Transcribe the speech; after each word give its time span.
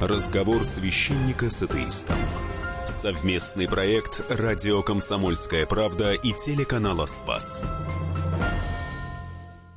Разговор 0.00 0.62
священника 0.66 1.48
с 1.48 1.62
атеистом. 1.62 2.18
Совместный 2.84 3.66
проект 3.66 4.22
«Радио 4.28 4.82
Комсомольская 4.82 5.64
правда» 5.64 6.12
и 6.12 6.34
телеканала 6.34 7.06
«Спас». 7.06 7.64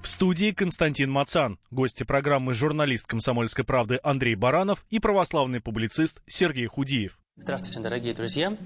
В 0.01 0.07
студии 0.09 0.51
Константин 0.51 1.09
Мацан, 1.09 1.57
гости 1.71 2.03
программы 2.03 2.53
журналист 2.53 3.07
«Комсомольской 3.07 3.63
правды» 3.63 3.97
Андрей 4.03 4.35
Баранов 4.35 4.85
и 4.89 4.99
православный 4.99 5.61
публицист 5.61 6.21
Сергей 6.27 6.67
Худиев. 6.67 7.17
Здравствуйте, 7.37 7.79
дорогие 7.79 8.13
друзья. 8.13 8.57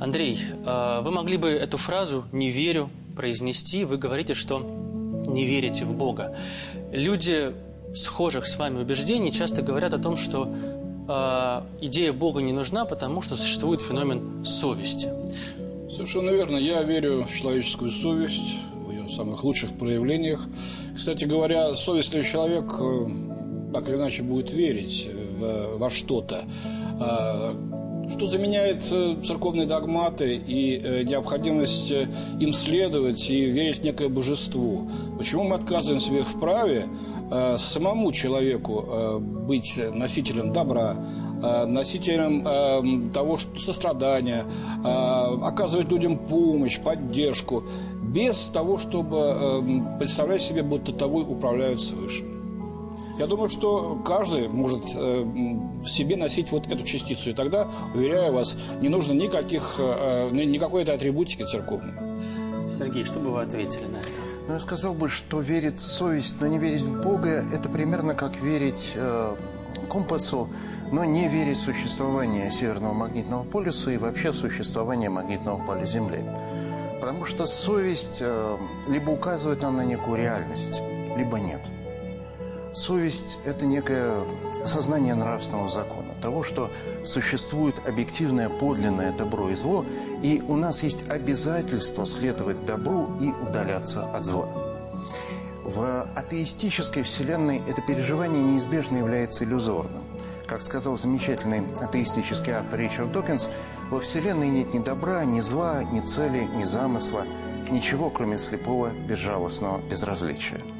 Андрей, 0.00 0.40
э, 0.40 1.00
вы 1.02 1.10
могли 1.10 1.36
бы 1.36 1.50
эту 1.50 1.76
фразу 1.76 2.24
«не 2.32 2.50
верю» 2.50 2.88
произнести? 3.14 3.84
Вы 3.84 3.98
говорите, 3.98 4.32
что 4.32 4.60
не 5.26 5.44
верите 5.44 5.84
в 5.84 5.94
Бога. 5.94 6.34
Люди 6.90 7.52
схожих 7.94 8.46
с 8.46 8.58
вами 8.58 8.80
убеждений 8.80 9.32
часто 9.32 9.62
говорят 9.62 9.94
о 9.94 9.98
том, 9.98 10.16
что 10.16 10.48
э, 11.08 11.62
идея 11.86 12.12
Бога 12.12 12.42
не 12.42 12.52
нужна, 12.52 12.84
потому 12.84 13.22
что 13.22 13.36
существует 13.36 13.80
феномен 13.80 14.44
совести. 14.44 15.10
Совершенно 15.90 16.30
верно. 16.30 16.56
Я 16.56 16.82
верю 16.82 17.24
в 17.24 17.34
человеческую 17.34 17.90
совесть, 17.90 18.58
в 18.74 18.90
ее 18.90 19.08
самых 19.08 19.44
лучших 19.44 19.72
проявлениях. 19.72 20.44
Кстати 20.96 21.24
говоря, 21.24 21.74
совестливый 21.74 22.26
человек 22.26 22.64
э, 22.80 23.72
так 23.72 23.88
или 23.88 23.96
иначе 23.96 24.22
будет 24.22 24.52
верить 24.52 25.08
во 25.76 25.90
что-то. 25.90 26.44
Что 28.08 28.28
заменяет 28.28 28.84
э, 28.92 29.16
церковные 29.24 29.66
догматы 29.66 30.36
и 30.36 30.78
э, 30.78 31.02
необходимость 31.04 31.90
э, 31.90 32.06
им 32.38 32.52
следовать 32.52 33.30
и 33.30 33.46
верить 33.46 33.78
в 33.78 33.84
некое 33.84 34.08
божество? 34.08 34.86
Почему 35.16 35.44
мы 35.44 35.56
отказываем 35.56 36.00
себе 36.00 36.22
в 36.22 36.38
праве 36.38 36.86
самому 37.56 38.12
человеку 38.12 39.18
быть 39.18 39.80
носителем 39.94 40.52
добра, 40.52 40.94
носителем 41.66 43.10
того 43.10 43.38
что 43.38 43.58
сострадания, 43.58 44.44
оказывать 45.42 45.90
людям 45.90 46.18
помощь, 46.18 46.78
поддержку, 46.78 47.64
без 48.02 48.48
того, 48.48 48.76
чтобы 48.76 49.64
представлять 49.98 50.42
себе, 50.42 50.62
будто 50.62 50.92
тобой 50.92 51.24
управляют 51.26 51.82
свыше? 51.82 52.33
Я 53.18 53.26
думаю, 53.28 53.48
что 53.48 54.00
каждый 54.04 54.48
может 54.48 54.84
э, 54.96 55.24
в 55.24 55.88
себе 55.88 56.16
носить 56.16 56.50
вот 56.50 56.66
эту 56.66 56.82
частицу. 56.82 57.30
И 57.30 57.32
тогда, 57.32 57.68
уверяю 57.94 58.32
вас, 58.32 58.56
не 58.80 58.88
нужно 58.88 59.12
никаких, 59.12 59.76
э, 59.78 60.30
никакой 60.32 60.82
этой 60.82 60.96
атрибутики 60.96 61.44
церковной. 61.44 61.94
Сергей, 62.68 63.04
что 63.04 63.20
бы 63.20 63.30
вы 63.30 63.42
ответили 63.42 63.84
на 63.84 63.98
это? 63.98 64.08
Ну, 64.48 64.54
я 64.54 64.60
сказал 64.60 64.94
бы, 64.94 65.08
что 65.08 65.40
верить 65.40 65.78
в 65.78 65.86
совесть, 65.86 66.36
но 66.40 66.46
не 66.48 66.58
верить 66.58 66.82
в 66.82 67.02
Бога, 67.02 67.44
это 67.52 67.68
примерно 67.68 68.14
как 68.14 68.36
верить 68.40 68.92
э, 68.96 69.36
компасу, 69.88 70.48
но 70.90 71.04
не 71.04 71.28
верить 71.28 71.56
в 71.56 71.62
существование 71.62 72.50
Северного 72.50 72.94
магнитного 72.94 73.44
полюса 73.44 73.92
и 73.92 73.96
вообще 73.96 74.32
в 74.32 74.36
существование 74.36 75.08
магнитного 75.08 75.64
поля 75.64 75.86
Земли. 75.86 76.20
Потому 77.00 77.24
что 77.24 77.46
совесть 77.46 78.18
э, 78.20 78.56
либо 78.88 79.10
указывает 79.10 79.62
нам 79.62 79.76
на 79.76 79.84
некую 79.84 80.16
реальность, 80.16 80.82
либо 81.16 81.38
нет. 81.38 81.60
Совесть– 82.74 83.38
это 83.44 83.66
некое 83.66 84.24
сознание 84.64 85.14
нравственного 85.14 85.68
закона, 85.68 86.12
того, 86.20 86.42
что 86.42 86.72
существует 87.04 87.76
объективное 87.86 88.48
подлинное 88.48 89.12
добро 89.12 89.48
и 89.50 89.54
зло, 89.54 89.86
и 90.24 90.42
у 90.48 90.56
нас 90.56 90.82
есть 90.82 91.08
обязательство 91.08 92.04
следовать 92.04 92.66
добру 92.66 93.16
и 93.20 93.30
удаляться 93.30 94.02
от 94.02 94.24
зла. 94.24 94.48
В 95.62 96.08
атеистической 96.16 97.04
вселенной 97.04 97.62
это 97.68 97.80
переживание 97.80 98.42
неизбежно 98.42 98.96
является 98.96 99.44
иллюзорным. 99.44 100.02
Как 100.46 100.60
сказал 100.60 100.98
замечательный 100.98 101.62
атеистический 101.80 102.54
автор 102.54 102.80
Ричард 102.80 103.12
Докинс, 103.12 103.48
во 103.88 104.00
вселенной 104.00 104.48
нет 104.48 104.74
ни 104.74 104.80
добра, 104.80 105.24
ни 105.24 105.38
зла, 105.38 105.84
ни 105.84 106.00
цели, 106.00 106.48
ни 106.56 106.64
замысла, 106.64 107.24
ничего, 107.70 108.10
кроме 108.10 108.36
слепого, 108.36 108.90
безжалостного 108.90 109.80
безразличия– 109.88 110.60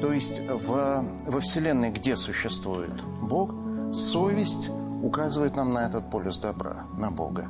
то 0.00 0.12
есть 0.12 0.40
в, 0.48 1.04
во 1.26 1.40
Вселенной, 1.40 1.90
где 1.90 2.16
существует 2.16 3.02
Бог, 3.22 3.54
совесть 3.94 4.70
указывает 5.02 5.56
нам 5.56 5.72
на 5.72 5.86
этот 5.86 6.10
полюс 6.10 6.38
добра, 6.38 6.86
на 6.96 7.10
Бога. 7.10 7.48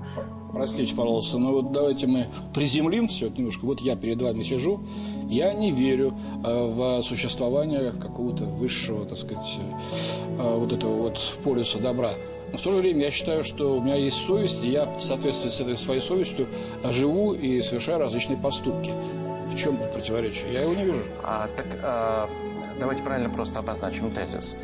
Простите, 0.53 0.95
пожалуйста, 0.95 1.39
но 1.39 1.53
вот 1.53 1.73
давайте 1.73 2.07
мы 2.07 2.27
приземлим 2.53 3.07
все 3.09 3.29
это 3.29 3.39
немножко. 3.39 3.65
Вот 3.67 3.81
я 3.81 3.95
перед 3.95 4.21
вами 4.21 4.43
сижу, 4.43 4.81
я 5.29 5.53
не 5.53 5.71
верю 5.71 6.13
э, 6.45 6.67
в 6.67 7.03
существование 7.03 7.93
какого-то 7.93 8.45
высшего, 8.45 9.05
так 9.05 9.17
сказать, 9.17 9.59
э, 10.39 10.57
вот 10.59 10.73
этого 10.73 11.03
вот 11.03 11.37
полюса 11.45 11.79
добра. 11.79 12.11
Но 12.51 12.59
в 12.59 12.63
то 12.63 12.73
же 12.73 12.79
время 12.79 13.05
я 13.05 13.11
считаю, 13.13 13.45
что 13.45 13.79
у 13.79 13.81
меня 13.81 13.95
есть 13.95 14.17
совесть, 14.17 14.65
и 14.65 14.69
я 14.69 14.87
в 14.87 15.01
соответствии 15.01 15.51
с 15.51 15.61
этой 15.61 15.77
своей 15.77 16.01
совестью 16.01 16.49
живу 16.83 17.33
и 17.33 17.63
совершаю 17.63 18.01
различные 18.01 18.37
поступки. 18.39 18.93
В 19.51 19.57
чем 19.57 19.77
тут 19.77 19.93
противоречие? 19.93 20.53
Я 20.53 20.63
его 20.63 20.75
не 20.75 20.85
вижу. 20.85 21.03
А, 21.23 21.49
так 21.57 21.67
а, 21.83 22.31
давайте 22.79 23.03
правильно 23.03 23.29
просто 23.29 23.59
обозначим 23.59 24.13
тезис. 24.13 24.57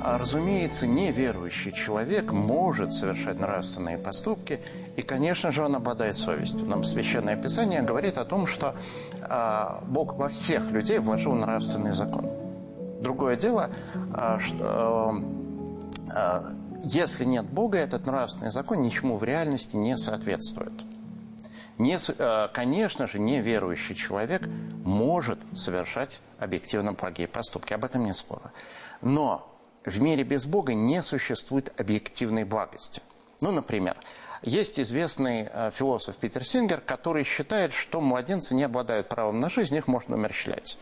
А, 0.00 0.18
разумеется, 0.18 0.86
неверующий 0.86 1.72
человек 1.72 2.32
может 2.32 2.92
совершать 2.92 3.38
нравственные 3.38 3.98
поступки, 3.98 4.60
и, 4.96 5.02
конечно 5.02 5.52
же, 5.52 5.62
он 5.62 5.76
обладает 5.76 6.16
совестью. 6.16 6.64
Нам 6.66 6.84
Священное 6.84 7.36
Писание 7.36 7.82
говорит 7.82 8.18
о 8.18 8.24
том, 8.24 8.46
что 8.46 8.74
а, 9.22 9.82
Бог 9.86 10.14
во 10.14 10.28
всех 10.28 10.70
людей 10.70 10.98
вложил 10.98 11.34
нравственный 11.34 11.92
закон. 11.92 12.30
Другое 13.00 13.36
дело, 13.36 13.70
а, 14.14 14.38
что 14.38 15.16
а, 16.14 16.52
если 16.84 17.24
нет 17.24 17.46
Бога, 17.46 17.78
этот 17.78 18.06
нравственный 18.06 18.50
закон 18.50 18.82
ничему 18.82 19.16
в 19.16 19.24
реальности 19.24 19.76
не 19.76 19.96
соответствует. 19.96 20.72
Не, 21.82 21.98
э, 21.98 22.48
конечно 22.52 23.08
же, 23.08 23.18
неверующий 23.18 23.96
человек 23.96 24.42
может 24.84 25.40
совершать 25.52 26.20
объективно 26.38 26.92
благие 26.92 27.26
поступки. 27.26 27.72
Об 27.72 27.84
этом 27.84 28.04
не 28.04 28.14
спора. 28.14 28.52
Но 29.00 29.52
в 29.84 30.00
мире 30.00 30.22
без 30.22 30.46
Бога 30.46 30.74
не 30.74 31.02
существует 31.02 31.74
объективной 31.80 32.44
благости. 32.44 33.02
Ну, 33.40 33.50
например, 33.50 33.96
есть 34.42 34.78
известный 34.78 35.48
э, 35.52 35.72
философ 35.74 36.14
Питер 36.18 36.44
Сингер, 36.44 36.80
который 36.80 37.24
считает, 37.24 37.72
что 37.72 38.00
младенцы 38.00 38.54
не 38.54 38.62
обладают 38.62 39.08
правом 39.08 39.40
на 39.40 39.50
жизнь, 39.50 39.74
их 39.74 39.88
можно 39.88 40.14
умерщвлять. 40.14 40.78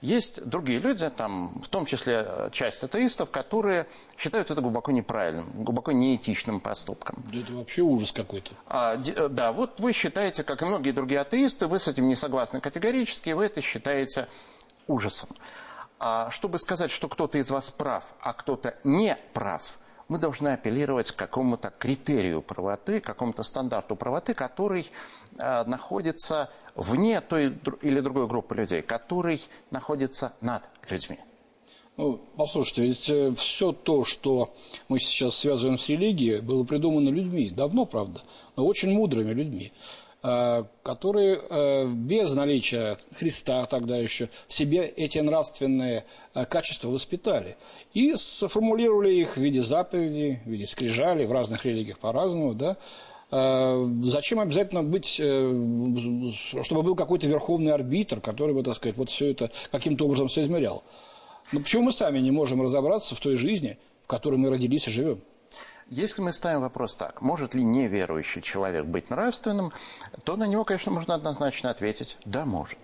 Есть 0.00 0.46
другие 0.46 0.78
люди, 0.78 1.08
там, 1.10 1.60
в 1.62 1.68
том 1.68 1.84
числе 1.84 2.24
э, 2.26 2.48
часть 2.52 2.82
атеистов, 2.82 3.30
которые 3.30 3.86
считают 4.16 4.50
это 4.50 4.62
глубоко 4.62 4.92
неправильным, 4.92 5.50
глубоко 5.62 5.92
неэтичным 5.92 6.60
поступком. 6.60 7.22
Да 7.30 7.38
это 7.38 7.52
вообще 7.52 7.82
ужас 7.82 8.10
какой-то. 8.10 8.52
А, 8.66 8.94
э, 8.94 9.28
да, 9.28 9.52
вот 9.52 9.78
вы 9.78 9.92
считаете, 9.92 10.42
как 10.42 10.62
и 10.62 10.64
многие 10.64 10.92
другие 10.92 11.20
атеисты, 11.20 11.66
вы 11.66 11.78
с 11.78 11.86
этим 11.86 12.08
не 12.08 12.16
согласны 12.16 12.60
категорически, 12.62 13.30
вы 13.30 13.44
это 13.44 13.60
считаете 13.60 14.26
ужасом. 14.86 15.28
А 15.98 16.30
чтобы 16.30 16.58
сказать, 16.58 16.90
что 16.90 17.08
кто-то 17.08 17.36
из 17.36 17.50
вас 17.50 17.70
прав, 17.70 18.04
а 18.22 18.32
кто-то 18.32 18.74
не 18.84 19.18
прав, 19.34 19.78
мы 20.08 20.18
должны 20.18 20.48
апеллировать 20.48 21.12
к 21.12 21.16
какому-то 21.16 21.72
критерию 21.78 22.40
правоты, 22.40 23.00
к 23.00 23.04
какому-то 23.04 23.42
стандарту 23.42 23.96
правоты, 23.96 24.32
который 24.32 24.90
э, 25.38 25.64
находится 25.64 26.48
вне 26.80 27.20
той 27.20 27.52
или 27.82 28.00
другой 28.00 28.26
группы 28.26 28.54
людей, 28.54 28.82
который 28.82 29.40
находится 29.70 30.32
над 30.40 30.62
людьми. 30.88 31.18
Ну, 31.96 32.18
послушайте, 32.36 32.82
ведь 32.82 33.10
э, 33.10 33.34
все 33.36 33.72
то, 33.72 34.04
что 34.04 34.54
мы 34.88 34.98
сейчас 34.98 35.36
связываем 35.36 35.78
с 35.78 35.90
религией, 35.90 36.40
было 36.40 36.64
придумано 36.64 37.10
людьми, 37.10 37.50
давно, 37.50 37.84
правда, 37.84 38.22
но 38.56 38.64
очень 38.64 38.94
мудрыми 38.94 39.34
людьми, 39.34 39.72
э, 40.22 40.64
которые 40.82 41.38
э, 41.50 41.86
без 41.88 42.32
наличия 42.34 42.96
Христа 43.18 43.66
тогда 43.66 43.98
еще 43.98 44.30
в 44.48 44.52
себе 44.52 44.86
эти 44.86 45.18
нравственные 45.18 46.06
качества 46.48 46.88
воспитали 46.88 47.58
и 47.92 48.14
сформулировали 48.16 49.12
их 49.12 49.36
в 49.36 49.40
виде 49.40 49.60
заповедей, 49.60 50.38
в 50.46 50.48
виде 50.48 50.66
скрижалей, 50.66 51.26
в 51.26 51.32
разных 51.32 51.66
религиях 51.66 51.98
по-разному, 51.98 52.54
да, 52.54 52.78
зачем 53.30 54.40
обязательно 54.40 54.82
быть, 54.82 55.20
э, 55.20 56.32
чтобы 56.62 56.82
был 56.82 56.96
какой-то 56.96 57.26
верховный 57.26 57.72
арбитр, 57.72 58.20
который 58.20 58.54
бы, 58.54 58.62
так 58.62 58.74
сказать, 58.74 58.96
вот 58.96 59.10
все 59.10 59.30
это 59.30 59.50
каким-то 59.70 60.06
образом 60.06 60.28
все 60.28 60.42
измерял? 60.42 60.82
Но 61.52 61.60
почему 61.60 61.84
мы 61.84 61.92
сами 61.92 62.18
не 62.18 62.30
можем 62.30 62.62
разобраться 62.62 63.14
в 63.14 63.20
той 63.20 63.36
жизни, 63.36 63.78
в 64.02 64.06
которой 64.06 64.36
мы 64.36 64.50
родились 64.50 64.88
и 64.88 64.90
живем? 64.90 65.20
Если 65.88 66.22
мы 66.22 66.32
ставим 66.32 66.60
вопрос 66.60 66.94
так, 66.94 67.20
может 67.20 67.54
ли 67.54 67.64
неверующий 67.64 68.42
человек 68.42 68.84
быть 68.84 69.10
нравственным, 69.10 69.72
то 70.24 70.36
на 70.36 70.46
него, 70.46 70.64
конечно, 70.64 70.92
можно 70.92 71.14
однозначно 71.14 71.70
ответить– 71.70 72.16
да, 72.24 72.44
может. 72.44 72.78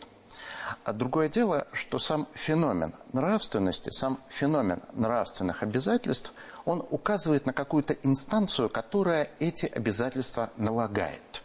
А 0.85 0.93
другое 0.93 1.29
дело, 1.29 1.67
что 1.73 1.99
сам 1.99 2.27
феномен 2.35 2.95
нравственности, 3.13 3.91
сам 3.91 4.19
феномен 4.29 4.83
нравственных 4.93 5.63
обязательств, 5.63 6.33
он 6.65 6.85
указывает 6.91 7.47
на 7.47 7.53
какую-то 7.53 7.95
инстанцию, 8.03 8.69
которая 8.69 9.31
эти 9.39 9.67
обязательства 9.67 10.51
налагает. 10.57 11.43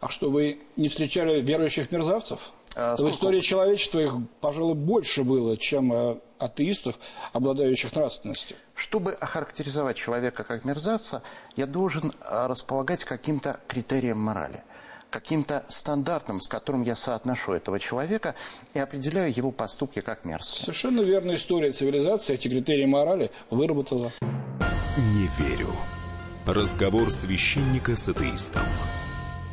А 0.00 0.08
что, 0.08 0.30
вы 0.30 0.60
не 0.76 0.88
встречали 0.88 1.40
верующих 1.40 1.90
мерзавцев? 1.90 2.52
А 2.76 2.96
в 2.96 3.10
истории 3.10 3.40
человечества 3.40 3.98
их, 3.98 4.12
пожалуй, 4.40 4.74
больше 4.74 5.24
было, 5.24 5.56
чем 5.56 5.92
э, 5.92 6.16
атеистов, 6.38 6.98
обладающих 7.32 7.94
нравственностью. 7.94 8.56
Чтобы 8.74 9.12
охарактеризовать 9.12 9.96
человека 9.96 10.44
как 10.44 10.64
мерзавца, 10.64 11.22
я 11.56 11.66
должен 11.66 12.12
э, 12.12 12.46
располагать 12.46 13.04
каким-то 13.04 13.58
критерием 13.66 14.20
морали 14.20 14.62
каким-то 15.10 15.64
стандартом, 15.68 16.40
с 16.40 16.48
которым 16.48 16.82
я 16.82 16.94
соотношу 16.94 17.52
этого 17.52 17.78
человека 17.78 18.34
и 18.74 18.78
определяю 18.78 19.34
его 19.34 19.50
поступки 19.50 20.00
как 20.00 20.24
мерзкие. 20.24 20.60
Совершенно 20.60 21.00
верная 21.00 21.36
история 21.36 21.72
цивилизации 21.72 22.34
эти 22.34 22.48
критерии 22.48 22.86
морали 22.86 23.30
выработала. 23.50 24.12
Не 24.96 25.28
верю. 25.38 25.70
Разговор 26.46 27.10
священника 27.10 27.94
с 27.94 28.08
атеистом. 28.08 28.62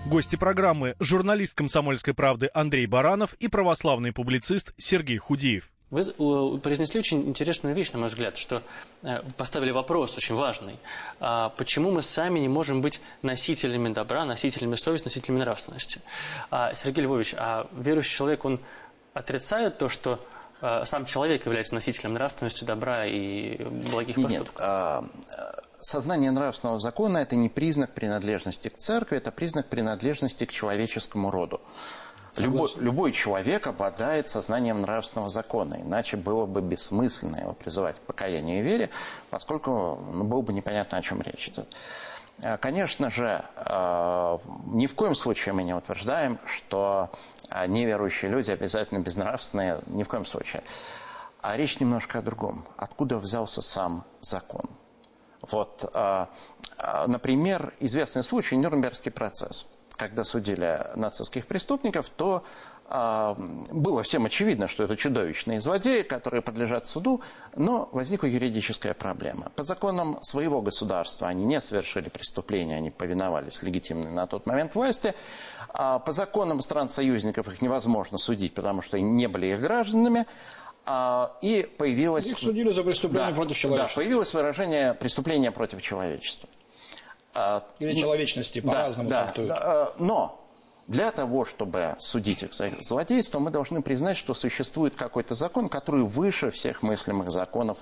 Гости 0.05 0.35
программы– 0.35 0.95
журналист 0.99 1.55
«Комсомольской 1.55 2.13
правды» 2.13 2.49
Андрей 2.53 2.85
Баранов 2.85 3.33
и 3.35 3.47
православный 3.47 4.13
публицист 4.13 4.73
Сергей 4.77 5.17
Худиев. 5.17 5.71
Вы 5.91 6.03
произнесли 6.59 6.99
очень 6.99 7.29
интересную 7.29 7.75
вещь, 7.75 7.91
на 7.91 7.99
мой 7.99 8.07
взгляд, 8.09 8.37
что 8.37 8.63
э, 9.03 9.21
поставили 9.37 9.69
вопрос 9.69 10.17
очень 10.17 10.33
важный. 10.33 10.79
А 11.19 11.49
почему 11.49 11.91
мы 11.91 12.01
сами 12.01 12.39
не 12.39 12.47
можем 12.47 12.81
быть 12.81 13.01
носителями 13.21 13.93
добра, 13.93 14.25
носителями 14.25 14.75
совести, 14.75 15.07
носителями 15.07 15.39
нравственности? 15.39 16.01
А, 16.49 16.73
Сергей 16.73 17.03
Львович, 17.03 17.35
а 17.37 17.67
верующий 17.71 18.15
человек, 18.17 18.45
он 18.45 18.59
отрицает 19.13 19.77
то, 19.77 19.87
что 19.87 20.19
э, 20.61 20.81
сам 20.85 21.05
человек 21.05 21.45
является 21.45 21.75
носителем 21.75 22.15
нравственности, 22.15 22.63
добра 22.63 23.05
и 23.05 23.63
благих 23.63 24.15
поступков? 24.15 24.39
Нет, 24.39 24.53
а, 24.57 25.05
сознание 25.81 26.31
нравственного 26.31 26.79
закона– 26.79 27.17
это 27.19 27.35
не 27.35 27.49
признак 27.49 27.93
принадлежности 27.93 28.69
к 28.69 28.77
церкви, 28.77 29.17
это 29.17 29.31
признак 29.31 29.67
принадлежности 29.67 30.45
к 30.45 30.51
человеческому 30.51 31.29
роду. 31.29 31.61
Любой, 32.37 32.69
любой 32.77 33.11
человек 33.13 33.67
обладает 33.67 34.27
сознанием 34.27 34.81
нравственного 34.81 35.29
закона, 35.29 35.77
иначе 35.81 36.17
было 36.17 36.45
бы 36.45 36.61
бессмысленно 36.61 37.37
его 37.37 37.53
призывать 37.53 37.95
к 37.95 37.99
покаянию 37.99 38.59
и 38.59 38.61
вере, 38.61 38.89
поскольку 39.29 39.99
ну, 40.11 40.23
было 40.25 40.41
бы 40.41 40.51
непонятно, 40.51 40.97
о 40.97 41.01
чем 41.01 41.21
речь 41.21 41.47
идет. 41.47 41.67
А, 42.43 42.57
конечно 42.57 43.09
же, 43.09 43.43
а, 43.55 44.41
ни 44.67 44.87
в 44.87 44.95
коем 44.95 45.15
случае 45.15 45.53
мы 45.53 45.63
не 45.63 45.73
утверждаем, 45.73 46.37
что 46.45 47.09
а, 47.49 47.67
неверующие 47.67 48.29
люди 48.29 48.51
обязательно 48.51 48.99
безнравственные, 48.99 49.79
ни 49.87 50.03
в 50.03 50.09
коем 50.09 50.25
случае. 50.25 50.61
А 51.41 51.55
речь 51.55 51.79
немножко 51.79 52.19
о 52.19 52.21
другом. 52.21 52.65
Откуда 52.75 53.17
взялся 53.17 53.61
сам 53.61 54.03
закон? 54.19 54.65
Вот, 55.51 55.93
например, 57.05 57.71
известный 57.79 58.23
случай– 58.23 58.55
Нюрнбергский 58.57 59.11
процесс– 59.11 59.67
когда 59.95 60.23
судили 60.23 60.79
нацистских 60.95 61.47
преступников, 61.47 62.09
то 62.09 62.43
э, 62.89 63.35
было 63.71 64.03
всем 64.03 64.25
очевидно, 64.25 64.67
что 64.67 64.83
это 64.83 64.95
чудовищные 64.95 65.61
злодеи, 65.61 66.01
которые 66.01 66.41
подлежат 66.41 66.85
суду, 66.85 67.21
но 67.55 67.89
возникла 67.91 68.27
юридическая 68.27 68.93
проблема. 68.93 69.51
По 69.55 69.63
законам 69.63 70.17
своего 70.21 70.61
государства 70.61 71.27
они 71.27 71.45
не 71.45 71.61
совершили 71.61 72.09
преступления, 72.09 72.75
они 72.77 72.91
повиновались 72.91 73.61
легитимной 73.63 74.11
на 74.11 74.27
тот 74.27 74.45
момент 74.45 74.75
власти. 74.75 75.13
А 75.77 75.99
по 75.99 76.13
законам 76.13 76.61
стран-союзников 76.61 77.47
их 77.49 77.61
невозможно 77.61 78.17
судить, 78.17 78.53
потому 78.53 78.81
что 78.81 78.97
они 78.97 79.11
не 79.11 79.27
были 79.27 79.47
их 79.47 79.59
гражданами. 79.59 80.25
А, 80.85 81.35
и 81.41 81.67
появилось... 81.77 82.27
Их 82.27 82.37
судили 82.37 82.71
за 82.71 82.83
преступление 82.83 83.29
да, 83.31 83.35
против 83.35 83.57
человечества. 83.57 83.95
Да, 83.95 84.01
появилось 84.01 84.33
выражение 84.33 84.93
«преступление 84.93 85.51
против 85.51 85.81
человечества». 85.81 86.47
А, 87.35 87.63
Или 87.79 87.93
ну, 87.93 87.99
человечности 87.99 88.61
по-разному 88.61 89.09
да, 89.09 89.23
трактуют. 89.23 89.49
Да, 89.49 89.57
а, 89.61 89.93
но 89.99 90.41
для 90.87 91.11
того, 91.11 91.45
чтобы 91.45 91.95
судить 91.99 92.43
их 92.43 92.53
за 92.53 92.71
злодейство, 92.79 93.39
мы 93.39 93.51
должны 93.51 93.81
признать, 93.81 94.17
что 94.17 94.33
существует 94.33 94.95
какой-то 94.95 95.33
закон, 95.33 95.67
который 95.67 96.03
выше 96.03 96.49
всех 96.51 96.81
мыслимых 96.81 97.31
законов 97.31 97.79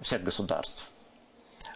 всех 0.00 0.24
государств 0.24 0.90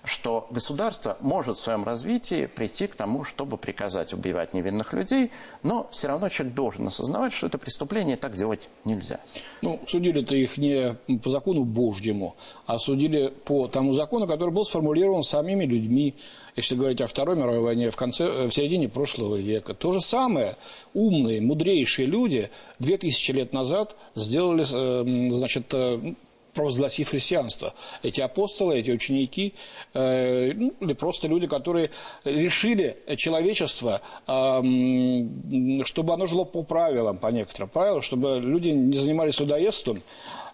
что 0.05 0.47
государство 0.51 1.17
может 1.21 1.57
в 1.57 1.61
своем 1.61 1.85
развитии 1.85 2.47
прийти 2.47 2.87
к 2.87 2.95
тому, 2.95 3.25
чтобы 3.25 3.57
приказать 3.57 4.13
убивать 4.13 4.55
невинных 4.55 4.93
людей, 4.93 5.31
но 5.63 5.89
все 5.91 6.09
равно 6.09 6.29
человек 6.29 6.55
должен 6.55 6.87
осознавать, 6.87 7.33
что 7.33 7.47
это 7.47 7.59
преступление, 7.59 8.17
и 8.17 8.19
так 8.19 8.37
делать 8.37 8.69
нельзя. 8.85 9.21
Ну, 9.61 9.81
судили-то 9.87 10.35
их 10.35 10.57
не 10.59 10.97
по 11.23 11.31
закону 11.31 11.65
Божьему, 11.65 12.37
а 12.67 12.79
судили 12.79 13.33
по 13.45 13.67
тому 13.69 13.93
закону, 13.93 14.27
который 14.27 14.51
был 14.51 14.65
сформулирован 14.65 15.23
самими 15.23 15.65
людьми, 15.65 16.15
если 16.57 16.75
говорить 16.75 17.01
о 17.01 17.07
Второй 17.07 17.37
мировой 17.37 17.61
войне 17.61 17.91
в, 17.91 17.97
конце, 17.97 18.47
в 18.47 18.51
середине 18.51 18.89
прошлого 18.89 19.37
века. 19.37 19.75
То 19.75 19.93
же 19.93 20.01
самое 20.01 20.57
умные, 20.95 21.41
мудрейшие 21.41 22.07
люди 22.07 22.51
2000 22.79 23.33
лет 23.33 23.53
назад 23.53 23.97
сделали, 24.15 24.65
э, 24.65 25.33
значит, 25.33 25.67
э, 25.73 26.15
провозгласив 26.59 27.09
христианство. 27.09 27.73
Эти 28.03 28.21
апостолы, 28.21 28.81
эти 28.81 28.91
ученики, 28.91 29.55
э, 29.95 30.53
ну, 30.55 30.75
или 30.81 30.93
просто 30.95 31.29
люди, 31.29 31.47
которые 31.47 31.91
решили 32.25 32.97
человечество, 33.17 34.01
э, 34.27 35.85
чтобы 35.85 36.15
оно 36.15 36.27
жило 36.27 36.45
по 36.45 36.65
правилам, 36.65 37.19
по 37.19 37.29
некоторым 37.29 37.69
правилам, 37.69 38.03
чтобы 38.03 38.41
люди 38.41 38.71
не 38.71 38.99
занимались 38.99 39.37
судоедством, 39.37 40.03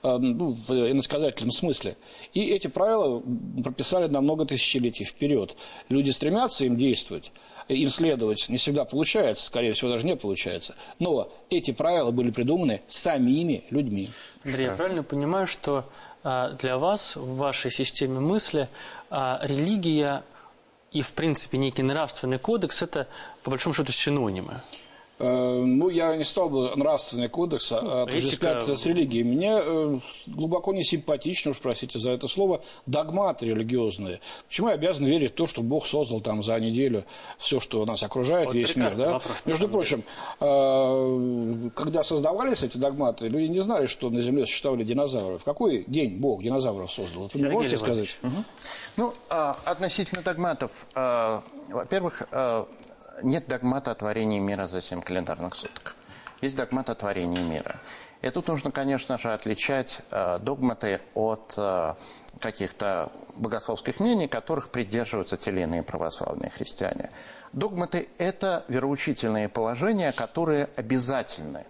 э, 0.02 0.18
ну, 0.18 0.52
в 0.52 0.70
иносказательном 0.70 1.52
смысле. 1.52 1.96
И 2.34 2.40
эти 2.50 2.66
правила 2.66 3.22
прописали 3.62 4.06
на 4.06 4.20
много 4.20 4.44
тысячелетий 4.44 5.06
вперед. 5.06 5.56
Люди 5.88 6.10
стремятся 6.10 6.66
им 6.66 6.76
действовать, 6.76 7.32
им 7.68 7.90
следовать 7.90 8.48
не 8.48 8.56
всегда 8.56 8.84
получается, 8.84 9.46
скорее 9.46 9.72
всего, 9.72 9.90
даже 9.90 10.06
не 10.06 10.16
получается. 10.16 10.74
Но 10.98 11.32
эти 11.50 11.70
правила 11.72 12.10
были 12.10 12.30
придуманы 12.30 12.82
самими 12.86 13.64
людьми. 13.70 14.10
Андрей, 14.44 14.66
я 14.66 14.72
правильно 14.72 15.02
понимаю, 15.02 15.46
что 15.46 15.84
а, 16.22 16.50
для 16.50 16.78
вас 16.78 17.16
в 17.16 17.36
вашей 17.36 17.70
системе 17.70 18.20
мысли 18.20 18.68
а, 19.10 19.40
религия 19.42 20.24
и, 20.92 21.02
в 21.02 21.12
принципе, 21.12 21.58
некий 21.58 21.82
нравственный 21.82 22.38
кодекс– 22.38 22.82
это, 22.82 23.08
по 23.42 23.50
большому 23.50 23.74
счету, 23.74 23.92
синонимы? 23.92 24.60
Э, 25.18 25.62
ну, 25.64 25.88
я 25.90 26.16
не 26.16 26.24
стал 26.24 26.50
бы 26.50 26.72
нравственный 26.74 27.28
кодекс 27.28 27.70
отождествлять 27.70 28.64
Этика... 28.64 28.74
с 28.74 28.86
религией. 28.86 29.22
Мне 29.22 29.60
э, 29.62 29.98
глубоко 30.26 30.72
не 30.72 30.82
симпатично, 30.82 31.52
уж 31.52 31.58
простите 31.58 32.00
за 32.00 32.10
это 32.10 32.26
слово, 32.26 32.62
догматы 32.86 33.46
религиозные. 33.46 34.20
Почему 34.48 34.68
я 34.68 34.74
обязан 34.74 35.04
верить 35.04 35.30
в 35.30 35.34
то, 35.34 35.46
что 35.46 35.62
Бог 35.62 35.86
создал 35.86 36.20
там 36.20 36.42
за 36.42 36.58
неделю 36.58 37.04
все, 37.38 37.60
что 37.60 37.84
нас 37.86 38.02
окружает, 38.02 38.46
вот 38.46 38.54
весь 38.54 38.74
мир? 38.74 38.94
Да? 38.96 39.14
Вопрос, 39.14 39.36
Между 39.44 39.68
прочим, 39.68 39.98
деле. 39.98 40.50
Э, 40.50 41.70
когда 41.76 42.02
создавались 42.02 42.64
эти 42.64 42.76
догматы, 42.76 43.28
люди 43.28 43.46
не 43.46 43.60
знали, 43.60 43.86
что 43.86 44.10
на 44.10 44.20
Земле 44.20 44.46
существовали 44.46 44.82
динозавры. 44.82 45.38
В 45.38 45.44
какой 45.44 45.84
день 45.86 46.18
Бог 46.18 46.42
динозавров 46.42 46.90
создал? 46.90 47.26
Это 47.26 47.38
вы 47.38 47.50
можете 47.50 47.76
сказать? 47.76 48.18
Угу. 48.22 48.44
Ну, 48.96 49.14
а, 49.28 49.56
относительно 49.64 50.22
догматов, 50.22 50.86
во-первых, 50.94 52.22
нет 53.22 53.46
догмата 53.46 53.90
о 53.90 53.94
творении 53.94 54.38
мира 54.38 54.66
за 54.66 54.80
7 54.80 55.02
календарных 55.02 55.54
суток. 55.54 55.96
Есть 56.40 56.56
догмат 56.56 56.90
о 56.90 56.94
творении 56.94 57.42
мира. 57.42 57.76
И 58.22 58.30
тут 58.30 58.48
нужно, 58.48 58.70
конечно 58.70 59.18
же, 59.18 59.32
отличать 59.32 60.00
э, 60.10 60.38
догматы 60.40 61.00
от 61.14 61.54
э, 61.56 61.94
каких-то 62.40 63.12
богословских 63.36 64.00
мнений, 64.00 64.28
которых 64.28 64.70
придерживаются 64.70 65.36
те 65.36 65.50
или 65.50 65.60
иные 65.60 65.82
православные 65.82 66.50
христиане. 66.50 67.10
Догматы– 67.52 68.08
это 68.18 68.64
вероучительные 68.68 69.48
положения, 69.48 70.12
которые 70.12 70.68
обязательны 70.76 71.66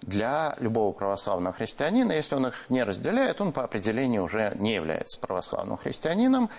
для 0.00 0.54
любого 0.60 0.92
православного 0.92 1.54
христианина. 1.54 2.12
Если 2.12 2.34
он 2.34 2.46
их 2.46 2.70
не 2.70 2.82
разделяет, 2.82 3.40
он 3.40 3.52
по 3.52 3.64
определению 3.64 4.24
уже 4.24 4.52
не 4.56 4.74
является 4.74 5.20
православным 5.20 5.76
христианином. 5.76 6.50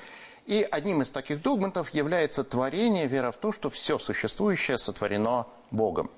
И 0.46 0.68
одним 0.70 1.02
из 1.02 1.12
таких 1.12 1.42
догматов 1.42 1.90
является 1.92 2.44
творение, 2.44 3.08
вера 3.08 3.32
в 3.32 3.38
то, 3.38 3.52
что 3.52 3.70
все 3.70 4.00
существующее 4.00 4.78
сотворено 4.78 5.48
Богом. 5.72 6.10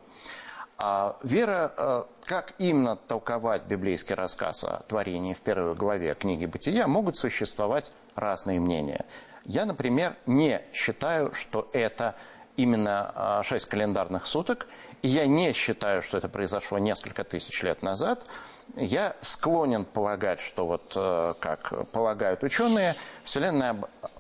А 0.78 1.18
вера, 1.22 1.74
э, 1.78 2.04
как 2.26 2.54
именно 2.58 2.96
толковать 2.96 3.64
библейский 3.64 4.16
рассказ 4.16 4.64
о 4.64 4.84
творении 4.88 5.34
в 5.34 5.40
первой 5.40 5.76
главе 5.76 6.16
книги 6.16 6.46
«Бытия», 6.46 6.88
могут 6.88 7.18
существовать 7.18 7.92
разные 8.16 8.60
мнения. 8.60 9.06
Я, 9.46 9.66
например, 9.66 10.16
не 10.26 10.62
считаю, 10.74 11.34
что 11.34 11.70
это 11.74 12.16
именно 12.58 13.42
6 13.44 13.68
а, 13.68 13.70
календарных 13.70 14.26
суток, 14.26 14.68
и 15.02 15.08
я 15.08 15.26
не 15.28 15.54
считаю, 15.54 16.02
что 16.02 16.18
это 16.18 16.30
произошло 16.30 16.78
несколько 16.78 17.24
тысяч 17.24 17.62
лет 17.64 17.84
назад– 17.84 18.26
я 18.78 19.16
склонен 19.22 19.86
полагать, 19.86 20.40
что 20.40 20.66
вот, 20.66 20.94
э, 20.96 21.34
как 21.40 21.90
полагают 21.92 22.44
ученые, 22.44 22.96
Вселенная 23.24 23.76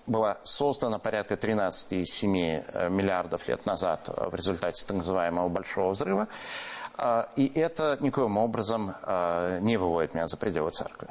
была 0.08 0.38
создана 0.43 1.00
порядка 1.00 1.36
13,7 1.36 2.63
э, 2.74 2.89
миллиардов 2.89 3.48
лет 3.48 3.65
назад 3.65 4.10
э, 4.10 4.29
в 4.29 4.36
результате 4.36 4.86
так 4.86 4.98
называемого 4.98 5.50
Большого 5.50 5.91
взрыва. 5.91 6.27
И 7.36 7.51
это 7.55 7.98
никоим 8.00 8.38
образом 8.38 8.93
не 9.62 9.77
выводит 9.77 10.13
меня 10.13 10.27
за 10.27 10.38
пределы 10.38 10.70
церкви. 10.70 11.08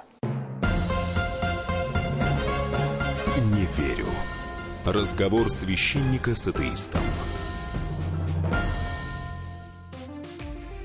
Не 3.37 3.64
верю. 3.64 4.06
Разговор 4.85 5.50
священника 5.50 6.37
с 6.37 6.47
атеистом. 6.47 7.02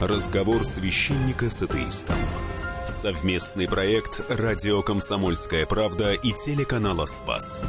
Разговор 0.00 0.64
священника 0.64 1.50
с 1.50 1.60
атеистом. 1.60 2.18
Совместный 2.86 3.66
проект 3.66 4.24
«Радио 4.28 4.80
Комсомольская 4.80 5.66
правда» 5.66 6.12
и 6.12 6.30
телеканала 6.30 7.04
«Спас». 7.06 7.64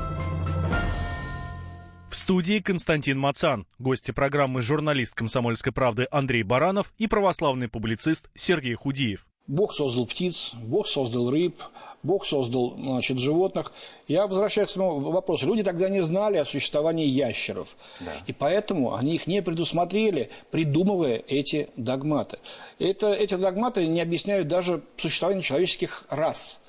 В 2.07 2.15
студии 2.15 2.59
Константин 2.59 3.17
Мацан, 3.17 3.65
гости 3.79 4.11
программы 4.11 4.61
журналист 4.61 5.15
«Комсомольской 5.15 5.73
правды» 5.73 6.07
Андрей 6.11 6.43
Баранов 6.43 6.93
и 6.99 7.07
православный 7.07 7.67
публицист 7.67 8.29
Сергей 8.35 8.75
Худиев. 8.75 9.25
Бог 9.47 9.73
создал 9.73 10.05
птиц, 10.05 10.53
Бог 10.53 10.85
создал 10.85 11.31
рыб, 11.31 11.55
Бог 12.03 12.25
создал 12.25 12.75
значит, 12.77 13.19
животных. 13.19 13.73
Я 14.07 14.27
возвращаюсь 14.27 14.69
к 14.69 14.71
этому 14.71 14.99
вопросу. 14.99 15.45
Люди 15.45 15.63
тогда 15.63 15.89
не 15.89 16.01
знали 16.01 16.37
о 16.37 16.45
существовании 16.45 17.05
ящеров. 17.05 17.75
Да. 17.99 18.11
И 18.27 18.33
поэтому 18.33 18.95
они 18.95 19.15
их 19.15 19.27
не 19.27 19.41
предусмотрели, 19.41 20.29
придумывая 20.51 21.21
эти 21.27 21.69
догматы. 21.75 22.39
Это, 22.79 23.13
эти 23.13 23.35
догматы 23.35 23.85
не 23.87 24.01
объясняют 24.01 24.47
даже 24.47 24.81
существование 24.97 25.43
человеческих 25.43 26.05
рас. 26.09 26.59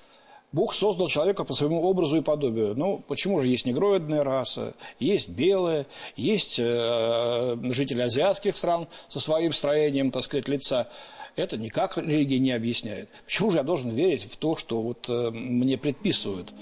Бог 0.52 0.74
создал 0.74 1.08
человека 1.08 1.44
по 1.44 1.54
своему 1.54 1.82
образу 1.82 2.16
и 2.16 2.22
подобию. 2.22 2.74
Ну, 2.76 3.04
почему 3.06 3.40
же 3.40 3.46
есть 3.46 3.66
негроидная 3.66 4.24
раса, 4.24 4.74
есть 4.98 5.28
белая, 5.28 5.86
есть 6.16 6.58
э, 6.58 7.56
жители 7.70 8.00
азиатских 8.02 8.56
стран 8.56 8.88
со 9.08 9.20
своим 9.20 9.52
строением, 9.52 10.10
так 10.10 10.24
сказать, 10.24 10.48
лица 10.48 10.88
это 11.36 11.56
никак 11.56 11.96
религия 11.96 12.38
не 12.38 12.52
объясняет. 12.52 13.08
Почему 13.24 13.50
же 13.50 13.58
я 13.58 13.62
должен 13.62 13.90
верить 13.90 14.24
в 14.24 14.36
то, 14.36 14.56
что 14.56 14.82
вот 14.82 15.06
э, 15.08 15.30
мне 15.30 15.78
предписывают? 15.78 16.52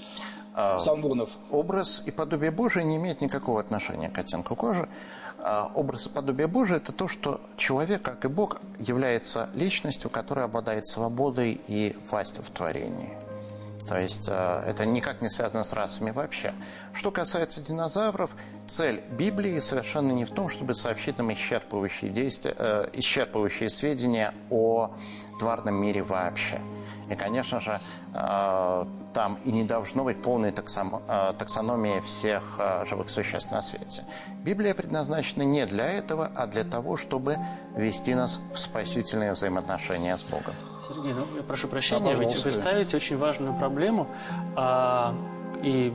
А, 0.53 0.79
Самвонов. 0.79 1.37
Образ 1.51 2.03
и 2.05 2.11
подобие 2.11 2.51
Божие 2.51 2.85
не 2.85 2.97
имеет 2.97 3.21
никакого 3.21 3.59
отношения 3.59 4.09
к 4.09 4.17
оттенку 4.17 4.55
кожи. 4.55 4.89
А, 5.41 5.71
образ 5.75 6.07
и 6.07 6.09
подобие 6.09 6.47
Божие– 6.47 6.77
это 6.83 6.91
то, 6.91 7.07
что 7.07 7.39
человек, 7.57 8.01
как 8.01 8.25
и 8.25 8.27
Бог, 8.27 8.59
является 8.79 9.49
личностью, 9.55 10.09
которая 10.09 10.45
обладает 10.45 10.85
свободой 10.85 11.59
и 11.67 11.95
властью 12.09 12.43
в 12.43 12.49
творении. 12.49 13.28
То 13.89 13.99
есть 13.99 14.29
э, 14.29 14.63
это 14.67 14.85
никак 14.85 15.19
не 15.21 15.29
связано 15.29 15.63
с 15.63 15.73
расами 15.73 16.11
вообще. 16.11 16.53
Что 16.93 17.09
касается 17.09 17.59
динозавров, 17.59 18.29
цель 18.67 19.01
Библии 19.09 19.57
совершенно 19.57 20.11
не 20.11 20.25
в 20.25 20.29
том, 20.29 20.47
чтобы 20.47 20.75
сообщить 20.75 21.17
нам 21.17 21.31
исчерпывающие, 21.31 22.09
действия, 22.09 22.53
э, 22.55 22.89
исчерпывающие 22.93 23.67
сведения 23.67 24.31
о 24.51 24.91
тварном 25.39 25.81
мире 25.81 26.03
вообще. 26.03 26.59
И, 27.09 27.15
конечно 27.15 27.59
же, 27.59 27.81
э, 28.13 28.85
там 29.15 29.39
и 29.43 29.51
не 29.51 29.63
должно 29.63 30.03
быть 30.03 30.21
полной 30.21 30.51
таксономии 30.51 31.99
всех 32.01 32.59
живых 32.87 33.09
существ 33.09 33.49
на 33.49 33.59
свете. 33.59 34.03
Библия 34.43 34.75
предназначена 34.75 35.41
не 35.41 35.65
для 35.65 35.87
этого, 35.87 36.29
а 36.35 36.45
для 36.45 36.63
того, 36.63 36.95
чтобы 36.95 37.37
вести 37.75 38.13
нас 38.13 38.39
в 38.53 38.59
спасительные 38.59 39.33
взаимоотношения 39.33 40.15
с 40.15 40.21
Богом. 40.21 40.53
Сергей, 40.89 41.13
ну, 41.13 41.25
я 41.35 41.43
прошу 41.43 41.67
прощения, 41.67 42.15
ведь 42.15 42.43
вы 42.43 42.51
ставите 42.51 42.97
очень 42.97 43.17
важную 43.17 43.53
проблему, 43.53 44.07
а, 44.55 45.15
и 45.61 45.93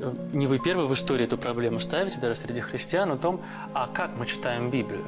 э, 0.00 0.12
не 0.32 0.46
вы 0.48 0.58
первый 0.58 0.86
в 0.86 0.92
истории 0.94 1.24
эту 1.24 1.38
проблему 1.38 1.78
ставите, 1.78 2.20
даже 2.20 2.34
среди 2.34 2.60
христиан, 2.60 3.12
о 3.12 3.16
том, 3.16 3.40
а 3.72 3.86
как 3.86 4.16
мы 4.16 4.26
читаем 4.26 4.70
Библию. 4.70 5.04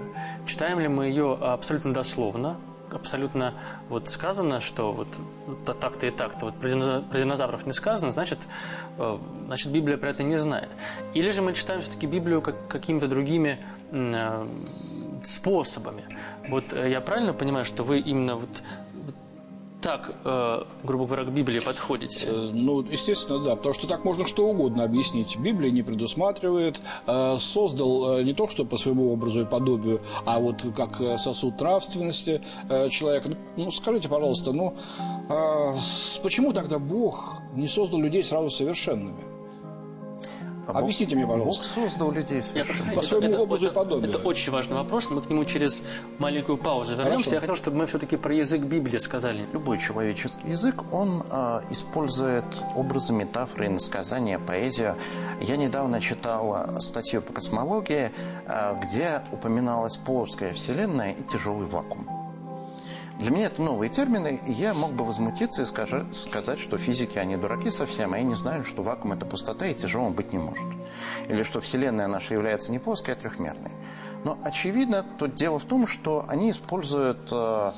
Читаем 0.46 0.78
ли 0.78 0.86
мы 0.86 1.06
ее 1.06 1.34
абсолютно 1.34 1.92
дословно, 1.92 2.58
абсолютно 2.92 3.54
вот 3.88 4.08
сказано, 4.08 4.60
что 4.60 4.92
вот 4.92 5.08
так-то 5.80 6.06
и 6.06 6.10
так-то, 6.10 6.46
вот 6.46 6.54
про 6.54 6.68
динозавров 6.70 7.66
не 7.66 7.72
сказано, 7.72 8.12
значит, 8.12 8.38
э, 8.98 9.18
значит 9.46 9.72
Библия 9.72 9.96
про 9.96 10.10
это 10.10 10.22
не 10.22 10.36
знает. 10.36 10.70
Или 11.14 11.30
же 11.30 11.42
мы 11.42 11.54
читаем 11.54 11.80
все-таки 11.80 12.06
Библию 12.06 12.40
как, 12.40 12.54
какими-то 12.68 13.08
другими 13.08 13.58
э, 13.90 14.46
способами. 15.24 16.02
Вот 16.48 16.72
я 16.72 17.00
правильно 17.00 17.32
понимаю, 17.32 17.64
что 17.64 17.84
вы 17.84 17.98
именно 18.00 18.36
вот 18.36 18.62
так, 19.82 20.14
э, 20.24 20.62
грубо 20.84 21.06
говоря, 21.06 21.24
к 21.24 21.32
Библии 21.32 21.58
подходите? 21.58 22.28
Э, 22.28 22.50
ну, 22.52 22.80
естественно, 22.80 23.38
да, 23.40 23.56
потому 23.56 23.74
что 23.74 23.86
так 23.88 24.04
можно 24.04 24.26
что 24.26 24.48
угодно 24.48 24.84
объяснить. 24.84 25.36
Библия 25.36 25.70
не 25.70 25.82
предусматривает, 25.82 26.80
э, 27.06 27.36
создал 27.38 28.20
не 28.22 28.32
то, 28.32 28.48
что 28.48 28.64
по 28.64 28.76
своему 28.76 29.12
образу 29.12 29.42
и 29.42 29.44
подобию, 29.44 30.00
а 30.24 30.38
вот 30.38 30.64
как 30.76 30.96
сосуд 31.18 31.60
нравственности 31.60 32.40
человека. 32.90 33.36
Ну, 33.56 33.70
скажите, 33.70 34.08
пожалуйста, 34.08 34.52
ну, 34.52 34.74
почему 36.22 36.52
тогда 36.52 36.78
Бог 36.78 37.40
не 37.54 37.66
создал 37.66 38.00
людей 38.00 38.22
сразу 38.22 38.50
совершенными? 38.50 39.31
А 40.66 40.78
Объясните 40.78 41.16
мне, 41.16 41.26
пожалуйста. 41.26 41.64
Бог 41.80 41.88
создал 41.88 42.12
людей 42.12 42.40
Я 42.54 42.64
прошу, 42.64 42.84
по 42.94 43.02
своему 43.02 43.28
это, 43.28 43.40
образу 43.40 43.66
это, 43.66 43.72
и 43.72 43.74
подобию. 43.74 44.10
Это 44.10 44.18
очень 44.18 44.52
важный 44.52 44.76
вопрос. 44.76 45.10
Мы 45.10 45.20
к 45.20 45.28
нему 45.28 45.44
через 45.44 45.82
маленькую 46.18 46.56
паузу 46.58 46.94
вернемся. 46.94 47.30
Хорошо. 47.30 47.34
Я 47.34 47.40
хотел, 47.40 47.56
чтобы 47.56 47.78
мы 47.78 47.86
все-таки 47.86 48.16
про 48.16 48.34
язык 48.34 48.62
Библии 48.62 48.98
сказали. 48.98 49.46
Любой 49.52 49.78
человеческий 49.78 50.50
язык, 50.50 50.82
он 50.92 51.24
э, 51.28 51.62
использует 51.70 52.44
образы, 52.76 53.12
метафоры, 53.12 53.66
иносказания, 53.66 54.38
поэзию. 54.38 54.94
Я 55.40 55.56
недавно 55.56 56.00
читал 56.00 56.80
статью 56.80 57.22
по 57.22 57.32
космологии, 57.32 58.12
э, 58.46 58.76
где 58.82 59.22
упоминалась 59.32 59.96
плоская 59.96 60.52
Вселенная 60.52 61.12
и 61.12 61.22
тяжелый 61.24 61.66
вакуум. 61.66 62.11
Для 63.22 63.30
меня 63.30 63.46
это 63.46 63.62
новые 63.62 63.88
термины, 63.88 64.40
и 64.48 64.50
я 64.50 64.74
мог 64.74 64.94
бы 64.94 65.04
возмутиться 65.04 65.62
и 65.62 66.12
сказать, 66.12 66.58
что 66.58 66.76
физики, 66.76 67.18
они 67.18 67.36
дураки 67.36 67.70
совсем, 67.70 68.14
а 68.14 68.16
они 68.16 68.34
знают, 68.34 68.66
что 68.66 68.82
вакуум– 68.82 69.12
это 69.14 69.24
пустота 69.24 69.64
и 69.64 69.74
тяжелым 69.74 70.12
быть 70.12 70.32
не 70.32 70.40
может. 70.40 70.64
Или 71.28 71.44
что 71.44 71.60
Вселенная 71.60 72.08
наша 72.08 72.34
является 72.34 72.72
не 72.72 72.80
плоской, 72.80 73.14
а 73.14 73.16
трехмерной. 73.16 73.70
Но, 74.24 74.38
очевидно, 74.42 75.06
тут 75.20 75.36
дело 75.36 75.60
в 75.60 75.64
том, 75.66 75.86
что 75.86 76.24
они 76.26 76.50
используют 76.50 77.28
э, 77.30 77.72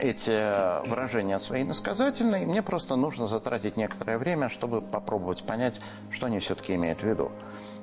эти 0.00 0.88
выражения 0.88 1.38
свои 1.38 1.62
иносказательные, 1.62 2.42
и 2.42 2.46
мне 2.46 2.60
просто 2.60 2.96
нужно 2.96 3.28
затратить 3.28 3.76
некоторое 3.76 4.18
время, 4.18 4.48
чтобы 4.48 4.82
попробовать 4.82 5.44
понять, 5.44 5.80
что 6.10 6.26
они 6.26 6.40
все-таки 6.40 6.74
имеют 6.74 7.02
в 7.02 7.06
виду. 7.06 7.30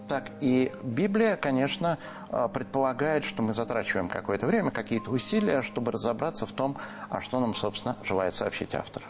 Так 0.08 0.32
и 0.40 0.72
Библия, 0.84 1.36
конечно, 1.36 1.98
э, 2.30 2.48
предполагает, 2.54 3.26
что 3.26 3.42
мы 3.42 3.54
затрачиваем 3.54 4.08
какое-то 4.08 4.48
время, 4.48 4.72
какие-то 4.72 5.12
усилия, 5.12 5.62
чтобы 5.62 5.92
разобраться 5.92 6.46
в 6.46 6.54
том, 6.54 6.78
а 7.10 7.20
что 7.20 7.40
нам, 7.40 7.54
собственно, 7.54 7.98
желает 8.04 8.34
сообщить 8.34 8.74
автор. 8.74 9.04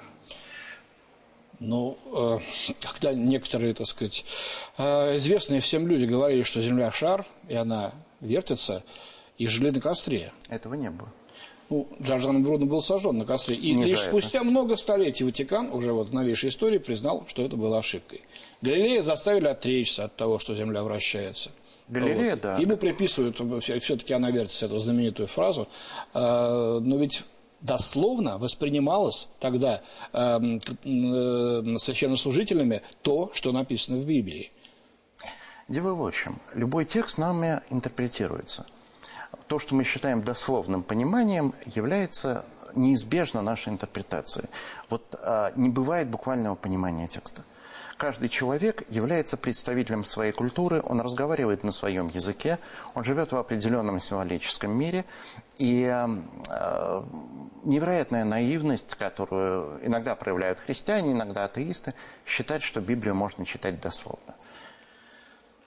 Ну, 1.60 1.98
э, 2.14 2.40
когда 2.82 3.14
некоторые, 3.14 3.76
так 3.76 3.86
сказать, 3.86 4.26
э, 4.78 5.18
известные 5.18 5.60
всем 5.60 5.88
люди 5.88 6.06
говорили, 6.06 6.42
что 6.42 6.62
Земля 6.62 6.92
шар, 6.92 7.26
и 7.48 7.56
она 7.56 7.94
вертится, 8.20 8.84
и 9.38 9.48
жили 9.48 9.70
на 9.70 9.80
костре. 9.80 10.32
Этого 10.50 10.74
не 10.74 10.90
было. 10.90 11.10
Ну, 11.70 11.88
Джорджан 12.02 12.44
Бруно 12.44 12.66
был 12.66 12.82
сожжен 12.82 13.18
на 13.18 13.26
костре. 13.26 13.56
И 13.56 13.74
не 13.74 13.86
лишь 13.86 14.02
спустя 14.02 14.44
много 14.44 14.78
столетий 14.78 15.24
Ватикан, 15.24 15.70
уже 15.72 15.92
вот 15.92 16.10
в 16.10 16.14
новейшей 16.14 16.50
истории, 16.50 16.78
признал, 16.78 17.26
что 17.28 17.42
это 17.42 17.58
было 17.58 17.80
ошибкой. 17.80 18.22
Галилея 18.62 19.02
заставили 19.02 19.48
отречься 19.48 20.06
от 20.06 20.16
того, 20.16 20.40
что 20.40 20.56
Земля 20.56 20.84
вращается. 20.84 21.52
Галилея, 21.90 22.32
вот. 22.32 22.42
да. 22.42 22.58
Ему 22.58 22.78
приписывают, 22.78 23.38
все-таки 23.64 24.14
она 24.14 24.32
вертится, 24.32 24.66
эту 24.66 24.80
знаменитую 24.80 25.28
фразу. 25.28 25.68
А, 26.14 26.80
но 26.80 26.98
ведь 26.98 27.24
дословно 27.62 28.38
воспринималось 28.38 29.30
тогда 29.40 29.82
эм, 30.14 30.60
э, 30.84 31.78
священнослужителями 31.80 32.82
то, 33.02 33.32
что 33.34 33.52
написано 33.52 33.98
в 33.98 34.06
Библии. 34.06 34.52
Дело 35.68 35.96
в 35.96 36.06
общем. 36.06 36.40
Любой 36.54 36.86
текст 36.86 37.18
нами 37.18 37.62
интерпретируется. 37.70 38.66
То, 39.48 39.60
что 39.60 39.76
мы 39.76 39.84
считаем 39.84 40.24
дословным 40.24 40.84
пониманием, 40.84 41.54
является 41.66 42.46
неизбежно 42.76 43.42
нашей 43.42 43.70
интерпретацией. 43.70 44.50
Вот 44.90 45.16
а, 45.22 45.52
не 45.56 45.70
бывает 45.70 46.10
буквального 46.10 46.56
понимания 46.56 47.08
текста. 47.08 47.44
Каждый 47.98 48.30
человек 48.30 48.84
является 48.90 49.38
представителем 49.38 50.06
своей 50.06 50.32
культуры, 50.32 50.84
он 50.86 51.02
разговаривает 51.02 51.64
на 51.64 51.72
своем 51.72 52.10
языке, 52.10 52.60
он 52.94 53.04
живет 53.04 53.32
в 53.32 53.38
определенном 53.38 54.00
символическом 54.00 54.72
мире, 54.72 55.04
и 55.58 55.92
э, 55.92 57.04
невероятная 57.64 58.24
наивность, 58.24 58.94
которую 58.94 59.80
иногда 59.84 60.16
проявляют 60.16 60.60
христиане, 60.60 61.14
иногда 61.14 61.46
атеисты, 61.46 61.96
считать, 62.24 62.62
что 62.62 62.82
Библию 62.82 63.16
можно 63.16 63.48
читать 63.48 63.82
дословно. 63.82 64.36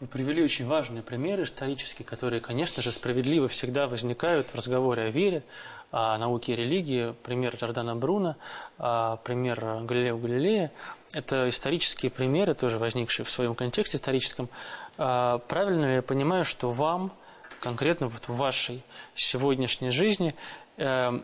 Вы 0.00 0.07
привели 0.07 0.42
очень 0.42 0.66
важные 0.66 1.02
примеры 1.02 1.42
исторические, 1.42 2.07
которые, 2.07 2.40
конечно 2.40 2.83
же, 2.83 2.90
справедливо 2.90 3.49
всегда 3.49 3.87
возникают 3.87 4.49
в 4.49 4.54
разговоре 4.54 5.02
о 5.02 5.11
вере, 5.11 5.42
о 5.90 6.16
науке 6.16 6.54
и 6.54 6.57
религии. 6.57 7.14
Пример 7.23 7.54
Джордана 7.54 7.95
Бруно, 7.95 8.37
а, 8.78 9.16
пример 9.16 9.61
Галилео 9.83 10.16
Галилея. 10.16 10.73
Это 11.12 11.50
исторические 11.50 12.11
примеры, 12.11 12.54
тоже 12.54 12.78
возникшие 12.78 13.26
в 13.26 13.30
своем 13.30 13.54
контексте 13.54 13.99
историческом. 13.99 14.49
А, 14.97 15.37
правильно 15.37 15.85
ли 15.85 15.95
я 15.97 16.02
понимаю, 16.02 16.47
что 16.47 16.71
вам, 16.71 17.12
конкретно 17.61 18.09
вот 18.09 18.25
в 18.25 18.35
вашей 18.38 18.83
сегодняшней 19.14 19.90
жизни, 19.90 20.35
э, 20.78 21.21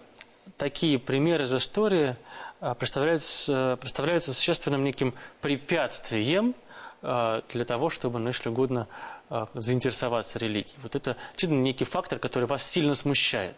такие 0.59 0.99
примеры 0.99 1.45
из 1.45 1.55
истории 1.55 2.15
а, 2.61 2.75
представляются, 2.75 3.79
представляются 3.81 4.35
существенным 4.35 4.85
неким 4.85 5.15
препятствием– 5.41 6.55
для 7.03 7.65
того, 7.65 7.91
чтобы, 7.91 8.19
ну, 8.19 8.29
если 8.29 8.49
угодно, 8.49 8.89
а, 9.29 9.49
заинтересоваться 9.55 10.39
религией. 10.39 10.75
Вот 10.83 10.95
это 10.95 11.17
действительно 11.33 11.63
некий 11.63 11.85
фактор, 11.85 12.19
который 12.19 12.47
вас 12.47 12.65
сильно 12.65 12.95
смущает. 12.95 13.57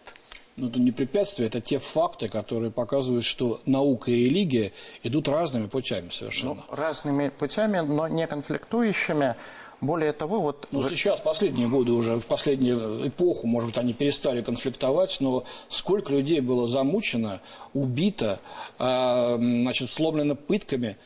Ну, 0.56 0.68
это 0.68 0.80
не 0.80 0.90
препятствие, 0.90 1.46
это 1.46 1.60
те 1.60 1.78
факты, 1.78 2.28
которые 2.28 2.72
показывают, 2.72 3.24
что 3.24 3.60
наука 3.64 4.10
и 4.10 4.24
религия 4.24 4.72
идут 5.04 5.28
разными 5.28 5.66
путями 5.66 6.08
совершенно. 6.10 6.54
Ну, 6.54 6.62
разными 6.70 7.28
путями, 7.28 7.78
но 7.78 8.08
не 8.08 8.26
конфликтующими. 8.26 9.36
Более 9.80 10.12
того, 10.12 10.40
вот... 10.40 10.66
Ну, 10.72 10.82
сейчас, 10.88 11.20
последние 11.20 11.68
годы 11.68 11.92
уже, 11.92 12.16
в 12.16 12.26
последнюю 12.26 13.06
эпоху, 13.06 13.46
может 13.46 13.68
быть, 13.68 13.78
они 13.78 13.92
перестали 13.92 14.42
конфликтовать, 14.42 15.18
но 15.20 15.44
сколько 15.68 16.12
людей 16.12 16.40
было 16.40 16.66
замучено, 16.66 17.40
убито, 17.74 18.40
э, 18.80 19.36
значит, 19.38 19.88
сломлено 19.88 20.34
пытками 20.34 20.96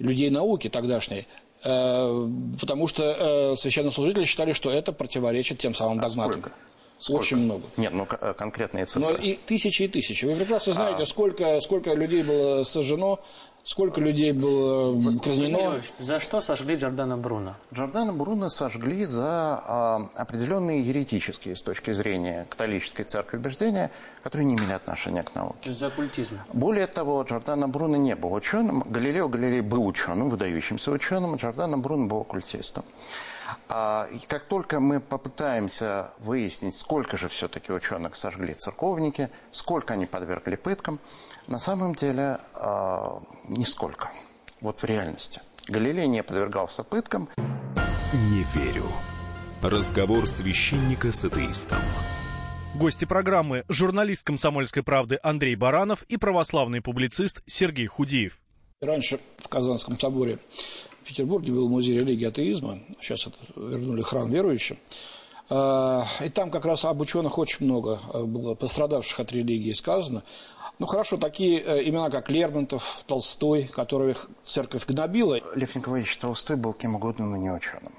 людей 0.00 0.30
науки 0.30 0.68
тогдашней, 0.68 1.28
Э, 1.28 1.45
потому 2.60 2.86
что 2.86 3.02
э, 3.52 3.56
священнослужители 3.56 4.24
считали, 4.24 4.52
что 4.52 4.70
это 4.70 4.92
противоречит 4.92 5.58
тем 5.58 5.74
самым 5.74 6.00
догматам. 6.00 6.40
А 6.40 6.50
сколько? 6.98 7.18
Очень 7.18 7.36
много. 7.38 7.62
Нет, 7.76 7.92
ну 7.92 8.06
э, 8.08 8.34
конкретные 8.34 8.86
цифры. 8.86 9.12
Но 9.12 9.16
и 9.16 9.34
тысячи 9.34 9.82
и 9.82 9.88
тысячи. 9.88 10.24
Вы 10.24 10.34
прекрасно 10.36 10.72
знаете, 10.72 11.02
а... 11.02 11.06
сколько, 11.06 11.60
сколько 11.60 11.92
людей 11.92 12.22
было 12.22 12.64
сожжено 12.64 13.20
Сколько 13.66 14.00
людей 14.00 14.30
было 14.30 14.94
казнено? 15.18 15.82
За 15.98 16.20
что 16.20 16.40
сожгли 16.40 16.76
Джордана 16.76 17.18
Бруно? 17.18 17.56
Джордана 17.74 18.12
Бруно 18.12 18.48
сожгли 18.48 19.04
за 19.04 19.60
а, 19.66 20.08
определенные 20.14 20.82
еретические 20.82 21.56
с 21.56 21.62
точки 21.62 21.92
зрения 21.92 22.46
католической 22.48 23.02
церкви 23.02 23.38
убеждения, 23.38 23.90
которые 24.22 24.46
не 24.46 24.54
имели 24.54 24.70
отношения 24.70 25.24
к 25.24 25.34
науке. 25.34 25.58
То 25.62 25.68
есть 25.70 25.80
за 25.80 25.88
оккультизм? 25.88 26.38
Более 26.52 26.86
того, 26.86 27.20
Джордана 27.22 27.66
Бруно 27.66 27.96
не 27.96 28.14
был 28.14 28.34
ученым. 28.34 28.84
Галилео 28.86 29.28
Галилей 29.28 29.62
был 29.62 29.84
ученым, 29.84 30.30
выдающимся 30.30 30.92
ученым, 30.92 31.34
а 31.34 31.36
Джордана 31.36 31.76
Бруно 31.76 32.06
был 32.06 32.20
оккультистом. 32.20 32.84
А, 33.68 34.06
и 34.12 34.18
как 34.26 34.44
только 34.44 34.78
мы 34.78 35.00
попытаемся 35.00 36.10
выяснить, 36.20 36.76
сколько 36.76 37.16
же 37.16 37.28
все-таки 37.28 37.72
ученых 37.72 38.14
сожгли 38.14 38.54
церковники, 38.54 39.28
сколько 39.50 39.94
они 39.94 40.06
подвергли 40.06 40.54
пыткам, 40.54 41.00
на 41.48 41.58
самом 41.58 41.94
деле, 41.94 42.38
э, 42.54 43.20
нисколько. 43.48 44.10
Вот 44.60 44.80
в 44.80 44.84
реальности. 44.84 45.40
Галилей 45.68 46.06
не 46.06 46.22
подвергался 46.22 46.82
пыткам. 46.82 47.28
Не 48.12 48.44
верю. 48.54 48.86
Разговор 49.62 50.26
священника 50.26 51.12
с 51.12 51.24
атеистом. 51.24 51.78
Гости 52.74 53.04
программы– 53.04 53.64
журналист 53.68 54.24
«Комсомольской 54.24 54.82
правды» 54.82 55.18
Андрей 55.22 55.56
Баранов 55.56 56.02
и 56.04 56.16
православный 56.16 56.82
публицист 56.82 57.42
Сергей 57.46 57.86
Худиев. 57.86 58.38
Раньше 58.82 59.18
в 59.38 59.48
Казанском 59.48 59.98
соборе 59.98 60.38
в 61.00 61.08
Петербурге 61.08 61.52
был 61.52 61.68
музей 61.68 61.98
религии 61.98 62.24
и 62.24 62.26
атеизма. 62.26 62.78
Сейчас 63.00 63.26
это 63.26 63.38
вернули 63.56 64.02
храм 64.02 64.30
верующим. 64.30 64.78
А, 65.48 66.06
и 66.22 66.28
там 66.28 66.50
как 66.50 66.66
раз 66.66 66.84
об 66.84 67.00
ученых 67.00 67.38
очень 67.38 67.64
много 67.64 67.98
было 68.24 68.54
пострадавших 68.54 69.20
от 69.20 69.32
религии 69.32 69.72
сказано. 69.72 70.22
Ну 70.78 70.86
хорошо, 70.86 71.16
такие 71.16 71.60
э, 71.60 71.88
имена, 71.88 72.10
как 72.10 72.28
Лермонтов, 72.28 73.02
Толстой, 73.06 73.64
которых 73.64 74.28
церковь 74.44 74.86
гнобила. 74.86 75.40
Лев 75.54 75.74
Николаевич 75.74 76.16
Толстой 76.18 76.56
был 76.56 76.74
кем 76.74 76.96
угодно, 76.96 77.26
но 77.26 77.36
не 77.36 77.50
ученым. 77.50 77.92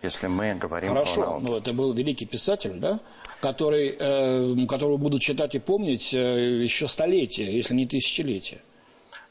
Если 0.00 0.26
мы 0.28 0.54
говорим 0.54 0.90
Хорошо, 0.90 1.22
о 1.22 1.26
науке. 1.30 1.44
но 1.46 1.56
это 1.56 1.72
был 1.72 1.92
великий 1.92 2.26
писатель, 2.26 2.74
да? 2.74 3.00
Который, 3.40 3.96
э, 3.98 4.66
которого 4.66 4.96
будут 4.96 5.22
читать 5.22 5.54
и 5.54 5.58
помнить 5.58 6.14
э, 6.14 6.62
еще 6.62 6.86
столетия, 6.88 7.50
если 7.50 7.74
не 7.74 7.86
тысячелетия. 7.86 8.60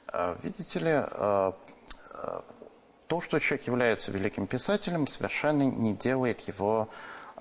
А, 0.08 0.38
видите 0.44 0.80
ли, 0.80 0.92
э, 0.92 1.52
э, 2.24 2.42
то, 3.08 3.22
что 3.22 3.40
человек 3.40 3.68
является 3.68 4.12
великим 4.12 4.46
писателем, 4.46 5.08
совершенно 5.08 5.64
не 5.64 5.94
делает 5.94 6.42
его 6.48 6.90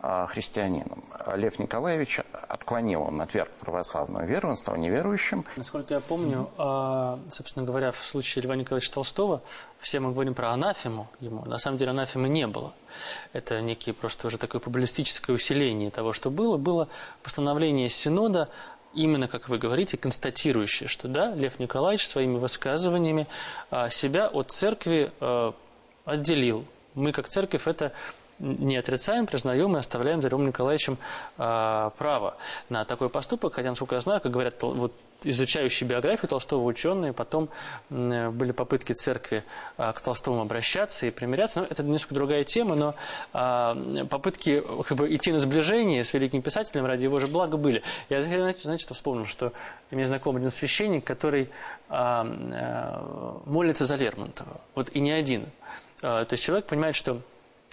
христианином. 0.02 1.04
Лев 1.36 1.58
Николаевич 1.58 2.20
отклонил, 2.48 3.02
он 3.02 3.20
отверг 3.20 3.50
православную 3.60 4.26
веру, 4.26 4.50
он 4.50 4.56
стал 4.56 4.76
неверующим. 4.76 5.44
Насколько 5.56 5.94
я 5.94 6.00
помню, 6.00 6.50
а, 6.58 7.18
собственно 7.30 7.64
говоря, 7.64 7.92
в 7.92 8.02
случае 8.02 8.44
Льва 8.44 8.56
Николаевича 8.56 8.92
Толстого, 8.92 9.42
все 9.78 10.00
мы 10.00 10.12
говорим 10.12 10.34
про 10.34 10.50
анафему 10.50 11.08
ему. 11.20 11.44
На 11.44 11.58
самом 11.58 11.78
деле 11.78 11.90
анафемы 11.92 12.28
не 12.28 12.46
было. 12.46 12.72
Это 13.32 13.60
некие 13.60 13.94
просто 13.94 14.26
уже 14.26 14.38
такое 14.38 14.60
публистическое 14.60 15.34
усиление 15.34 15.90
того, 15.90 16.12
что 16.12 16.30
было. 16.30 16.56
Было 16.56 16.88
постановление 17.22 17.88
Синода 17.88 18.48
именно, 18.94 19.28
как 19.28 19.48
вы 19.48 19.58
говорите, 19.58 19.96
констатирующее, 19.96 20.88
что 20.88 21.08
да, 21.08 21.32
Лев 21.34 21.58
Николаевич 21.58 22.06
своими 22.06 22.38
высказываниями 22.38 23.26
а, 23.70 23.88
себя 23.88 24.26
от 24.26 24.50
церкви 24.50 25.12
отделил. 26.04 26.66
Мы, 26.94 27.12
как 27.12 27.28
церковь, 27.28 27.66
это 27.66 27.92
не 28.42 28.76
отрицаем, 28.76 29.26
признаем 29.26 29.76
и 29.76 29.78
оставляем 29.78 30.20
Львом 30.20 30.46
Николаевичем 30.46 30.98
э, 31.38 31.90
право 31.96 32.36
на 32.68 32.84
такой 32.84 33.08
поступок. 33.08 33.54
Хотя, 33.54 33.68
насколько 33.68 33.94
я 33.94 34.00
знаю, 34.00 34.20
как 34.20 34.32
говорят 34.32 34.60
вот, 34.62 34.92
изучающие 35.22 35.88
биографию 35.88 36.28
Толстого 36.28 36.64
ученые, 36.64 37.12
потом 37.12 37.48
э, 37.90 38.30
были 38.30 38.52
попытки 38.52 38.92
церкви 38.92 39.44
э, 39.78 39.92
к 39.92 40.00
Толстому 40.00 40.40
обращаться 40.42 41.06
и 41.06 41.10
примиряться. 41.10 41.60
Но 41.60 41.66
это 41.70 41.82
несколько 41.84 42.14
другая 42.14 42.44
тема, 42.44 42.74
но 42.74 42.94
э, 43.32 44.04
попытки 44.06 44.62
как 44.88 44.98
бы, 44.98 45.14
идти 45.14 45.32
на 45.32 45.38
сближение 45.38 46.02
с 46.02 46.12
великим 46.12 46.42
писателем 46.42 46.84
ради 46.86 47.04
его 47.04 47.20
же 47.20 47.28
блага 47.28 47.56
были. 47.56 47.82
Я, 48.08 48.22
знаете, 48.22 48.62
знаете, 48.62 48.82
что 48.82 48.94
вспомнил, 48.94 49.24
что 49.24 49.52
мне 49.92 50.04
знаком 50.04 50.36
один 50.36 50.50
священник, 50.50 51.04
который 51.04 51.48
э, 51.88 53.42
молится 53.46 53.86
за 53.86 53.94
Лермонтова. 53.96 54.60
Вот 54.74 54.90
и 54.90 55.00
не 55.00 55.12
один. 55.12 55.46
То 56.00 56.26
есть 56.28 56.42
человек 56.42 56.66
понимает, 56.66 56.96
что 56.96 57.20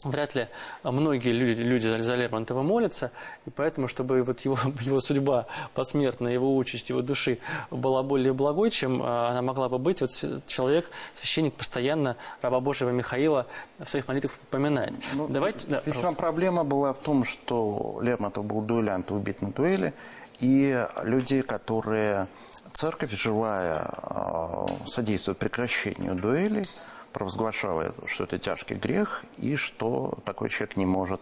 вряд 0.03 0.35
ли 0.35 0.47
многие 0.83 1.31
люди, 1.31 1.61
люди 1.61 1.89
за 1.89 2.15
Лермонтова 2.15 2.61
молятся, 2.61 3.11
и 3.45 3.49
поэтому, 3.49 3.87
чтобы 3.87 4.23
вот 4.23 4.39
его, 4.41 4.57
его 4.81 4.99
судьба 4.99 5.47
посмертная, 5.73 6.33
его 6.33 6.55
участь, 6.55 6.89
его 6.89 7.01
души 7.01 7.39
была 7.69 8.03
более 8.03 8.33
благой, 8.33 8.71
чем 8.71 9.01
а, 9.03 9.29
она 9.31 9.41
могла 9.41 9.69
бы 9.69 9.77
быть, 9.77 10.01
вот 10.01 10.11
человек, 10.45 10.89
священник, 11.13 11.53
постоянно 11.53 12.15
раба 12.41 12.59
Божьего 12.59 12.91
Михаила 12.91 13.45
в 13.77 13.89
своих 13.89 14.07
молитвах 14.07 14.33
упоминает. 14.43 14.93
Ну, 15.13 15.27
Давайте, 15.27 15.67
да, 15.67 15.81
ведь 15.85 15.97
вам 15.97 16.15
проблема 16.15 16.63
была 16.63 16.93
в 16.93 16.99
том, 16.99 17.25
что 17.25 17.99
Лермонтов 18.01 18.45
был 18.45 18.61
дуэлянт, 18.61 19.11
убит 19.11 19.41
на 19.41 19.51
дуэли, 19.51 19.93
и 20.39 20.85
люди, 21.03 21.41
которые 21.41 22.27
церковь, 22.71 23.11
желая 23.11 23.79
а, 23.81 24.65
содействовать 24.85 25.37
прекращению 25.37 26.15
дуэлей, 26.15 26.65
провозглашала, 27.11 27.93
что 28.05 28.23
это 28.23 28.39
тяжкий 28.39 28.75
грех 28.75 29.23
и 29.37 29.55
что 29.55 30.17
такой 30.25 30.49
человек 30.49 30.77
не 30.77 30.85
может 30.85 31.21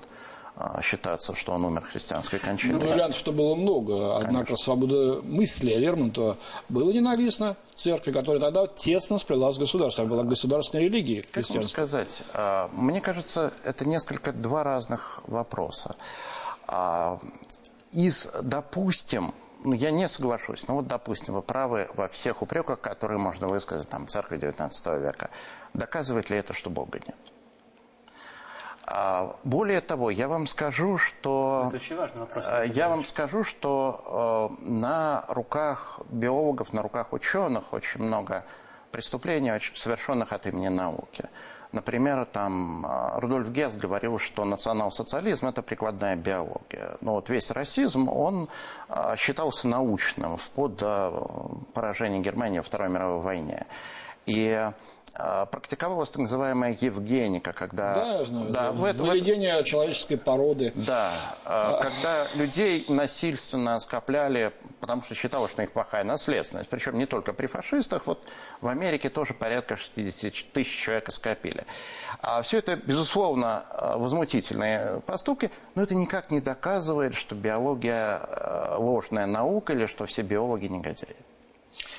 а, 0.59 0.81
считаться, 0.81 1.35
что 1.35 1.51
он 1.51 1.65
умер 1.65 1.83
христианской 1.83 2.39
кончиной. 2.39 2.79
Ну, 2.79 2.89
вариантов-то 2.89 3.31
было 3.31 3.53
много, 3.53 4.17
однако 4.17 4.45
Конечно. 4.45 4.57
свобода 4.57 5.21
мысли 5.21 5.71
Лермонтова 5.73 6.37
было 6.67 6.91
ненавистно 6.91 7.57
церкви, 7.75 8.11
которая 8.11 8.41
тогда 8.41 8.65
тесно 8.65 9.19
сплелась 9.19 9.57
с 9.57 9.59
государством, 9.59 10.07
была 10.07 10.23
государственной 10.23 10.85
религией 10.85 11.21
Как 11.21 11.47
вам 11.51 11.63
сказать? 11.65 12.23
А, 12.33 12.71
мне 12.73 13.01
кажется, 13.01 13.53
это 13.65 13.85
несколько 13.87 14.31
два 14.33 14.63
разных 14.63 15.21
вопроса. 15.27 15.95
А, 16.67 17.19
из, 17.91 18.27
допустим, 18.41 19.35
ну, 19.63 19.73
я 19.73 19.91
не 19.91 20.07
соглашусь, 20.07 20.67
но 20.67 20.75
вот, 20.75 20.87
допустим, 20.87 21.35
вы 21.35 21.41
правы 21.41 21.87
во 21.95 22.07
всех 22.07 22.41
упреках, 22.41 22.79
которые 22.79 23.19
можно 23.19 23.47
высказать 23.47 23.89
там 23.89 24.07
церкви 24.07 24.37
XIX 24.37 24.99
века. 24.99 25.29
Доказывает 25.77 26.31
ли 26.31 26.37
это, 26.37 26.53
что 26.53 26.71
Бога 26.71 26.99
нет? 27.05 27.15
А, 28.87 29.35
более 29.43 29.79
того, 29.79 30.09
я 30.09 30.27
вам 30.27 30.47
скажу, 30.47 30.97
что... 30.97 31.71
Вопрос. 32.15 32.45
Э, 32.51 32.65
я 32.67 32.89
вам 32.89 33.05
скажу, 33.05 33.43
что 33.43 34.57
э, 34.59 34.63
на 34.63 35.23
руках 35.27 35.99
биологов, 36.09 36.73
на 36.73 36.81
руках 36.81 37.13
ученых 37.13 37.73
очень 37.73 38.01
много 38.01 38.43
преступлений, 38.91 39.51
совершенных 39.75 40.33
от 40.33 40.47
имени 40.47 40.69
науки. 40.69 41.25
Например, 41.73 42.25
там 42.25 42.83
э, 42.83 43.19
Рудольф 43.19 43.49
Гесс 43.49 43.75
говорил, 43.75 44.17
что 44.17 44.45
национал-социализм– 44.45 45.45
это 45.47 45.61
прикладная 45.61 46.15
биология. 46.15 46.97
Но 47.01 47.15
вот 47.15 47.29
весь 47.29 47.51
расизм, 47.51 48.09
он 48.09 48.49
считался 49.17 49.67
научным 49.67 50.37
вплоть 50.37 50.75
до 50.77 51.51
поражения 51.75 52.19
Германии 52.19 52.59
во 52.59 52.63
Второй 52.63 52.89
мировой 52.89 53.21
войне. 53.21 53.67
И 54.25 54.71
практиковалась 55.51 56.11
так 56.11 56.21
называемая 56.21 56.77
Евгеника, 56.79 57.53
когда... 57.53 57.95
Да, 57.95 58.15
я 58.19 58.25
знаю. 58.25 58.49
Да, 58.49 58.71
В, 58.71 58.93
выведение 58.93 59.63
человеческой 59.63 60.17
породы. 60.17 60.71
Да, 60.75 61.11
а... 61.45 61.81
когда 61.81 62.27
людей 62.35 62.85
насильственно 62.87 63.79
скопляли, 63.79 64.51
потому 64.79 65.01
что 65.01 65.15
считалось, 65.15 65.51
что 65.51 65.61
у 65.61 65.63
них 65.63 65.71
плохая 65.71 66.03
наследственность. 66.03 66.69
Причем 66.69 66.97
не 66.97 67.05
только 67.05 67.33
при 67.33 67.47
фашистах. 67.47 68.05
Вот 68.05 68.23
в 68.61 68.67
Америке 68.67 69.09
тоже 69.09 69.33
порядка 69.33 69.77
60 69.77 70.51
тысяч 70.53 70.83
человек 70.83 71.11
скопили. 71.11 71.65
А 72.21 72.41
все 72.41 72.59
это, 72.59 72.75
безусловно, 72.75 73.65
возмутительные 73.95 75.01
поступки, 75.01 75.51
но 75.75 75.83
это 75.83 75.95
никак 75.95 76.31
не 76.31 76.41
доказывает, 76.41 77.15
что 77.15 77.35
биология 77.35 78.21
ложная 78.77 79.25
наука 79.25 79.73
или 79.73 79.87
что 79.87 80.05
все 80.05 80.21
биологи 80.21 80.67
негодяи. 80.67 81.15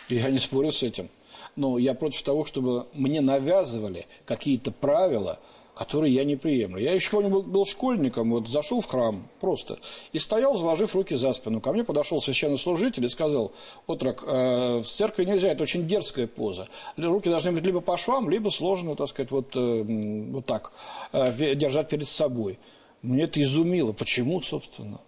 Я 0.09 0.31
не 0.31 0.39
спорю 0.39 0.73
с 0.73 0.83
этим 0.83 1.09
но 1.59 1.77
я 1.77 1.95
против 1.95 2.23
того, 2.23 2.45
чтобы 2.45 2.87
мне 2.95 3.21
навязывали 3.21 4.07
какие-то 4.25 4.71
правила, 4.71 5.39
которые 5.75 6.15
я 6.15 6.25
не 6.25 6.37
приемлю. 6.37 6.81
Я 6.81 6.93
еще 6.93 7.11
помню, 7.11 7.43
был, 7.43 7.65
школьником, 7.65 8.31
вот 8.31 8.49
зашел 8.49 8.81
в 8.81 8.87
храм 8.87 9.29
просто 9.41 9.79
и 10.13 10.19
стоял, 10.19 10.57
заложив 10.57 10.95
руки 10.95 11.15
за 11.15 11.33
спину. 11.33 11.61
Ко 11.61 11.73
мне 11.73 11.85
подошел 11.85 12.21
священнослужитель 12.21 13.05
и 13.05 13.09
сказал, 13.09 13.53
отрок, 13.87 14.25
э, 14.27 14.79
в 14.79 14.87
церкви 14.87 15.25
нельзя, 15.25 15.49
это 15.49 15.63
очень 15.63 15.87
дерзкая 15.87 16.27
поза. 16.27 16.69
Руки 16.97 17.29
должны 17.29 17.53
быть 17.53 17.65
либо 17.65 17.81
по 17.81 17.97
швам, 17.97 18.31
либо 18.31 18.51
сложены, 18.51 18.97
так 18.97 19.09
сказать, 19.09 19.31
вот, 19.31 19.55
э, 19.55 19.85
вот 20.33 20.47
так, 20.47 20.73
э, 21.13 21.55
держать 21.55 21.89
перед 21.89 22.09
собой. 22.09 22.59
Мне 23.03 23.25
это 23.25 23.41
изумило. 23.41 23.93
Почему, 23.93 24.43
собственно? 24.43 25.01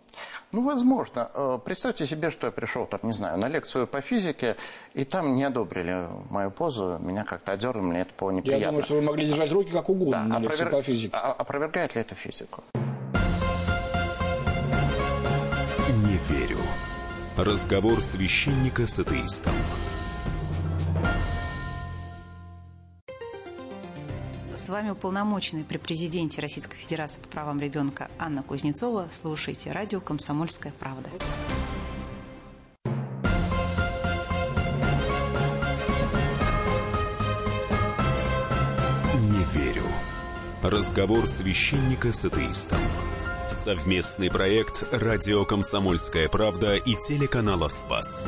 Ну, 0.52 0.64
возможно. 0.64 1.30
Э, 1.34 1.58
представьте 1.64 2.06
себе, 2.06 2.30
что 2.30 2.46
я 2.46 2.52
пришел, 2.52 2.86
там, 2.86 3.00
не 3.02 3.12
знаю, 3.12 3.38
на 3.38 3.48
лекцию 3.48 3.86
по 3.86 4.00
физике, 4.00 4.56
и 4.94 5.04
там 5.04 5.36
не 5.36 5.44
одобрили 5.44 6.08
мою 6.28 6.50
позу, 6.50 6.98
меня 7.00 7.24
как-то 7.24 7.52
одернули, 7.52 7.90
мне 7.90 8.00
это 8.00 8.12
было 8.18 8.30
неприятно. 8.30 8.60
Я 8.60 8.66
думаю, 8.68 8.82
что 8.82 8.94
вы 8.94 9.02
могли 9.02 9.26
держать 9.26 9.52
руки 9.52 9.72
как 9.72 9.88
угодно 9.88 10.24
да, 10.28 10.38
на 10.38 10.42
лекции 10.42 10.64
опровер... 10.64 10.82
по 10.82 10.82
физике. 10.82 11.16
А, 11.16 11.32
опровергает 11.32 11.94
ли 11.94 12.00
это 12.00 12.14
физику? 12.14 12.64
Не 15.88 16.18
верю. 16.28 16.58
Разговор 17.36 18.02
священника 18.02 18.86
с 18.86 18.98
атеистом. 18.98 19.54
С 24.60 24.68
вами 24.68 24.90
уполномоченный 24.90 25.64
при 25.64 25.78
президенте 25.78 26.42
Российской 26.42 26.76
Федерации 26.76 27.22
по 27.22 27.28
правам 27.28 27.58
ребенка 27.60 28.10
Анна 28.18 28.42
Кузнецова. 28.42 29.08
Слушайте 29.10 29.72
радио 29.72 30.02
«Комсомольская 30.02 30.70
правда». 30.78 31.08
Не 39.14 39.44
верю. 39.44 39.86
Разговор 40.60 41.26
священника 41.26 42.12
с 42.12 42.26
атеистом. 42.26 42.80
Совместный 43.48 44.30
проект 44.30 44.84
«Радио 44.92 45.46
Комсомольская 45.46 46.28
правда» 46.28 46.76
и 46.76 46.96
телеканала 46.96 47.68
«Спас». 47.68 48.26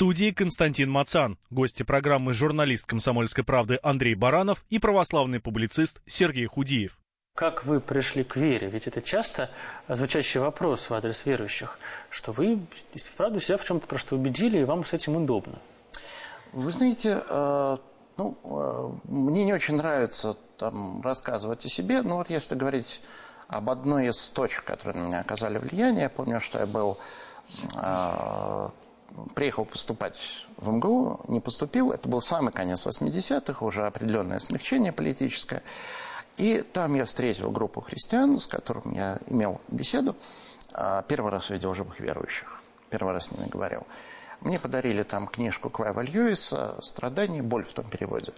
В 0.00 0.02
студии 0.02 0.30
Константин 0.30 0.90
Мацан, 0.90 1.36
гости 1.50 1.82
программы 1.82 2.32
журналист 2.32 2.86
«Комсомольской 2.86 3.44
правды» 3.44 3.78
Андрей 3.82 4.14
Баранов 4.14 4.64
и 4.70 4.78
православный 4.78 5.40
публицист 5.40 6.00
Сергей 6.06 6.46
Худиев. 6.46 6.98
Как 7.36 7.66
вы 7.66 7.80
пришли 7.80 8.24
к 8.24 8.34
вере? 8.34 8.70
Ведь 8.70 8.86
это 8.86 9.02
часто 9.02 9.50
звучащий 9.88 10.40
вопрос 10.40 10.88
в 10.88 10.94
адрес 10.94 11.26
верующих, 11.26 11.78
что 12.08 12.32
вы 12.32 12.60
вправду 12.94 13.40
себя 13.40 13.58
в 13.58 13.64
чем-то 13.64 13.86
просто 13.86 14.14
убедили, 14.14 14.60
и 14.60 14.64
вам 14.64 14.84
с 14.84 14.94
этим 14.94 15.16
удобно. 15.16 15.58
Вы 16.54 16.72
знаете, 16.72 17.20
э, 17.28 17.76
ну, 18.16 18.38
э, 18.42 19.10
мне 19.12 19.44
не 19.44 19.52
очень 19.52 19.76
нравится 19.76 20.34
там, 20.56 21.02
рассказывать 21.02 21.66
о 21.66 21.68
себе, 21.68 22.00
но 22.00 22.16
вот 22.16 22.30
если 22.30 22.54
говорить 22.54 23.02
об 23.48 23.68
одной 23.68 24.06
из 24.06 24.30
точек, 24.30 24.64
которые 24.64 25.02
на 25.02 25.08
меня 25.08 25.20
оказали 25.20 25.58
влияние, 25.58 26.04
я 26.04 26.08
помню, 26.08 26.40
что 26.40 26.58
я 26.58 26.66
был 26.66 26.96
э, 27.76 28.68
приехал 29.34 29.64
поступать 29.64 30.46
в 30.56 30.70
МГУ, 30.70 31.20
не 31.28 31.40
поступил. 31.40 31.92
Это 31.92 32.08
был 32.08 32.20
самый 32.20 32.52
конец 32.52 32.86
80-х, 32.86 33.64
уже 33.64 33.86
определенное 33.86 34.40
смягчение 34.40 34.92
политическое. 34.92 35.62
И 36.36 36.62
там 36.62 36.94
я 36.94 37.04
встретил 37.04 37.50
группу 37.50 37.80
христиан, 37.80 38.38
с 38.38 38.46
которым 38.46 38.92
я 38.92 39.18
имел 39.26 39.60
беседу. 39.68 40.16
А, 40.72 41.02
первый 41.02 41.32
раз 41.32 41.50
увидел 41.50 41.74
живых 41.74 42.00
верующих. 42.00 42.62
Первый 42.88 43.14
раз 43.14 43.26
с 43.26 43.32
ними 43.32 43.48
говорил. 43.48 43.86
Мне 44.40 44.58
подарили 44.58 45.02
там 45.02 45.26
книжку 45.26 45.68
Клайва 45.68 46.00
Льюиса 46.00 46.76
«Страдания. 46.80 47.42
Боль» 47.42 47.64
в 47.64 47.72
том 47.72 47.84
переводе. 47.84 48.32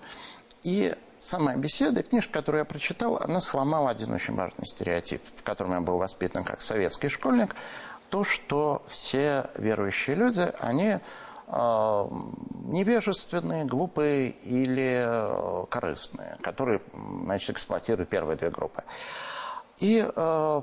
И 0.65 0.95
самая 1.21 1.57
беседа, 1.57 2.03
книжка, 2.03 2.33
которую 2.33 2.61
я 2.61 2.65
прочитал, 2.65 3.19
она 3.19 3.41
сломала 3.41 3.91
один 3.91 4.13
очень 4.13 4.35
важный 4.35 4.67
стереотип, 4.67 5.23
в 5.37 5.43
котором 5.43 5.73
я 5.73 5.81
был 5.81 5.99
воспитан 5.99 6.45
как 6.45 6.63
советский 6.63 7.09
школьник– 7.09 7.55
то, 8.13 8.25
что 8.25 8.83
все 8.89 9.47
верующие 9.57 10.15
люди, 10.15 10.47
они 10.61 10.99
э, 11.47 12.05
невежественные, 12.67 13.65
глупые 13.65 14.33
или 14.45 15.03
э, 15.03 15.67
корыстные, 15.71 16.37
которые 16.43 16.83
значит, 16.93 17.49
эксплуатируют 17.49 18.11
первые 18.11 18.37
две 18.37 18.51
группы. 18.51 18.85
И 19.79 20.07
э, 20.07 20.63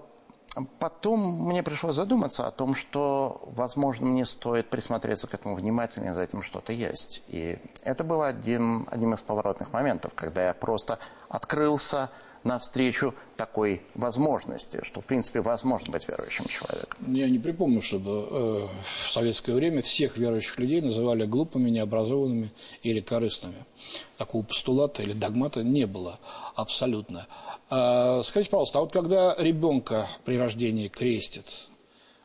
потом 0.78 1.48
мне 1.48 1.64
пришлось 1.64 1.96
задуматься 1.96 2.46
о 2.46 2.52
том, 2.52 2.76
что, 2.76 3.42
возможно, 3.56 4.06
мне 4.06 4.26
стоит 4.26 4.70
присмотреться 4.70 5.26
к 5.26 5.34
этому 5.34 5.56
внимательнее, 5.56 6.14
за 6.14 6.22
этим 6.22 6.44
что-то 6.44 6.72
есть. 6.72 7.24
И 7.30 7.58
это 7.84 8.04
был 8.04 8.22
один, 8.22 8.88
одним 8.92 9.16
из 9.16 9.24
поворотных 9.24 9.74
моментов, 9.74 10.12
когда 10.14 10.46
я 10.46 10.54
просто 10.54 11.00
открылся 11.30 12.12
навстречу 12.43 13.13
такой 13.36 13.82
возможности, 13.95 14.82
что, 14.84 15.02
в 15.02 15.06
принципе, 15.06 15.41
возможно 15.41 15.91
быть 15.91 16.08
верующим 16.08 16.45
человеком. 16.45 17.13
Я 17.13 17.30
не 17.30 17.39
припомню, 17.39 17.82
чтобы 17.82 18.28
э, 18.30 18.67
в 19.06 19.12
советское 19.12 19.54
время 19.54 19.82
всех 19.82 20.17
верующих 20.17 20.60
людей 20.60 20.82
называли 20.82 21.25
глупыми, 21.25 21.69
необразованными 21.69 22.52
или 22.84 22.99
корыстными. 23.02 23.65
Такого 24.17 24.43
постулата 24.43 25.04
или 25.04 25.13
догмата 25.13 25.63
не 25.63 25.86
было 25.86 26.19
абсолютно. 26.56 27.28
А, 27.69 28.21
скажите, 28.23 28.52
пожалуйста, 28.52 28.80
а 28.80 28.82
вот 28.82 28.91
когда 28.91 29.36
ребенка 29.38 30.08
при 30.25 30.38
рождении 30.38 30.88
крестит, 30.88 31.45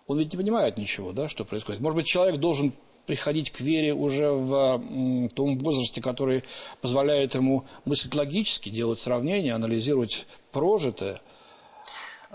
он 0.07 0.19
ведь 0.19 0.33
не 0.33 0.37
понимает 0.37 0.77
ничего, 0.77 1.13
да, 1.13 1.29
что 1.29 1.45
происходит. 1.45 1.81
Может 1.81 1.97
быть, 1.97 2.07
человек 2.07 2.39
должен 2.39 2.75
приходить 3.07 3.51
к 3.51 3.61
вере 3.61 3.95
уже 3.95 4.31
в 4.31 4.81
том 5.35 5.59
возрасте, 5.59 6.01
который 6.03 6.45
позволяет 6.81 7.35
ему 7.35 7.65
мыслить 7.85 8.15
логически, 8.15 8.69
делать 8.69 9.01
сравнения, 9.01 9.55
анализировать 9.55 10.27
прожитое. 10.53 11.21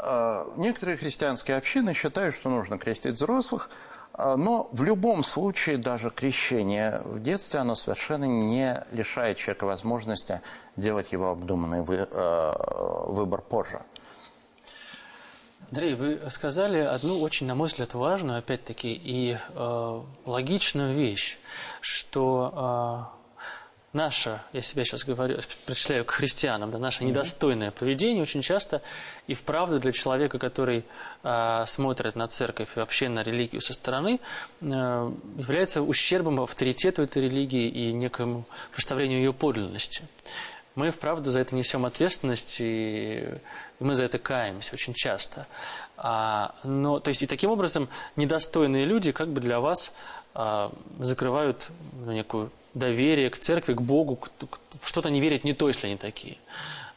А, 0.01 0.47
некоторые 0.55 0.97
христианские 0.97 1.57
общины 1.57 1.93
считают, 1.93 2.33
что 2.33 2.49
нужно 2.49 2.77
крестить 2.77 3.13
взрослых, 3.13 3.69
а, 4.13 4.37
но 4.37 4.69
в 4.71 4.83
любом 4.83 5.23
случае 5.23 5.77
даже 5.77 6.09
крещение 6.09 7.01
в 7.03 7.21
детстве, 7.21 7.59
оно 7.59 7.75
совершенно 7.75 8.25
не 8.25 8.81
лишает 8.91 9.37
человека 9.37 9.65
возможности 9.65 10.41
делать 10.77 11.11
его 11.11 11.29
обдуманный 11.31 11.83
а, 11.89 13.05
выбор 13.07 13.41
позже. 13.41 13.81
Андрей, 15.71 15.93
вы 15.93 16.19
сказали 16.29 16.79
одну 16.79 17.21
очень, 17.21 17.45
на 17.45 17.53
мой 17.53 17.67
взгляд, 17.67 17.93
важную, 17.93 18.39
опять-таки, 18.39 18.91
и 18.91 19.37
э, 19.49 20.01
логичную 20.25 20.95
вещь, 20.95 21.37
что 21.79 23.11
э, 23.13 23.95
наше, 23.97 24.41
я 24.51 24.61
себя 24.61 24.83
сейчас 24.83 25.03
говорю, 25.03 25.37
причисляю 25.67 26.05
к 26.05 26.11
христианам, 26.11 26.71
да, 26.71 26.79
наше 26.79 27.03
недостойное 27.03 27.69
поведение 27.69 28.23
очень 28.23 28.41
часто 28.41 28.81
и 29.27 29.35
вправду 29.35 29.79
для 29.79 29.91
человека, 29.91 30.39
который 30.39 30.85
э, 31.21 31.63
смотрит 31.67 32.15
на 32.15 32.27
церковь 32.27 32.69
и 32.75 32.79
вообще 32.79 33.07
на 33.07 33.21
религию 33.21 33.61
со 33.61 33.73
стороны, 33.73 34.19
э, 34.61 35.11
является 35.37 35.83
ущербом 35.83 36.41
авторитету 36.41 37.03
этой 37.03 37.21
религии 37.21 37.67
и 37.67 37.93
некому 37.93 38.45
представлению 38.71 39.19
ее 39.19 39.33
подлинности 39.33 40.03
мы 40.79 40.91
вправду 40.91 41.29
за 41.29 41.41
это 41.41 41.55
несем 41.55 41.85
ответственность, 41.85 42.57
и 42.61 43.27
мы 43.81 43.95
за 43.95 44.05
это 44.05 44.17
каемся 44.17 44.73
очень 44.73 44.93
часто. 44.93 45.45
А, 45.97 46.55
но, 46.63 47.01
то 47.01 47.09
есть, 47.09 47.21
и 47.21 47.27
таким 47.27 47.51
образом 47.51 47.89
недостойные 48.15 48.85
люди 48.85 49.11
как 49.11 49.27
бы 49.27 49.41
для 49.41 49.59
вас 49.59 49.91
а, 50.33 50.71
закрывают 50.99 51.69
ну, 52.05 52.13
некую 52.13 52.49
доверие 52.73 53.29
к 53.29 53.37
церкви, 53.37 53.73
к 53.73 53.81
Богу, 53.81 54.17
в 54.79 54.87
что-то 54.87 55.09
не 55.09 55.19
верят 55.19 55.43
не 55.43 55.53
то, 55.53 55.67
если 55.67 55.87
они 55.87 55.97
такие. 55.97 56.37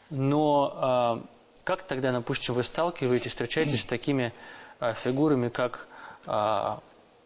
Но 0.09 0.73
а, 0.77 1.25
как 1.65 1.83
тогда, 1.83 2.13
допустим, 2.13 2.55
вы 2.55 2.63
сталкиваетесь, 2.63 3.31
встречаетесь 3.31 3.81
с 3.81 3.85
такими 3.85 4.31
а, 4.79 4.93
фигурами, 4.93 5.49
как 5.49 5.87
а, 6.25 6.79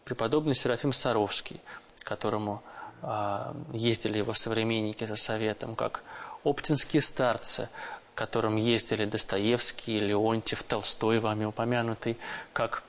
преподобный 0.06 0.56
Серафим 0.56 0.92
Саровский, 0.92 1.62
которому 2.02 2.64
а, 3.04 3.56
ездили 3.74 4.18
его 4.18 4.34
современники 4.34 5.06
за 5.06 5.18
советом, 5.18 5.76
как 5.76 6.02
оптинские 6.44 7.02
старцы, 7.02 7.70
к 8.14 8.18
которым 8.18 8.56
ездили 8.56 9.06
Достоевский, 9.06 10.00
Леонтьев, 10.00 10.64
Толстой, 10.64 11.20
вами 11.20 11.46
упомянутый, 11.46 12.18
как 12.54 12.84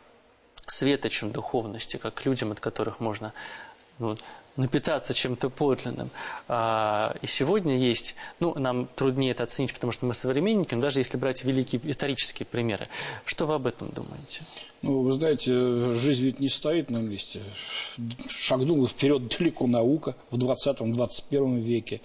светочем 0.67 1.33
духовности, 1.33 1.97
как 1.97 2.25
людям, 2.25 2.53
от 2.53 2.61
которых 2.61 3.01
можно 3.01 3.33
ну, 3.99 4.17
напитаться 4.59 5.15
чем-то 5.15 5.49
подлинным. 5.49 6.11
А, 6.49 7.17
и 7.23 7.27
сегодня 7.27 7.77
есть, 7.79 8.17
ну, 8.41 8.55
нам 8.59 8.89
труднее 8.95 9.31
это 9.31 9.45
оценить, 9.45 9.73
потому 9.73 9.93
что 9.93 10.05
мы 10.05 10.15
современники, 10.15 10.75
но 10.75 10.83
даже 10.83 11.01
если 11.01 11.17
брать 11.17 11.45
великие 11.45 11.81
исторические 11.85 12.45
примеры. 12.45 12.89
Что 13.25 13.47
вы 13.47 13.55
об 13.55 13.67
этом 13.67 13.89
думаете? 13.89 14.43
Ну, 14.83 15.03
вы 15.03 15.13
знаете, 15.13 15.93
жизнь 15.93 16.25
ведь 16.25 16.41
не 16.41 16.49
стоит 16.49 16.91
на 16.91 16.99
месте. 16.99 17.41
Шагнула 18.29 18.87
вперед 18.87 19.37
далеко 19.39 19.67
наука 19.67 20.15
в 20.31 20.39
20-21 20.39 21.61
веке. 21.61 22.01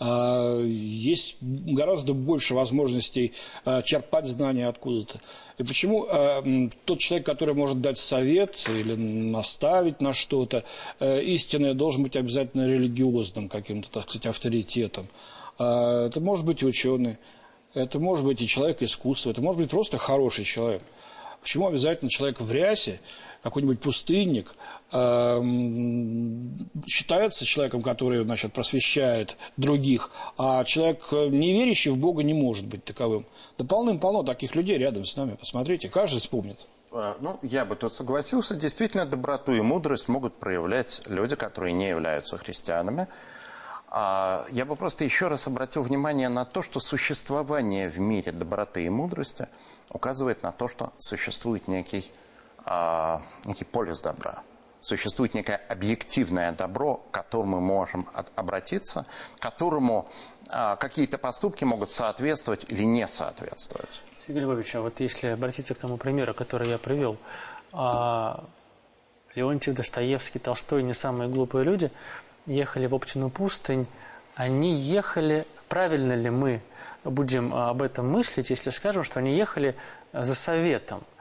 А, 0.00 0.60
есть 0.62 1.36
гораздо 1.40 2.14
больше 2.14 2.54
возможностей 2.54 3.34
а, 3.64 3.82
черпать 3.82 4.26
знания 4.26 4.66
откуда-то. 4.66 5.20
И 5.58 5.64
почему 5.64 6.06
э, 6.08 6.68
тот 6.84 7.00
человек, 7.00 7.26
который 7.26 7.54
может 7.54 7.80
дать 7.80 7.98
совет 7.98 8.64
или 8.68 8.94
наставить 8.94 10.00
на 10.00 10.14
что-то, 10.14 10.64
э, 11.00 11.20
истинное 11.22 11.74
должен 11.74 12.04
быть 12.04 12.14
обязательно 12.16 12.68
религиозным 12.68 13.48
каким-то, 13.48 13.90
так 13.90 14.04
сказать, 14.04 14.26
авторитетом. 14.26 15.08
Э, 15.58 16.06
это 16.06 16.20
может 16.20 16.46
быть 16.46 16.62
ученый, 16.62 17.18
это 17.74 17.98
может 17.98 18.24
быть 18.24 18.40
и 18.40 18.46
человек 18.46 18.82
искусства, 18.82 19.30
это 19.30 19.42
может 19.42 19.60
быть 19.60 19.70
просто 19.70 19.98
хороший 19.98 20.44
человек. 20.44 20.82
Почему 21.40 21.68
обязательно 21.68 22.10
человек 22.10 22.40
в 22.40 22.52
рясе, 22.52 23.00
какой-нибудь 23.42 23.80
пустынник, 23.80 24.54
э, 24.92 25.40
считается 26.86 27.44
человеком, 27.44 27.82
который 27.82 28.22
значит, 28.24 28.52
просвещает 28.52 29.36
других, 29.56 30.10
а 30.36 30.64
человек, 30.64 31.02
э, 31.12 31.28
не 31.28 31.52
верящий 31.52 31.90
в 31.90 31.98
Бога, 31.98 32.22
не 32.22 32.34
может 32.34 32.66
быть 32.66 32.84
таковым. 32.84 33.26
Да 33.56 33.64
полным-полно 33.64 34.22
таких 34.22 34.54
людей 34.54 34.78
рядом 34.78 35.04
с 35.04 35.16
нами. 35.16 35.36
Посмотрите, 35.38 35.88
каждый 35.88 36.18
вспомнит. 36.18 36.66
А, 36.90 37.16
ну, 37.20 37.38
я 37.42 37.64
бы 37.64 37.76
тут 37.76 37.94
согласился. 37.94 38.54
Действительно, 38.54 39.06
доброту 39.06 39.52
и 39.52 39.60
мудрость 39.60 40.08
могут 40.08 40.34
проявлять 40.34 41.02
люди, 41.06 41.36
которые 41.36 41.72
не 41.72 41.88
являются 41.88 42.36
христианами. 42.38 43.08
А, 43.90 44.46
я 44.50 44.64
бы 44.64 44.76
просто 44.76 45.04
еще 45.04 45.28
раз 45.28 45.46
обратил 45.46 45.82
внимание 45.82 46.28
на 46.28 46.44
то, 46.44 46.62
что 46.62 46.80
существование 46.80 47.88
в 47.88 47.98
мире 47.98 48.32
доброты 48.32 48.84
и 48.84 48.88
мудрости 48.88 49.48
указывает 49.90 50.42
на 50.42 50.52
то, 50.52 50.68
что 50.68 50.92
существует 50.98 51.68
некий 51.68 52.10
а, 52.64 53.22
некий 53.44 53.64
полюс 53.64 54.02
добра. 54.02 54.42
Существует 54.80 55.34
некое 55.34 55.60
объективное 55.68 56.52
добро, 56.52 56.96
к 56.96 57.10
которому 57.10 57.60
мы 57.60 57.66
можем 57.66 58.08
обратиться, 58.36 59.06
которому 59.38 60.08
а, 60.50 60.76
какие-то 60.76 61.18
поступки 61.18 61.64
могут 61.64 61.90
соответствовать 61.90 62.66
или 62.68 62.84
не 62.84 63.08
соответствовать. 63.08 64.02
Сергей 64.26 64.42
Львович, 64.42 64.76
а 64.76 64.82
вот 64.82 65.00
если 65.00 65.28
обратиться 65.28 65.74
к 65.74 65.78
тому 65.78 65.96
примеру, 65.96 66.34
который 66.34 66.68
я 66.68 66.78
привел, 66.78 67.16
а, 67.72 68.44
Леонтьев, 69.34 69.74
Достоевский, 69.74 70.38
Толстой, 70.38 70.82
не 70.82 70.94
самые 70.94 71.28
глупые 71.28 71.64
люди, 71.64 71.90
ехали 72.46 72.86
в 72.86 72.94
Оптину 72.94 73.30
пустынь, 73.30 73.86
они 74.34 74.74
ехали, 74.74 75.46
правильно 75.68 76.14
ли 76.14 76.30
мы 76.30 76.62
будем 77.04 77.54
об 77.54 77.82
этом 77.82 78.10
мыслить, 78.10 78.50
если 78.50 78.70
скажем, 78.70 79.02
что 79.02 79.20
они 79.20 79.36
ехали 79.36 79.74
за 80.12 80.34
советом– 80.34 81.02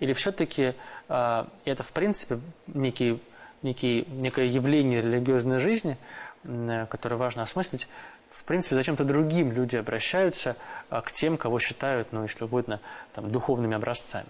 или 0.00 0.12
все-таки 0.12 0.74
э, 1.08 1.44
это, 1.64 1.82
в 1.82 1.92
принципе, 1.92 2.40
некий, 2.66 3.22
некий, 3.62 4.06
некое 4.10 4.46
явление 4.46 5.00
религиозной 5.00 5.58
жизни, 5.58 5.96
э, 6.44 6.86
которое 6.90 7.16
важно 7.16 7.42
осмыслить, 7.42 7.88
в 8.28 8.44
принципе, 8.44 8.74
зачем-то 8.74 9.04
другим 9.04 9.52
люди 9.52 9.76
обращаются 9.76 10.56
э, 10.90 11.00
к 11.00 11.12
тем, 11.12 11.36
кого 11.36 11.58
считают, 11.58 12.12
ну, 12.12 12.22
если 12.22 12.44
угодно, 12.44 12.80
там, 13.12 13.30
духовными 13.30 13.76
образцами? 13.76 14.26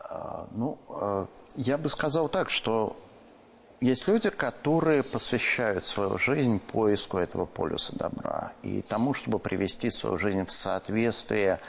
А, 0.00 0.46
ну, 0.52 0.78
я 1.56 1.78
бы 1.78 1.88
сказал 1.88 2.28
так, 2.28 2.50
что 2.50 2.96
есть 3.80 4.08
люди, 4.08 4.30
которые 4.30 5.02
посвящают 5.02 5.84
свою 5.84 6.18
жизнь 6.18 6.60
поиску 6.60 7.18
этого 7.18 7.46
полюса 7.46 7.94
добра 7.94 8.52
и 8.62 8.82
тому, 8.82 9.12
чтобы 9.14 9.38
привести 9.38 9.90
свою 9.90 10.18
жизнь 10.18 10.46
в 10.46 10.52
соответствие 10.52 11.60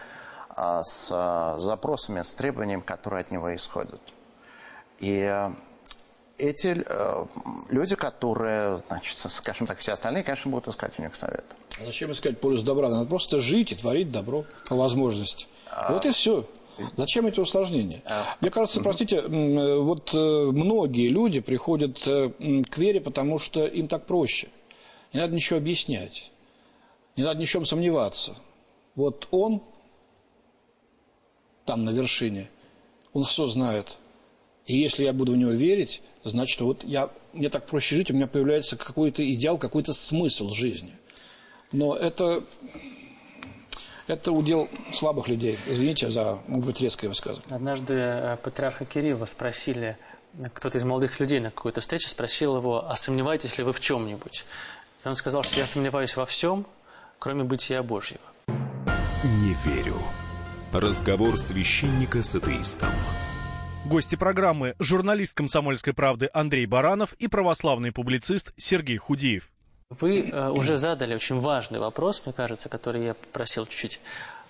а, 0.49 0.83
с 0.83 1.09
а, 1.11 1.59
запросами, 1.59 2.21
с 2.21 2.33
требованиями, 2.35 2.81
которые 2.81 3.21
от 3.21 3.31
него 3.31 3.53
исходят. 3.55 4.01
И 4.99 5.19
э, 5.19 5.51
эти 6.37 6.83
э, 6.83 7.25
люди, 7.69 7.95
которые, 7.95 8.81
значит, 8.87 9.15
скажем 9.15 9.67
так, 9.67 9.77
все 9.77 9.93
остальные, 9.93 10.23
конечно, 10.23 10.49
будут 10.49 10.67
искать 10.69 10.97
у 10.97 11.01
них 11.01 11.15
совет. 11.15 11.45
А 11.79 11.85
зачем 11.85 12.11
искать 12.11 12.39
полюс 12.39 12.63
добра? 12.63 12.89
Надо 12.89 13.07
просто 13.07 13.39
жить 13.39 13.71
и 13.71 13.75
творить 13.75 14.11
добро 14.11 14.45
по 14.67 14.75
возможности. 14.75 15.47
А... 15.69 15.93
Вот 15.93 16.05
и 16.05 16.11
все. 16.11 16.45
Зачем 16.95 17.25
эти 17.27 17.39
усложнения? 17.39 18.01
Мне 18.41 18.49
кажется, 18.49 18.81
простите, 18.81 19.21
вот 19.21 20.13
э, 20.13 20.49
многие 20.51 21.09
люди 21.09 21.39
приходят 21.39 21.99
к 21.99 22.77
вере, 22.77 23.01
потому 23.01 23.39
что 23.39 23.65
им 23.65 23.87
так 23.87 24.05
проще. 24.05 24.49
Не 25.13 25.21
надо 25.21 25.35
ничего 25.35 25.57
объяснять. 25.57 26.31
Не 27.15 27.23
надо 27.23 27.39
ни 27.39 27.45
в 27.45 27.49
чем 27.49 27.65
сомневаться. 27.65 28.35
Вот 28.95 29.27
он 29.31 29.61
там 31.65 31.83
на 31.83 31.89
вершине, 31.91 32.47
он 33.13 33.23
все 33.23 33.45
знает. 33.47 33.97
И 34.65 34.77
если 34.77 35.03
я 35.03 35.13
буду 35.13 35.33
в 35.33 35.37
него 35.37 35.51
верить, 35.51 36.01
значит, 36.23 36.59
вот 36.61 36.83
я, 36.83 37.09
мне 37.33 37.49
так 37.49 37.65
проще 37.67 37.95
жить, 37.95 38.11
у 38.11 38.13
меня 38.13 38.27
появляется 38.27 38.75
какой-то 38.75 39.23
идеал, 39.33 39.57
какой-то 39.57 39.93
смысл 39.93 40.49
жизни. 40.49 40.93
Но 41.71 41.95
это, 41.95 42.43
это 44.07 44.31
удел 44.31 44.69
слабых 44.93 45.27
людей. 45.27 45.57
Извините 45.67 46.09
за, 46.09 46.39
может 46.47 46.65
быть, 46.65 46.81
резкое 46.81 47.09
высказывание. 47.09 47.55
Однажды 47.55 47.93
э, 47.93 48.37
патриарха 48.41 48.85
Кирилла 48.85 49.25
спросили, 49.25 49.97
кто-то 50.53 50.77
из 50.77 50.83
молодых 50.83 51.19
людей 51.19 51.39
на 51.39 51.51
какой-то 51.51 51.81
встрече 51.81 52.07
спросил 52.07 52.57
его, 52.57 52.89
а 52.89 52.95
сомневаетесь 52.95 53.57
ли 53.57 53.63
вы 53.63 53.73
в 53.73 53.79
чем-нибудь? 53.79 54.45
И 55.03 55.07
он 55.07 55.15
сказал, 55.15 55.43
что 55.43 55.59
я 55.59 55.65
сомневаюсь 55.65 56.15
во 56.15 56.25
всем, 56.25 56.65
кроме 57.19 57.43
бытия 57.43 57.83
Божьего. 57.83 58.21
Не 58.47 59.55
верю. 59.65 59.97
Разговор 60.71 61.37
священника 61.37 62.21
с 62.21 62.35
атеистом. 62.35 62.89
Гости 63.85 64.15
программы– 64.15 64.75
журналист 64.79 65.33
«Комсомольской 65.33 65.93
правды» 65.93 66.29
Андрей 66.33 66.65
Баранов 66.65 67.13
и 67.13 67.27
православный 67.27 67.93
публицист 67.93 68.53
Сергей 68.57 68.97
Худиев. 68.97 69.49
Вы 69.89 70.29
э, 70.29 70.49
уже 70.49 70.75
задали 70.75 71.15
очень 71.15 71.39
важный 71.39 71.79
вопрос, 71.79 72.23
мне 72.25 72.33
кажется, 72.33 72.67
который 72.67 73.05
я 73.05 73.13
попросил 73.13 73.65
чуть-чуть 73.65 74.01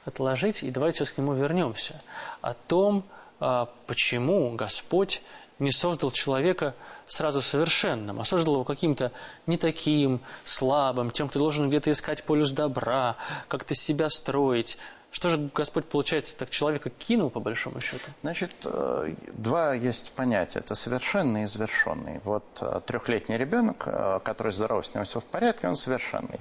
отложить, 0.04 0.63
и 0.63 0.71
давайте 0.71 1.00
сейчас 1.00 1.12
к 1.12 1.19
нему 1.19 1.34
вернемся. 1.34 2.02
О 2.41 2.56
том, 2.56 3.06
э, 3.39 3.67
почему 3.86 4.56
Господь 4.56 5.21
не 5.60 5.71
создал 5.71 6.10
человека 6.10 6.73
сразу 7.06 7.43
совершенным, 7.43 8.19
а 8.19 8.26
создал 8.26 8.56
его 8.56 8.63
каким-то 8.63 9.12
не 9.45 9.58
таким, 9.58 10.21
слабым, 10.43 11.12
тем, 11.12 11.30
кто 11.30 11.38
должен 11.38 11.69
где-то 11.69 11.91
искать 11.91 12.23
полюс 12.23 12.52
добра, 12.52 13.15
как-то 13.47 13.76
себя 13.76 14.10
строить, 14.10 14.80
что 15.18 15.30
же 15.30 15.50
Господь, 15.56 15.86
получается, 15.86 16.38
так 16.38 16.52
человека 16.52 16.92
кинул, 16.92 17.32
по 17.32 17.40
большому 17.40 17.82
счету? 17.82 18.04
Значит, 18.22 18.52
э, 18.66 19.16
два 19.34 19.74
есть 19.74 20.12
понятия. 20.12 20.60
Это 20.60 20.76
совершенный 20.76 21.46
и 21.46 21.48
завершенный. 21.48 22.22
Вот 22.24 22.44
э, 22.62 22.82
трехлетний 22.86 23.36
ребенок, 23.36 23.88
э, 23.88 24.20
который 24.24 24.52
здоров, 24.52 24.86
с 24.86 24.94
ним 24.94 25.06
все 25.06 25.20
в 25.20 25.24
порядке, 25.24 25.70
он 25.70 25.76
совершенный. 25.76 26.40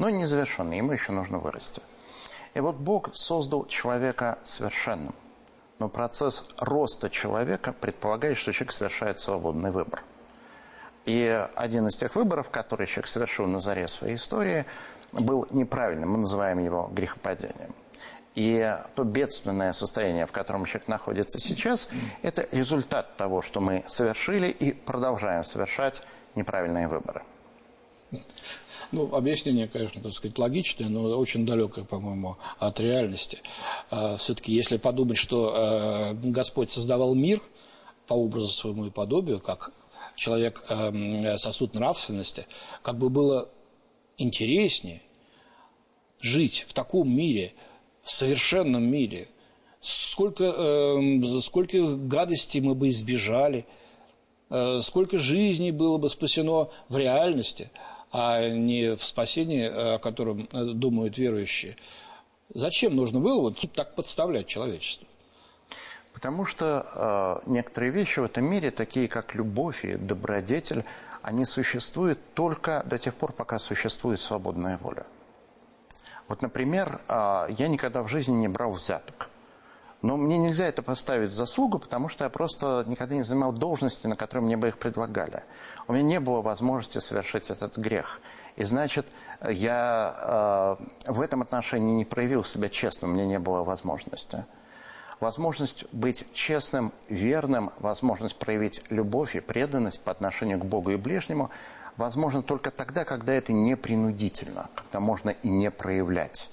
Но 0.00 0.10
не 0.10 0.26
завершенный, 0.26 0.78
ему 0.78 0.90
еще 0.90 1.12
нужно 1.12 1.38
вырасти. 1.38 1.80
И 2.54 2.58
вот 2.58 2.74
Бог 2.74 3.14
создал 3.14 3.64
человека 3.66 4.40
совершенным. 4.42 5.14
Но 5.78 5.88
процесс 5.88 6.48
роста 6.58 7.08
человека 7.08 7.72
предполагает, 7.72 8.38
что 8.38 8.52
человек 8.52 8.72
совершает 8.72 9.20
свободный 9.20 9.70
выбор. 9.70 10.02
И 11.04 11.46
один 11.54 11.86
из 11.86 11.94
тех 11.94 12.16
выборов, 12.16 12.50
который 12.50 12.88
человек 12.88 13.06
совершил 13.06 13.46
на 13.46 13.60
заре 13.60 13.86
своей 13.86 14.16
истории, 14.16 14.66
был 15.12 15.46
неправильным. 15.50 16.10
Мы 16.10 16.18
называем 16.18 16.58
его 16.58 16.90
грехопадением. 16.92 17.72
И 18.36 18.70
то 18.94 19.04
бедственное 19.04 19.72
состояние, 19.72 20.26
в 20.26 20.30
котором 20.30 20.66
человек 20.66 20.88
находится 20.88 21.40
сейчас, 21.40 21.88
это 22.20 22.46
результат 22.52 23.16
того, 23.16 23.40
что 23.40 23.60
мы 23.60 23.82
совершили 23.86 24.48
и 24.48 24.74
продолжаем 24.74 25.42
совершать 25.42 26.02
неправильные 26.34 26.86
выборы. 26.86 27.22
Ну, 28.92 29.12
объяснение, 29.14 29.68
конечно, 29.68 30.02
так 30.02 30.12
сказать, 30.12 30.38
логичное, 30.38 30.90
но 30.90 31.18
очень 31.18 31.46
далекое, 31.46 31.84
по-моему, 31.84 32.36
от 32.58 32.78
реальности. 32.78 33.40
А, 33.90 34.18
Все-таки, 34.18 34.52
если 34.52 34.76
подумать, 34.76 35.16
что 35.16 35.52
а, 35.54 36.12
Господь 36.12 36.68
создавал 36.68 37.14
мир 37.14 37.42
по 38.06 38.14
образу 38.14 38.48
своему 38.48 38.84
и 38.84 38.90
подобию, 38.90 39.40
как 39.40 39.72
человек 40.14 40.62
а, 40.68 40.92
сосуд 41.38 41.74
нравственности, 41.74 42.46
как 42.82 42.98
бы 42.98 43.08
было 43.08 43.48
интереснее 44.18 45.00
жить 46.20 46.66
в 46.68 46.74
таком 46.74 47.08
мире– 47.08 47.54
в 48.06 48.10
совершенном 48.12 48.84
мире. 48.84 49.26
Сколько, 49.80 50.44
э, 50.44 51.40
сколько 51.40 51.96
гадостей 51.96 52.60
мы 52.60 52.76
бы 52.76 52.88
избежали, 52.88 53.66
э, 54.48 54.80
сколько 54.80 55.18
жизней 55.18 55.72
было 55.72 55.98
бы 55.98 56.08
спасено 56.08 56.68
в 56.88 56.96
реальности, 56.96 57.70
а 58.12 58.48
не 58.48 58.94
в 58.94 59.04
спасении, 59.04 59.66
о 59.66 59.98
котором 59.98 60.48
э, 60.52 60.64
думают 60.66 61.18
верующие. 61.18 61.76
Зачем 62.54 62.94
нужно 62.94 63.18
было 63.18 63.40
вот 63.40 63.58
так 63.74 63.96
подставлять 63.96 64.46
человечество? 64.46 65.08
Потому 66.12 66.44
что 66.46 67.42
э, 67.44 67.50
некоторые 67.50 67.90
вещи 67.90 68.20
в 68.20 68.24
этом 68.24 68.44
мире, 68.44 68.70
такие 68.70 69.08
как 69.08 69.34
любовь 69.34 69.84
и 69.84 69.96
добродетель, 69.96 70.84
они 71.22 71.44
существуют 71.44 72.20
только 72.34 72.84
до 72.86 72.98
тех 72.98 73.16
пор, 73.16 73.32
пока 73.32 73.58
существует 73.58 74.20
свободная 74.20 74.78
воля. 74.78 75.06
Вот, 76.28 76.42
например, 76.42 77.00
э, 77.08 77.46
я 77.50 77.68
никогда 77.68 78.02
в 78.02 78.08
жизни 78.08 78.34
не 78.36 78.48
брал 78.48 78.72
взяток. 78.72 79.28
Но 80.02 80.16
мне 80.16 80.38
нельзя 80.38 80.66
это 80.66 80.82
поставить 80.82 81.30
в 81.30 81.34
заслугу, 81.34 81.78
потому 81.78 82.08
что 82.08 82.24
я 82.24 82.30
просто 82.30 82.84
никогда 82.86 83.14
не 83.14 83.22
занимал 83.22 83.52
должности, 83.52 84.06
на 84.06 84.14
которые 84.14 84.44
мне 84.44 84.56
бы 84.56 84.68
их 84.68 84.78
предлагали. 84.78 85.42
У 85.88 85.92
меня 85.92 86.02
не 86.02 86.20
было 86.20 86.42
возможности 86.42 86.98
совершить 86.98 87.50
этот 87.50 87.76
грех. 87.78 88.20
И 88.56 88.64
значит, 88.64 89.06
я 89.48 90.78
э, 91.08 91.10
в 91.12 91.20
этом 91.20 91.42
отношении 91.42 91.92
не 91.92 92.04
проявил 92.04 92.44
себя 92.44 92.68
честно, 92.68 93.08
у 93.08 93.10
меня 93.10 93.26
не 93.26 93.38
было 93.38 93.64
возможности 93.64 94.44
возможность 95.20 95.86
быть 95.92 96.26
честным, 96.32 96.92
верным, 97.08 97.70
возможность 97.78 98.36
проявить 98.36 98.82
любовь 98.90 99.34
и 99.36 99.40
преданность 99.40 100.02
по 100.02 100.12
отношению 100.12 100.58
к 100.58 100.64
Богу 100.64 100.90
и 100.90 100.96
ближнему, 100.96 101.50
возможно 101.96 102.42
только 102.42 102.70
тогда, 102.70 103.04
когда 103.04 103.32
это 103.32 103.52
не 103.52 103.76
принудительно, 103.76 104.68
когда 104.74 105.00
можно 105.00 105.30
и 105.30 105.48
не 105.48 105.70
проявлять. 105.70 106.50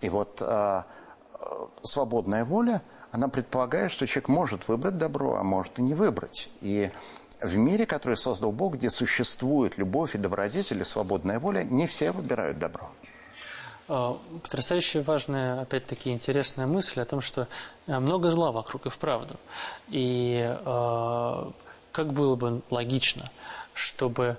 И 0.00 0.08
вот 0.08 0.40
э, 0.40 0.82
свободная 1.82 2.44
воля, 2.44 2.82
она 3.10 3.28
предполагает, 3.28 3.90
что 3.90 4.06
человек 4.06 4.28
может 4.28 4.68
выбрать 4.68 4.98
добро, 4.98 5.36
а 5.36 5.42
может 5.42 5.78
и 5.78 5.82
не 5.82 5.94
выбрать. 5.94 6.50
И 6.60 6.90
в 7.40 7.56
мире, 7.56 7.86
который 7.86 8.16
создал 8.16 8.52
Бог, 8.52 8.74
где 8.74 8.90
существует 8.90 9.78
любовь 9.78 10.14
и 10.14 10.18
добродетель 10.18 10.80
и 10.80 10.84
свободная 10.84 11.40
воля, 11.40 11.64
не 11.64 11.86
все 11.86 12.12
выбирают 12.12 12.58
добро. 12.58 12.90
А, 13.88 14.18
потрясающе 14.42 15.00
важная, 15.00 15.62
опять-таки, 15.62 16.12
интересная 16.12 16.66
мысль 16.66 17.00
о 17.00 17.04
том, 17.04 17.20
что 17.20 17.48
э, 17.86 17.98
много 17.98 18.30
зла 18.30 18.52
вокруг 18.52 18.86
и 18.86 18.90
вправду. 18.90 19.36
И 19.88 20.44
э, 20.46 21.50
как 21.92 22.12
было 22.12 22.36
бы 22.36 22.60
логично, 22.70 23.24
чтобы 23.78 24.36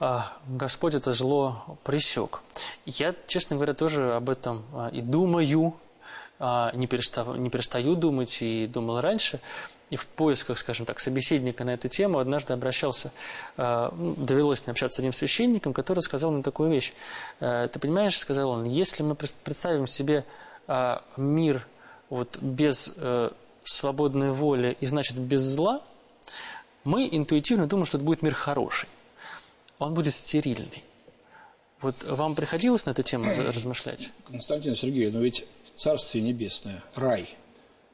э, 0.00 0.18
Господь 0.48 0.94
это 0.94 1.12
зло 1.12 1.78
пресек. 1.84 2.40
Я, 2.84 3.14
честно 3.26 3.56
говоря, 3.56 3.74
тоже 3.74 4.14
об 4.14 4.30
этом 4.30 4.64
и 4.92 5.00
думаю, 5.00 5.74
не, 6.40 6.86
перестав, 6.88 7.36
не 7.36 7.50
перестаю 7.50 7.94
думать 7.94 8.42
и 8.42 8.66
думал 8.66 9.00
раньше 9.00 9.40
и 9.92 9.96
в 9.96 10.06
поисках, 10.06 10.56
скажем 10.56 10.86
так, 10.86 11.00
собеседника 11.00 11.64
на 11.64 11.74
эту 11.74 11.86
тему 11.88 12.18
однажды 12.18 12.54
обращался, 12.54 13.12
э, 13.58 13.90
ну, 13.94 14.14
довелось 14.14 14.64
мне 14.64 14.70
общаться 14.70 14.96
с 14.96 14.98
одним 15.00 15.12
священником, 15.12 15.74
который 15.74 16.00
сказал 16.00 16.30
мне 16.30 16.42
такую 16.42 16.70
вещь. 16.70 16.94
Э, 17.40 17.68
ты 17.70 17.78
понимаешь, 17.78 18.16
сказал 18.16 18.48
он, 18.48 18.64
если 18.64 19.02
мы 19.02 19.14
представим 19.14 19.86
себе 19.86 20.24
э, 20.66 20.96
мир 21.18 21.66
вот 22.08 22.38
без 22.40 22.94
свободной 23.64 24.32
воли 24.32 24.76
и, 24.80 24.86
значит, 24.86 25.18
без 25.18 25.42
зла, 25.42 25.80
мы 26.84 27.08
интуитивно 27.10 27.66
думаем, 27.66 27.86
что 27.86 27.98
это 27.98 28.04
будет 28.04 28.22
мир 28.22 28.34
хороший. 28.34 28.88
Он 29.78 29.94
будет 29.94 30.14
стерильный. 30.14 30.84
Вот 31.80 32.02
вам 32.04 32.34
приходилось 32.34 32.86
на 32.86 32.90
эту 32.90 33.02
тему 33.02 33.24
размышлять? 33.48 34.12
Константин 34.26 34.76
Сергеевич, 34.76 35.14
но 35.14 35.20
ведь 35.20 35.46
Царствие 35.74 36.22
Небесное, 36.22 36.82
рай– 36.94 37.28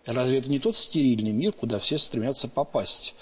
Разве 0.09 0.39
это 0.39 0.49
не 0.49 0.59
тот 0.59 0.75
стерильный 0.75 1.33
мир, 1.33 1.53
куда 1.53 1.79
все 1.79 1.99
стремятся 1.99 2.49
попасть 2.49 3.15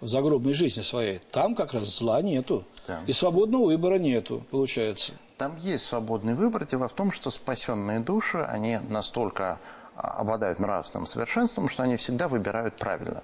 в 0.00 0.06
загробной 0.06 0.52
жизни 0.52 0.82
своей? 0.82 1.20
Там 1.30 1.54
как 1.54 1.72
раз 1.72 1.84
зла 1.84 2.20
нету. 2.20 2.64
Да. 2.86 3.00
И 3.06 3.14
свободного 3.14 3.64
выбора 3.64 3.98
нету, 3.98 4.44
получается. 4.50 5.14
Там 5.38 5.56
есть 5.62 5.84
свободный 5.84 6.34
выбор. 6.34 6.66
Дело 6.66 6.86
в 6.86 6.92
том, 6.92 7.12
что 7.12 7.30
спасенные 7.30 8.00
души, 8.00 8.38
они 8.46 8.78
настолько 8.90 9.58
а, 9.96 10.18
обладают 10.18 10.60
нравственным 10.60 11.06
совершенством, 11.06 11.70
что 11.70 11.82
они 11.82 11.96
всегда 11.96 12.28
выбирают 12.28 12.76
правильно. 12.76 13.22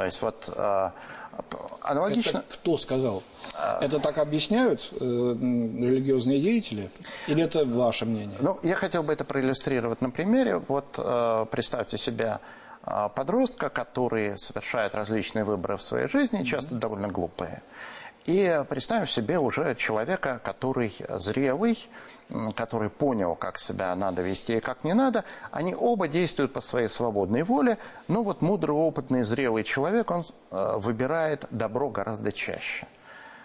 То 0.00 0.06
есть 0.06 0.22
вот 0.22 0.50
а, 0.56 0.94
Аналогично. 1.82 2.38
Это 2.38 2.56
кто 2.56 2.78
сказал? 2.78 3.22
Это 3.82 4.00
так 4.00 4.16
объясняют 4.16 4.92
э, 4.92 4.96
религиозные 4.98 6.40
деятели? 6.40 6.90
Или 7.26 7.44
это 7.44 7.66
ваше 7.66 8.06
мнение? 8.06 8.38
Ну, 8.40 8.58
я 8.62 8.76
хотел 8.76 9.02
бы 9.02 9.12
это 9.12 9.24
проиллюстрировать 9.24 10.00
на 10.00 10.08
примере. 10.08 10.56
Вот 10.56 10.94
э, 10.96 11.46
представьте 11.50 11.98
себе 11.98 12.38
э, 12.86 13.08
подростка, 13.14 13.68
который 13.68 14.38
совершает 14.38 14.94
различные 14.94 15.44
выборы 15.44 15.76
в 15.76 15.82
своей 15.82 16.08
жизни, 16.08 16.44
часто 16.44 16.74
mm-hmm. 16.74 16.78
довольно 16.78 17.08
глупые. 17.08 17.62
И 18.24 18.64
представим 18.70 19.06
себе 19.06 19.38
уже 19.38 19.74
человека, 19.74 20.40
который 20.42 20.94
зрелый, 21.10 21.78
который 22.54 22.90
понял, 22.90 23.34
как 23.34 23.58
себя 23.58 23.94
надо 23.94 24.22
вести 24.22 24.56
и 24.56 24.60
как 24.60 24.84
не 24.84 24.94
надо, 24.94 25.24
они 25.50 25.74
оба 25.74 26.08
действуют 26.08 26.52
по 26.52 26.60
своей 26.60 26.88
свободной 26.88 27.42
воле, 27.42 27.78
но 28.08 28.22
вот 28.22 28.42
мудрый, 28.42 28.76
опытный, 28.76 29.24
зрелый 29.24 29.64
человек, 29.64 30.10
он 30.10 30.24
э, 30.50 30.76
выбирает 30.76 31.46
добро 31.50 31.90
гораздо 31.90 32.32
чаще. 32.32 32.86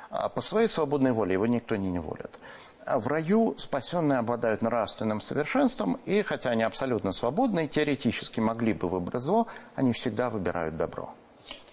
А 0.10 0.30
по 0.30 0.42
своей 0.42 0.68
свободной 0.68 1.12
воле 1.12 1.34
его 1.34 1.48
никто 1.48 1.76
не 1.76 1.90
неволит. 1.90 2.40
А 2.86 3.00
в 3.00 3.08
раю 3.08 3.56
спасенные 3.58 4.20
обладают 4.20 4.62
нравственным 4.62 5.20
совершенством, 5.20 5.98
и 6.06 6.22
хотя 6.22 6.52
они 6.52 6.64
абсолютно 6.64 7.12
свободны, 7.12 7.68
теоретически 7.68 8.40
могли 8.40 8.74
бы 8.74 8.88
выбрать 8.88 9.24
зло, 9.24 9.48
они 9.76 9.92
всегда 9.92 10.30
выбирают 10.30 10.78
добро. 10.78 11.10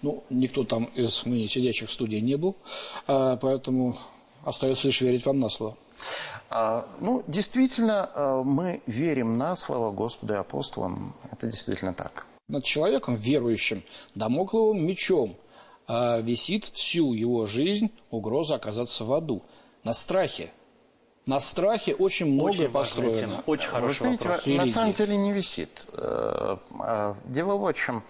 Ну, 0.01 0.23
никто 0.29 0.63
там 0.63 0.85
из 0.85 1.25
ныне 1.25 1.47
сидящих 1.47 1.89
в 1.89 1.91
студии 1.91 2.17
не 2.17 2.35
был, 2.35 2.55
а, 3.07 3.37
поэтому 3.37 3.97
остается 4.43 4.87
лишь 4.87 5.01
верить 5.01 5.25
вам 5.25 5.39
на 5.39 5.49
слово. 5.49 5.77
А, 6.55 6.85
ну, 6.99 7.23
действительно, 7.27 8.09
а, 8.13 8.43
мы 8.43 8.81
верим 8.85 9.39
на 9.39 9.55
слово 9.55 9.91
Господу 9.91 10.33
и 10.33 10.37
апостолам. 10.37 11.15
Это 11.31 11.47
действительно 11.47 11.95
так. 11.95 12.27
Над 12.47 12.63
человеком, 12.63 13.15
верующим, 13.15 13.83
домокловым 14.13 14.85
мечом 14.85 15.35
а, 15.87 16.19
висит 16.19 16.65
всю 16.65 17.13
его 17.13 17.47
жизнь 17.47 17.91
угроза 18.11 18.55
оказаться 18.55 19.03
в 19.03 19.11
аду. 19.13 19.41
На 19.83 19.93
страхе. 19.93 20.51
На 21.25 21.39
страхе 21.39 21.95
очень 21.95 22.27
многое 22.27 22.69
построено. 22.69 23.17
Тема. 23.17 23.43
Очень 23.47 23.69
хороший 23.69 23.99
знаете, 23.99 24.23
вопрос. 24.27 24.45
На 24.45 24.67
самом 24.67 24.93
деле 24.93 25.17
не 25.17 25.31
висит. 25.31 25.89
Э, 25.93 26.57
дело 27.25 27.55
в 27.55 27.73
чем. 27.73 28.03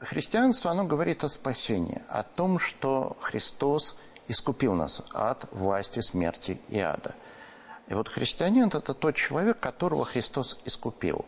Христианство, 0.00 0.72
оно 0.72 0.84
говорит 0.84 1.22
о 1.22 1.28
спасении, 1.28 2.02
о 2.08 2.24
том, 2.24 2.58
что 2.58 3.16
Христос– 3.20 3.96
искупил 4.28 4.74
нас 4.74 5.02
от 5.12 5.46
власти 5.52 6.00
смерти 6.00 6.60
и 6.68 6.78
ада. 6.78 7.14
И 7.88 7.94
вот 7.94 8.08
христианин– 8.08 8.68
это 8.74 8.94
тот 8.94 9.16
человек, 9.16 9.58
которого 9.58 10.04
Христос 10.04 10.58
искупил. 10.64 11.24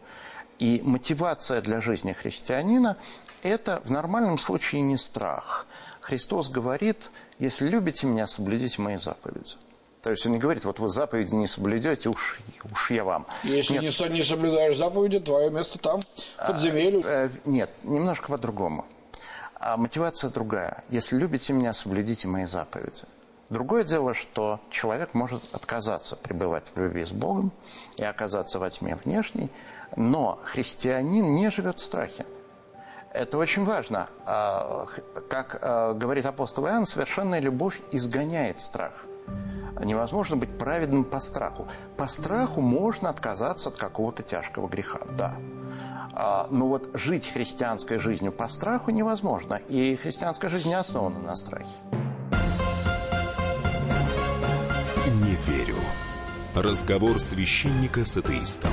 И 0.58 0.82
мотивация 0.84 1.62
для 1.62 1.80
жизни 1.80 2.12
христианина– 2.12 2.96
это 3.42 3.80
в 3.84 3.90
нормальном 3.90 4.38
случае 4.38 4.82
не 4.82 4.98
страх. 4.98 5.66
Христос 6.00 6.50
говорит, 6.50 7.10
если 7.38 7.66
любите 7.66 8.06
меня, 8.06 8.26
соблюдите 8.26 8.82
мои 8.82 8.96
заповеди. 8.96 9.54
То 10.02 10.10
есть 10.10 10.24
он 10.26 10.32
не 10.32 10.38
говорит, 10.38 10.64
вот 10.64 10.78
вы 10.78 10.88
заповеди 10.88 11.34
не 11.34 11.46
соблюдете, 11.46 12.08
уж, 12.08 12.40
уж 12.70 12.90
я 12.90 13.04
вам. 13.04 13.26
Если 13.42 13.74
нет. 13.74 14.10
Не, 14.10 14.22
соблюдаешь 14.22 14.76
заповеди, 14.76 15.20
твое 15.20 15.50
место 15.50 15.78
там, 15.78 16.00
в 16.00 16.46
подземелье. 16.46 17.02
А, 17.04 17.26
э, 17.26 17.30
нет, 17.44 17.70
немножко 17.82 18.28
по-другому. 18.28 18.86
А 19.60 19.76
мотивация 19.76 20.30
другая. 20.30 20.82
Если 20.88 21.16
любите 21.16 21.52
меня, 21.52 21.74
соблюдите 21.74 22.26
мои 22.26 22.46
заповеди. 22.46 23.04
Другое 23.50 23.84
дело, 23.84 24.14
что 24.14 24.58
человек 24.70 25.12
может 25.12 25.42
отказаться 25.54 26.16
пребывать 26.16 26.64
в 26.74 26.78
любви 26.78 27.04
с 27.04 27.12
Богом 27.12 27.52
и 27.98 28.04
оказаться 28.04 28.58
во 28.58 28.70
тьме 28.70 28.96
внешней, 29.04 29.50
но 29.96 30.40
христианин 30.44 31.34
не 31.34 31.50
живет 31.50 31.78
в 31.78 31.84
страхе. 31.84 32.24
Это 33.12 33.36
очень 33.36 33.64
важно. 33.64 34.08
А, 34.24 34.86
как 35.28 35.58
а, 35.60 35.92
говорит 35.92 36.24
апостол 36.24 36.66
Иоанн, 36.66 36.86
совершенная 36.86 37.40
любовь 37.40 37.82
изгоняет 37.90 38.60
страх. 38.60 39.04
Невозможно 39.82 40.36
быть 40.36 40.58
праведным 40.58 41.04
по 41.04 41.20
страху. 41.20 41.66
По 41.96 42.06
страху 42.06 42.60
можно 42.60 43.08
отказаться 43.08 43.70
от 43.70 43.76
какого-то 43.76 44.22
тяжкого 44.22 44.68
греха, 44.68 45.00
да. 45.16 45.36
А, 46.12 46.48
но 46.50 46.68
вот 46.68 46.90
жить 46.94 47.30
христианской 47.32 47.98
жизнью 47.98 48.32
по 48.32 48.48
страху 48.48 48.90
невозможно. 48.90 49.54
И 49.54 49.96
христианская 49.96 50.48
жизнь 50.48 50.68
не 50.68 50.74
основана 50.74 51.20
на 51.20 51.36
страхе. 51.36 51.66
Не 55.06 55.34
верю. 55.46 55.76
Разговор 56.54 57.20
священника 57.20 58.04
с 58.04 58.16
атеистом. 58.16 58.72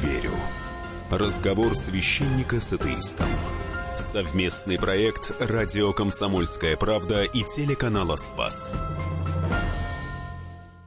Верю». 0.00 0.32
Разговор 1.10 1.76
священника 1.76 2.60
с 2.60 2.72
атеистом. 2.72 3.28
Совместный 3.96 4.78
проект 4.78 5.32
«Радио 5.38 5.92
Комсомольская 5.92 6.76
правда» 6.76 7.24
и 7.24 7.42
телеканала 7.42 8.16
«Спас». 8.16 8.74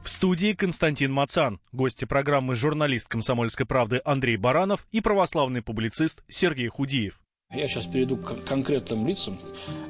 В 0.02 0.08
студии 0.08 0.52
Константин 0.52 1.12
Мацан, 1.12 1.60
гости 1.72 2.04
программы 2.04 2.54
журналист 2.54 3.08
«Комсомольской 3.08 3.66
правды» 3.66 4.00
Андрей 4.04 4.36
Баранов 4.36 4.86
и 4.92 5.00
православный 5.00 5.62
публицист 5.62 6.22
Сергей 6.28 6.68
Худиев. 6.68 7.20
Я 7.52 7.68
сейчас 7.68 7.86
перейду 7.86 8.16
к 8.16 8.44
конкретным 8.44 9.06
лицам, 9.06 9.38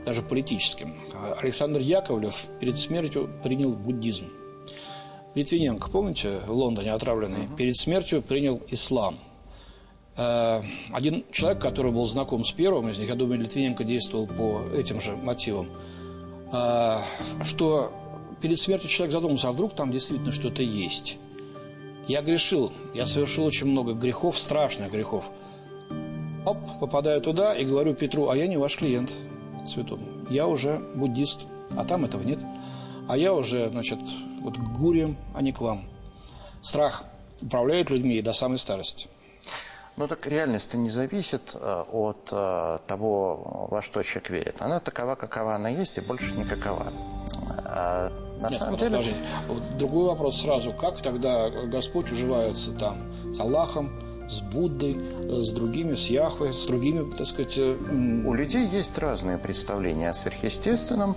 даже 0.04 0.22
политическим. 0.22 0.94
Александр 1.40 1.80
Яковлев 1.80 2.44
перед 2.60 2.78
смертью 2.78 3.30
принял 3.42 3.74
буддизм. 3.74 4.26
Литвиненко, 5.36 5.90
помните, 5.90 6.40
в 6.46 6.52
Лондоне 6.52 6.92
отравленный, 6.92 7.46
перед 7.58 7.76
смертью 7.76 8.22
принял 8.22 8.62
ислам. 8.68 9.18
Э, 10.16 10.62
один 10.92 11.26
человек, 11.30 11.60
который 11.60 11.92
был 11.92 12.06
знаком 12.06 12.42
с 12.42 12.52
первым 12.52 12.88
из 12.88 12.96
них, 12.96 13.10
я 13.10 13.14
думаю, 13.16 13.38
Литвиненко 13.40 13.84
действовал 13.84 14.26
по 14.26 14.62
этим 14.74 14.98
же 14.98 15.14
мотивам, 15.14 15.68
э, 16.50 17.00
что 17.44 17.92
перед 18.40 18.58
смертью 18.58 18.88
человек 18.88 19.12
задумался, 19.12 19.48
а 19.48 19.52
вдруг 19.52 19.74
там 19.74 19.92
действительно 19.92 20.32
что-то 20.32 20.62
есть. 20.62 21.18
Я 22.08 22.22
грешил, 22.22 22.72
я 22.94 23.04
совершил 23.04 23.44
очень 23.44 23.66
много 23.66 23.92
грехов, 23.92 24.38
страшных 24.38 24.90
грехов. 24.90 25.30
Оп, 26.46 26.56
попадаю 26.80 27.20
туда 27.20 27.54
и 27.54 27.66
говорю 27.66 27.92
Петру, 27.92 28.30
а 28.30 28.36
я 28.38 28.46
не 28.46 28.56
ваш 28.56 28.78
клиент, 28.78 29.12
святому. 29.66 30.02
Я 30.30 30.46
уже 30.46 30.80
буддист, 30.94 31.40
а 31.76 31.84
там 31.84 32.06
этого 32.06 32.22
нет. 32.22 32.38
А 33.06 33.18
я 33.18 33.34
уже, 33.34 33.68
значит, 33.68 33.98
вот 34.40 34.56
к 34.56 34.62
гуриям, 34.62 35.16
а 35.34 35.42
не 35.42 35.52
к 35.52 35.60
вам. 35.60 35.88
Страх 36.62 37.04
управляет 37.40 37.90
людьми 37.90 38.20
до 38.22 38.32
самой 38.32 38.58
старости. 38.58 39.08
Ну 39.96 40.08
так 40.08 40.26
реальность 40.26 40.74
не 40.74 40.90
зависит 40.90 41.54
э, 41.54 41.84
от 41.90 42.28
э, 42.30 42.78
того, 42.86 43.68
во 43.70 43.80
что 43.80 44.02
человек 44.02 44.30
верит. 44.30 44.56
Она 44.60 44.78
такова, 44.78 45.14
какова 45.14 45.54
она 45.54 45.70
есть, 45.70 45.96
и 45.96 46.02
больше 46.02 46.32
никакова. 46.32 46.92
А 47.64 48.12
на 48.38 48.48
Нет, 48.48 48.58
самом 48.58 48.72
вот 48.72 48.80
деле... 48.80 49.02
Вот 49.48 49.78
другой 49.78 50.06
вопрос 50.06 50.42
сразу. 50.42 50.72
Как 50.72 51.00
тогда 51.02 51.48
Господь 51.48 52.12
уживается 52.12 52.72
там 52.72 52.98
с 53.34 53.40
Аллахом, 53.40 53.98
с 54.28 54.40
Буддой, 54.40 54.96
с 55.28 55.50
другими, 55.52 55.94
с 55.94 56.06
Яхвой, 56.10 56.52
с 56.52 56.66
другими, 56.66 57.10
так 57.16 57.26
сказать... 57.26 57.54
Э, 57.56 57.76
У 58.24 58.34
людей 58.34 58.66
есть 58.66 58.98
разные 58.98 59.38
представления 59.38 60.10
о 60.10 60.14
сверхъестественном. 60.14 61.16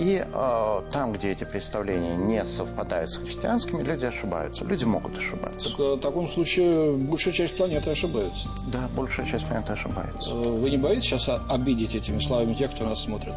И 0.00 0.20
э, 0.26 0.80
там, 0.92 1.12
где 1.12 1.30
эти 1.30 1.44
представления 1.44 2.16
не 2.16 2.44
совпадают 2.44 3.12
с 3.12 3.16
христианскими, 3.18 3.80
люди 3.82 4.04
ошибаются. 4.04 4.64
Люди 4.64 4.84
могут 4.84 5.16
ошибаться. 5.16 5.70
Так, 5.70 5.78
э, 5.78 5.94
в 5.94 6.00
таком 6.00 6.28
случае 6.28 6.96
большая 6.96 7.32
часть 7.32 7.56
планеты 7.56 7.90
ошибается. 7.90 8.48
Да, 8.66 8.88
большая 8.96 9.24
часть 9.26 9.46
планеты 9.46 9.72
ошибается. 9.72 10.30
Э, 10.30 10.48
вы 10.48 10.68
не 10.70 10.78
боитесь 10.78 11.04
сейчас 11.04 11.30
обидеть 11.48 11.94
этими 11.94 12.18
словами 12.18 12.54
тех, 12.54 12.72
кто 12.72 12.84
нас 12.84 13.04
смотрит 13.04 13.34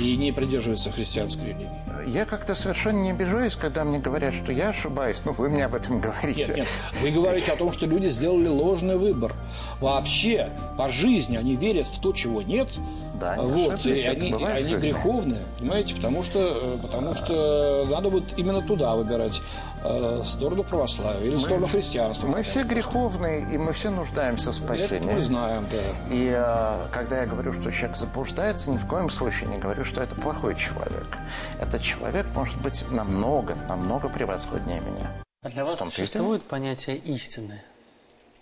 и 0.00 0.16
не 0.16 0.32
придерживается 0.32 0.90
христианской 0.90 1.50
религии? 1.50 1.70
Я 2.08 2.24
как-то 2.24 2.56
совершенно 2.56 2.98
не 3.02 3.10
обижаюсь, 3.12 3.54
когда 3.54 3.84
мне 3.84 3.98
говорят, 3.98 4.34
что 4.34 4.50
я 4.50 4.70
ошибаюсь. 4.70 5.22
Ну, 5.24 5.32
вы 5.32 5.48
мне 5.48 5.64
об 5.64 5.76
этом 5.76 6.00
говорите. 6.00 6.44
Нет, 6.46 6.56
нет. 6.56 6.68
Вы 7.02 7.10
говорите 7.12 7.52
о 7.52 7.56
том, 7.56 7.70
что 7.72 7.86
люди 7.86 8.08
сделали 8.08 8.48
ложный 8.60 8.96
выбор. 8.96 9.34
Вообще, 9.80 10.50
по 10.76 10.88
жизни 10.88 11.36
они 11.36 11.56
верят 11.56 11.86
в 11.86 12.00
то, 12.00 12.12
чего 12.12 12.42
нет– 12.42 12.68
да, 13.20 13.36
вот, 13.36 13.84
и 13.84 14.02
они, 14.06 14.32
они 14.32 14.74
греховные, 14.76 15.42
понимаете, 15.58 15.94
потому 15.94 16.22
что, 16.22 16.38
э, 16.40 16.78
потому 16.80 17.14
что 17.14 17.86
надо 17.90 18.08
будет 18.08 18.38
именно 18.38 18.62
туда 18.62 18.96
выбирать 18.96 19.42
э, 19.84 20.22
сторону 20.24 20.64
православия 20.64 21.26
или 21.26 21.34
мы, 21.34 21.40
сторону 21.40 21.66
христианства. 21.66 22.26
Мы 22.28 22.42
все 22.42 22.62
греховные, 22.62 23.42
и 23.52 23.58
мы 23.58 23.74
все 23.74 23.90
нуждаемся 23.90 24.52
в 24.52 24.54
спасении. 24.54 25.06
Это 25.06 25.16
мы 25.16 25.20
знаем, 25.20 25.66
да. 25.70 26.14
И 26.14 26.32
э, 26.34 26.88
когда 26.90 27.20
я 27.20 27.26
говорю, 27.26 27.52
что 27.52 27.70
человек 27.70 27.98
заблуждается, 27.98 28.70
ни 28.70 28.78
в 28.78 28.86
коем 28.86 29.10
случае 29.10 29.50
не 29.50 29.58
говорю, 29.58 29.84
что 29.84 30.02
это 30.02 30.14
плохой 30.14 30.56
человек. 30.56 31.18
Этот 31.60 31.82
человек 31.82 32.26
может 32.34 32.58
быть 32.62 32.86
намного, 32.90 33.54
намного 33.68 34.08
превосходнее 34.08 34.80
меня. 34.80 35.12
А 35.42 35.50
для 35.50 35.66
вас 35.66 35.80
существует 35.80 36.42
понятие 36.42 36.96
истины? 36.96 37.60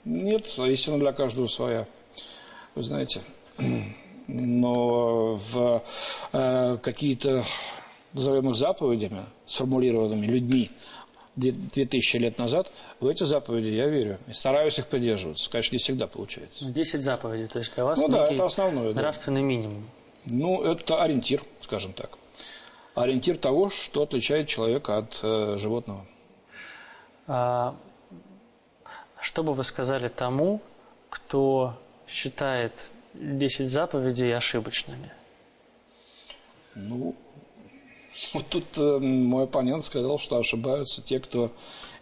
Нет, 0.08 0.58
истина 0.58 0.98
для 0.98 1.12
каждого 1.12 1.48
своя. 1.48 1.86
Вы 2.74 2.82
знаете, 2.82 3.20
но 4.26 5.34
в 5.34 5.82
э, 6.32 6.78
какие-то, 6.78 7.44
назовем 8.14 8.48
их 8.48 8.56
заповедями, 8.56 9.20
сформулированными 9.44 10.24
людьми, 10.24 10.70
2000 11.36 12.16
лет 12.16 12.38
назад, 12.38 12.72
в 13.00 13.06
эти 13.06 13.24
заповеди 13.24 13.68
я 13.68 13.86
верю. 13.86 14.18
И 14.28 14.32
стараюсь 14.32 14.78
их 14.78 14.86
придерживаться. 14.86 15.50
Конечно, 15.50 15.74
не 15.74 15.78
всегда 15.78 16.06
получается. 16.06 16.64
10 16.64 16.94
ну, 16.94 17.00
заповедей, 17.02 17.46
то 17.46 17.58
есть 17.58 17.74
для 17.74 17.84
вас 17.84 17.98
ну, 17.98 18.08
да, 18.08 18.26
это 18.26 18.46
основное, 18.46 18.94
нравственный 18.94 19.42
да. 19.42 19.46
минимум. 19.46 19.90
Ну, 20.24 20.62
это 20.62 21.02
ориентир, 21.02 21.42
скажем 21.60 21.92
так. 21.92 22.16
Ориентир 22.94 23.36
того, 23.36 23.68
что 23.68 24.02
отличает 24.02 24.48
человека 24.48 24.96
от 24.96 25.20
э, 25.22 25.58
животного. 25.58 26.06
А, 27.26 27.76
что 29.28 29.42
бы 29.42 29.52
вы 29.52 29.62
сказали 29.62 30.08
тому, 30.08 30.62
кто 31.10 31.78
считает 32.06 32.90
10 33.12 33.68
заповедей 33.68 34.34
ошибочными? 34.34 35.12
Ну, 36.74 37.14
вот 38.32 38.48
тут 38.48 38.64
э, 38.78 38.98
мой 39.00 39.44
оппонент 39.44 39.84
сказал, 39.84 40.18
что 40.18 40.38
ошибаются 40.38 41.02
те, 41.02 41.20
кто 41.20 41.52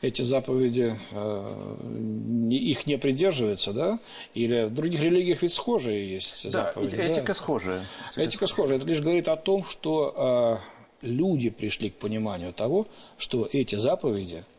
эти 0.03 0.23
заповеди, 0.23 0.97
э, 1.11 1.75
не, 1.83 2.59
их 2.59 2.87
не 2.87 2.97
придерживается, 2.97 3.73
да? 3.73 3.99
Или 4.35 4.67
в 4.67 4.71
других 4.73 5.01
религиях 5.01 5.43
ведь 5.43 5.53
схожие 5.53 6.09
есть 6.09 6.49
да, 6.53 6.67
заповеди. 6.67 6.95
Этика 6.95 7.27
да? 7.27 7.35
схожая. 7.35 7.87
Этика, 8.11 8.23
этика 8.23 8.47
схожая. 8.47 8.79
Это 8.79 8.87
лишь 8.87 9.01
говорит 9.01 9.27
о 9.27 9.37
том, 9.37 9.65
что 9.65 10.63
э, 11.03 11.07
люди 11.07 11.51
пришли 11.51 11.91
к 11.91 11.95
пониманию 11.95 12.53
того, 12.53 12.87
что 13.19 13.49
эти 13.51 13.75
заповеди– 13.75 14.45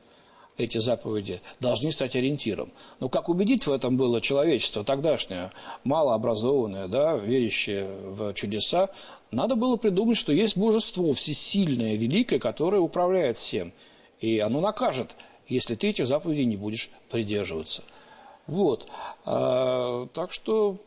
эти 0.58 0.78
заповеди 0.78 1.42
должны 1.60 1.92
стать 1.92 2.16
ориентиром. 2.16 2.72
Но 3.00 3.10
как 3.10 3.30
убедить 3.30 3.68
в 3.68 3.72
этом 3.72 3.98
было 3.98 4.22
человечество 4.22 4.84
тогдашнее, 4.84 5.52
малообразованное, 5.84 6.88
да, 6.88 7.16
верящее 7.16 7.88
в 7.88 8.34
чудеса, 8.34 8.90
надо 9.32 9.56
было 9.56 9.78
придумать, 9.78 10.18
что 10.18 10.34
есть 10.34 10.58
божество 10.58 11.14
всесильное, 11.14 11.96
великое, 11.96 12.40
которое 12.40 12.80
управляет 12.80 13.38
всем. 13.38 13.74
И 14.20 14.40
оно 14.40 14.60
накажет, 14.62 15.16
если 15.48 15.76
ты 15.76 15.90
этих 15.90 16.08
заповедей 16.08 16.46
не 16.46 16.58
будешь 16.58 16.90
придерживаться. 17.10 17.84
Вот. 18.48 18.88
А, 19.26 20.08
так 20.14 20.32
что 20.32 20.78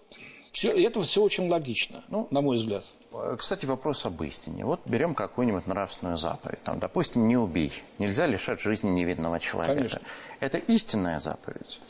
все, 0.53 0.71
это 0.71 1.03
все 1.03 1.23
очень 1.23 1.49
логично, 1.49 2.03
ну, 2.09 2.27
на 2.31 2.41
мой 2.41 2.57
взгляд. 2.57 2.85
Э, 3.13 3.37
кстати, 3.39 3.67
вопрос 3.67 4.07
об 4.07 4.23
истине. 4.23 4.65
Вот 4.65 4.81
берем 4.87 5.15
какую-нибудь 5.15 5.67
нравственную 5.67 6.17
заповедь. 6.17 6.63
Там, 6.63 6.79
допустим, 6.79 7.29
не 7.29 7.37
убей. 7.37 7.73
Нельзя 7.99 8.27
лишать 8.27 8.61
жизни 8.61 8.91
невинного 8.91 9.41
человека. 9.41 9.77
Конечно. 9.77 10.01
Это 10.41 10.59
истинная 10.59 11.21
заповедь. 11.21 11.81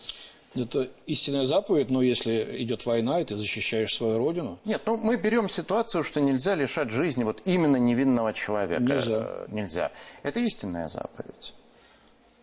Это 0.54 0.90
истинная 1.06 1.46
заповедь, 1.46 1.90
но 1.90 2.02
если 2.02 2.56
идет 2.58 2.84
война, 2.84 3.20
и 3.20 3.24
ты 3.24 3.36
защищаешь 3.36 3.94
свою 3.94 4.18
родину. 4.18 4.58
Нет, 4.64 4.82
ну 4.84 4.96
мы 4.96 5.16
берем 5.16 5.48
ситуацию, 5.48 6.02
что 6.02 6.20
нельзя 6.20 6.56
лишать 6.56 6.90
жизни 6.90 7.22
вот 7.22 7.40
именно 7.44 7.76
невинного 7.76 8.32
человека. 8.32 8.82
Нельзя. 8.82 9.26
Э, 9.28 9.46
нельзя. 9.48 9.92
Это 10.24 10.40
истинная 10.40 10.88
заповедь. 10.88 11.54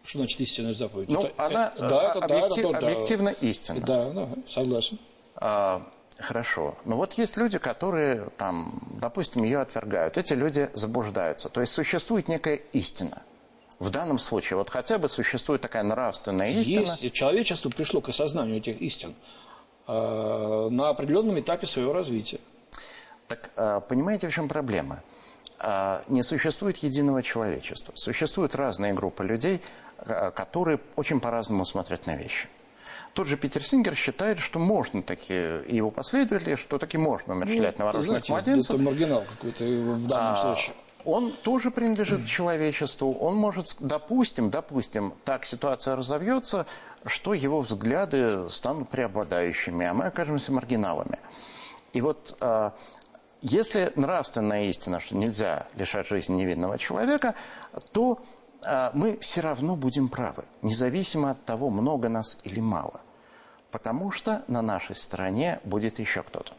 Что 0.03 0.19
значит 0.19 0.39
истинная 0.39 0.73
заповедь? 0.73 1.09
Ну, 1.09 1.23
это, 1.23 1.33
она 1.37 1.73
это, 1.75 1.89
да, 1.89 2.03
это, 2.11 2.19
объектив, 2.19 2.71
да, 2.71 2.77
объективно 2.77 3.35
да, 3.41 3.47
истина. 3.47 3.79
Да, 3.81 4.09
да, 4.11 4.29
согласен. 4.47 4.99
А, 5.35 5.85
Хорошо. 6.19 6.75
Но 6.85 6.97
вот 6.97 7.13
есть 7.13 7.37
люди, 7.37 7.57
которые, 7.59 8.29
там, 8.37 8.81
допустим, 8.99 9.43
ее 9.43 9.59
отвергают. 9.59 10.17
Эти 10.17 10.33
люди 10.33 10.69
заблуждаются. 10.73 11.49
То 11.49 11.61
есть 11.61 11.73
существует 11.73 12.27
некая 12.27 12.55
истина. 12.73 13.21
В 13.79 13.91
данном 13.91 14.17
случае, 14.17 14.57
вот 14.57 14.71
хотя 14.71 14.97
бы 14.97 15.07
существует 15.09 15.61
такая 15.61 15.83
нравственная 15.83 16.49
истина. 16.51 16.79
Есть, 16.79 17.13
человечество 17.13 17.69
пришло 17.69 18.01
к 18.01 18.09
осознанию 18.09 18.57
этих 18.57 18.81
истин 18.81 19.13
э, 19.87 20.67
на 20.71 20.89
определенном 20.89 21.39
этапе 21.39 21.67
своего 21.67 21.93
развития. 21.93 22.39
Так, 23.27 23.51
э, 23.55 23.81
понимаете, 23.87 24.29
в 24.29 24.33
чем 24.33 24.47
проблема? 24.47 25.03
Э, 25.59 26.01
не 26.07 26.23
существует 26.23 26.77
единого 26.77 27.21
человечества. 27.21 27.93
Существуют 27.95 28.55
разные 28.55 28.93
группы 28.93 29.23
людей, 29.23 29.61
которые 30.35 30.79
очень 30.95 31.19
по-разному 31.19 31.65
смотрят 31.65 32.07
на 32.07 32.15
вещи. 32.15 32.47
Тот 33.17 33.25
же 33.25 33.35
Питер 33.35 33.65
Сингер 33.65 33.95
считает, 33.95 34.37
что 34.37 34.59
можно 34.59 35.01
таки, 35.01 35.33
и 35.65 35.75
его 35.75 35.89
последователи, 35.89 36.53
что 36.53 36.77
таки 36.77 36.99
можно 36.99 37.33
умерщвлять 37.33 37.79
ну, 37.79 37.85
новорожденных 37.85 38.25
знаете, 38.25 38.31
младенцев. 38.31 38.75
Это 38.75 38.83
маргинал 38.83 39.23
какой-то 39.27 39.63
в 39.63 40.07
данном 40.07 40.33
а, 40.33 40.35
случае. 40.35 40.75
Он 41.03 41.31
тоже 41.31 41.71
принадлежит 41.71 42.27
человечеству. 42.27 43.11
Он 43.13 43.35
может, 43.35 43.77
допустим, 43.79 44.51
допустим, 44.51 45.15
так 45.25 45.47
ситуация 45.47 45.95
разовьется, 45.95 46.67
что 47.07 47.33
его 47.33 47.61
взгляды 47.61 48.47
станут 48.49 48.89
преобладающими, 48.89 49.87
а 49.87 49.95
мы 49.95 50.05
окажемся 50.05 50.51
маргиналами. 50.51 51.17
И 51.93 52.01
вот 52.01 52.37
а, 52.39 52.75
если 53.41 53.91
нравственная 53.95 54.65
истина, 54.65 54.99
что 54.99 55.15
нельзя 55.15 55.65
лишать 55.75 56.07
жизни 56.07 56.35
невинного 56.35 56.77
человека, 56.77 57.33
то 57.93 58.19
а, 58.63 58.91
мы 58.93 59.17
все 59.21 59.41
равно 59.41 59.75
будем 59.75 60.07
правы, 60.07 60.43
независимо 60.61 61.31
от 61.31 61.43
того, 61.45 61.71
много 61.71 62.09
нас 62.09 62.37
или 62.43 62.59
мало. 62.59 63.01
Потому 63.71 64.11
что 64.11 64.43
на 64.47 64.61
нашей 64.61 64.95
стороне 64.95 65.59
будет 65.63 65.99
еще 65.99 66.23
кто-то. 66.23 66.53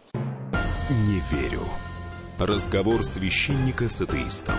Не 0.90 1.20
верю. 1.30 1.62
Разговор 2.38 3.04
священника 3.04 3.88
с 3.88 4.00
атеистом. 4.00 4.56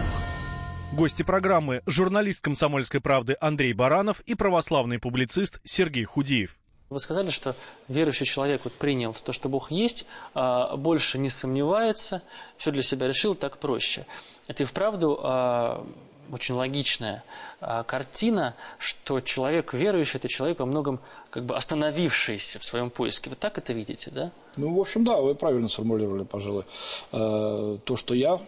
Гости 0.92 1.24
программы– 1.24 1.82
журналист 1.86 2.44
«Комсомольской 2.44 3.00
правды» 3.00 3.38
Андрей 3.40 3.74
Баранов 3.74 4.22
и 4.22 4.36
православный 4.36 5.00
публицист 5.00 5.60
Сергей 5.64 6.04
Худиев. 6.04 6.58
Вы 6.90 7.00
сказали, 7.00 7.30
что 7.30 7.56
верующий 7.88 8.26
человек 8.26 8.62
вот 8.64 8.74
принял 8.74 9.14
то, 9.14 9.32
что 9.32 9.48
Бог 9.48 9.70
есть, 9.70 10.08
а 10.34 10.76
больше 10.76 11.20
не 11.20 11.30
сомневается, 11.30 12.24
все 12.58 12.72
для 12.72 12.82
себя 12.82 13.08
решил, 13.08 13.36
так 13.36 13.60
проще. 13.60 14.08
Это 14.48 14.64
и 14.64 14.66
вправду 14.66 15.20
а, 15.22 15.88
очень 16.32 16.56
логичная 16.56 17.24
а, 17.60 17.84
картина, 17.84 18.56
что 18.78 19.20
человек 19.20 19.74
верующий– 19.74 20.18
это 20.20 20.28
человек 20.28 20.60
во 20.60 20.66
многом 20.66 21.00
как 21.30 21.46
бы 21.46 21.56
остановившийся 21.56 22.60
в 22.60 22.64
своем 22.64 22.90
поиске. 22.90 23.30
Вы 23.30 23.36
так 23.36 23.58
это 23.58 23.74
видите, 23.74 24.12
да? 24.12 24.32
Ну, 24.58 24.74
в 24.74 24.80
общем, 24.80 25.04
да, 25.04 25.18
вы 25.18 25.36
правильно 25.36 25.70
сформулировали, 25.70 26.24
пожалуй, 26.24 26.64
э, 27.12 27.78
то, 27.84 27.96
что 27.96 28.14
я 28.14 28.40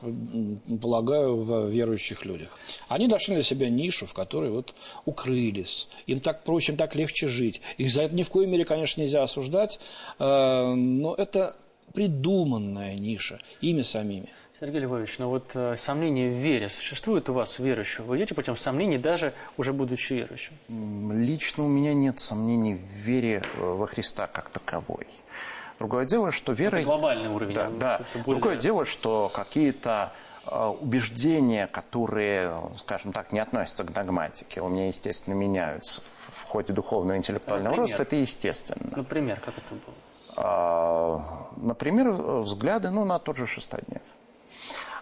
полагаю 0.82 1.42
в 1.42 1.68
верующих 1.70 2.26
людях. 2.26 2.58
Они 2.90 3.08
нашли 3.08 3.36
для 3.36 3.44
себя 3.44 3.70
нишу, 3.70 4.06
в 4.06 4.14
которой 4.14 4.50
вот 4.50 4.74
укрылись. 5.06 5.88
Им 6.08 6.20
так 6.20 6.44
проще, 6.44 6.74
им 6.74 6.78
так 6.78 6.96
легче 6.96 7.28
жить. 7.28 7.62
Их 7.78 7.92
за 7.92 8.04
это 8.04 8.16
ни 8.16 8.24
в 8.24 8.30
коей 8.30 8.48
мере, 8.48 8.66
конечно, 8.66 9.02
нельзя 9.02 9.24
осуждать, 9.24 9.80
э, 10.20 10.74
но 10.74 11.16
это 11.16 11.56
придуманная 11.94 12.96
ниша 12.96 13.40
ими 13.62 13.82
самими. 13.82 14.30
Сергей 14.62 14.82
Львович, 14.82 15.18
ну 15.18 15.28
вот 15.28 15.56
э, 15.56 15.76
сомнения 15.76 16.30
в 16.30 16.34
вере 16.34 16.70
существует 16.70 17.28
у 17.30 17.34
вас, 17.34 17.58
верующего? 17.58 18.06
Вы 18.06 18.18
идете 18.18 18.36
путем 18.36 18.56
сомнений, 18.56 19.00
даже 19.00 19.34
уже 19.58 19.74
будучи 19.74 20.14
верующим? 20.14 20.54
Лично 21.12 21.66
у 21.66 21.68
меня 21.68 21.96
нет 21.96 22.20
сомнений 22.20 22.76
в 22.76 22.98
вере 22.98 23.42
э, 23.56 23.60
во 23.60 23.88
Христа 23.88 24.28
как 24.28 24.52
таковой. 24.52 25.08
Другое 25.80 26.06
дело, 26.06 26.32
что 26.32 26.54
вера... 26.54 26.76
Это 26.76 26.86
глобальный 26.86 27.30
уровень. 27.30 27.56
Да, 27.56 27.72
да. 27.72 28.02
Более... 28.24 28.24
Другое 28.40 28.56
дело, 28.56 28.86
что 28.86 29.32
какие-то 29.34 30.12
э, 30.46 30.68
убеждения, 30.80 31.66
которые, 31.66 32.54
скажем 32.78 33.14
так, 33.14 33.32
не 33.32 33.40
относятся 33.40 33.84
к 33.84 33.92
догматике, 33.92 34.62
у 34.62 34.70
меня, 34.70 34.90
естественно, 34.90 35.34
меняются 35.34 36.04
в 36.20 36.44
ходе 36.44 36.72
духовного 36.72 37.18
интеллектуального 37.18 37.78
Например? 37.78 37.90
роста, 37.90 38.04
это 38.04 38.16
естественно. 38.16 38.94
Например, 38.96 39.42
как 39.44 39.58
это 39.58 39.74
было? 39.74 39.96
А, 40.36 41.50
например, 41.58 42.12
взгляды 42.12 42.92
ну, 42.92 43.06
на 43.06 43.18
тот 43.18 43.38
же 43.38 43.48
шестоднев. 43.48 44.04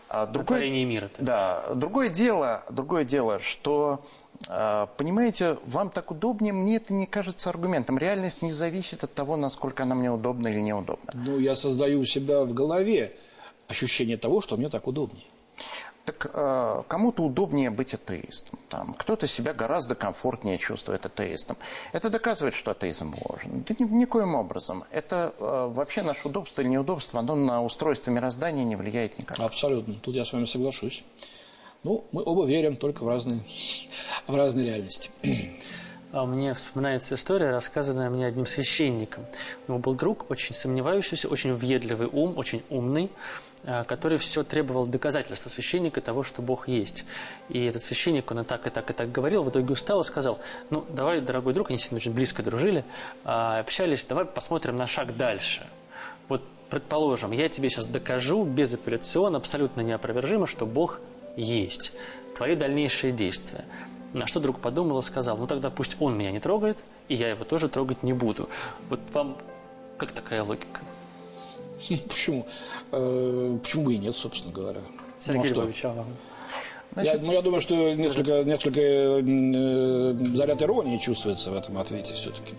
А 0.10 0.26
другое, 0.26 0.60
творение 0.60 0.86
мира. 0.86 1.10
Да. 1.20 1.64
Другое 1.76 2.10
дело, 2.10 2.64
другое 2.70 3.04
дело, 3.04 3.40
что 3.40 4.04
а, 4.48 4.88
Понимаете, 4.98 5.58
вам 5.66 5.90
так 5.90 6.12
удобнее, 6.12 6.54
мне 6.54 6.78
это 6.78 6.94
не 6.94 7.06
кажется 7.06 7.50
аргументом. 7.50 7.98
Реальность 7.98 8.42
не 8.42 8.52
зависит 8.52 9.04
от 9.04 9.14
того, 9.14 9.36
насколько 9.38 9.84
она 9.84 9.96
мне 9.96 10.12
удобна 10.12 10.48
или 10.48 10.60
неудобна. 10.60 11.12
Ну, 11.14 11.40
я 11.40 11.56
создаю 11.56 12.02
у 12.02 12.06
себя 12.06 12.44
в 12.44 12.54
голове 12.54 13.16
ощущение 13.68 14.18
того, 14.18 14.42
что 14.42 14.58
мне 14.58 14.70
так 14.70 14.88
удобнее. 14.88 15.26
Так 16.10 16.32
э, 16.34 16.84
кому-то 16.88 17.22
удобнее 17.22 17.70
быть 17.70 17.94
атеистом. 17.94 18.58
Там, 18.70 18.96
кто-то 18.96 19.28
себя 19.28 19.54
гораздо 19.54 19.94
комфортнее 19.94 20.58
чувствует 20.58 21.06
атеистом. 21.06 21.56
Это 21.94 22.10
доказывает, 22.10 22.56
что 22.56 22.72
атеизм 22.72 23.14
ложен. 23.26 23.64
Да 23.68 23.76
ни, 23.78 23.84
никоим 23.84 24.34
образом. 24.34 24.86
Это 24.92 25.36
э, 25.38 25.68
вообще 25.72 26.02
наше 26.02 26.28
удобство 26.28 26.62
или 26.62 26.70
неудобство, 26.70 27.20
оно 27.20 27.36
на 27.36 27.62
устройство 27.62 28.10
мироздания 28.10 28.64
не 28.64 28.76
влияет 28.76 29.20
никак. 29.20 29.40
Абсолютно. 29.40 29.96
Тут 30.02 30.16
я 30.16 30.26
с 30.26 30.34
вами 30.34 30.46
соглашусь. 30.46 31.04
Ну, 31.84 32.04
мы 32.12 32.24
оба 32.26 32.48
верим 32.48 32.76
только 32.76 33.04
в 33.04 33.08
разные, 33.08 33.42
в 34.26 34.36
разные 34.36 34.66
реальности. 34.66 35.12
А 36.12 36.26
мне 36.26 36.56
вспоминается 36.56 37.14
история, 37.14 37.52
рассказанная 37.52 38.10
мне 38.10 38.26
одним 38.26 38.48
священником. 38.48 39.28
У 39.68 39.72
него 39.72 39.80
был 39.80 39.94
друг, 39.94 40.26
очень 40.32 40.56
сомневающийся, 40.56 41.28
очень 41.28 41.54
въедливый 41.54 42.08
ум, 42.08 42.36
очень 42.36 42.64
умный, 42.72 43.12
который 43.88 44.18
все 44.18 44.44
требовал 44.44 44.86
доказательства 44.86 45.50
священника 45.50 46.02
того, 46.02 46.24
что 46.24 46.42
Бог 46.42 46.68
есть. 46.68 47.06
И 47.50 47.66
этот 47.66 47.82
священник, 47.82 48.32
он 48.32 48.40
и 48.40 48.44
так, 48.44 48.66
и 48.66 48.70
так, 48.70 48.90
и 48.90 48.94
так 48.94 49.12
говорил, 49.12 49.44
в 49.44 49.50
итоге 49.50 49.74
устал 49.74 50.02
и 50.02 50.04
сказал, 50.04 50.40
ну, 50.70 50.86
давай, 50.90 51.22
дорогой 51.22 51.54
друг, 51.54 51.70
они 51.70 51.78
с 51.78 51.92
ним 51.92 51.98
очень 51.98 52.14
близко 52.14 52.42
дружили, 52.42 52.86
а, 53.24 53.60
общались, 53.60 54.06
давай 54.06 54.26
посмотрим 54.26 54.78
на 54.78 54.88
шаг 54.88 55.16
дальше. 55.18 55.68
Вот, 56.30 56.42
предположим, 56.70 57.32
я 57.32 57.50
тебе 57.50 57.70
сейчас 57.70 57.88
докажу 57.88 58.44
безапелляционно, 58.44 59.38
абсолютно 59.38 59.82
неопровержимо, 59.82 60.48
что 60.48 60.66
Бог 60.66 61.00
есть. 61.36 61.94
Твои 62.36 62.56
дальнейшие 62.56 63.12
действия. 63.12 63.66
На 64.14 64.26
что 64.26 64.40
друг 64.40 64.60
подумал 64.60 65.00
и 65.00 65.04
сказал, 65.04 65.38
ну 65.38 65.46
тогда 65.46 65.70
пусть 65.70 65.98
он 66.00 66.18
меня 66.18 66.32
не 66.32 66.40
трогает, 66.40 66.84
и 67.10 67.16
я 67.16 67.30
его 67.30 67.44
тоже 67.44 67.70
трогать 67.70 68.02
не 68.04 68.14
буду. 68.14 68.50
Вот 68.90 69.00
вам 69.12 69.38
как 69.98 70.12
такая 70.14 70.44
логика? 70.44 70.80
Почему? 72.08 72.46
Э, 72.92 73.58
почему 73.62 73.84
бы 73.84 73.94
и 73.94 73.98
нет, 73.98 74.16
собственно 74.16 74.54
говоря? 74.54 74.82
Сергей 75.18 75.52
ну, 75.52 75.62
Львович, 75.62 75.86
а 75.86 75.90
вам? 75.90 76.08
Я, 76.96 77.18
ну, 77.20 77.32
я 77.32 77.42
думаю, 77.42 77.62
что 77.62 77.94
несколько, 77.94 78.44
несколько 78.44 78.82
э, 78.82 80.36
заряд 80.36 80.62
иронии 80.62 80.98
чувствуется 80.98 81.52
в 81.52 81.56
этом 81.56 81.78
ответе 81.78 82.14
все-таки. 82.14 82.56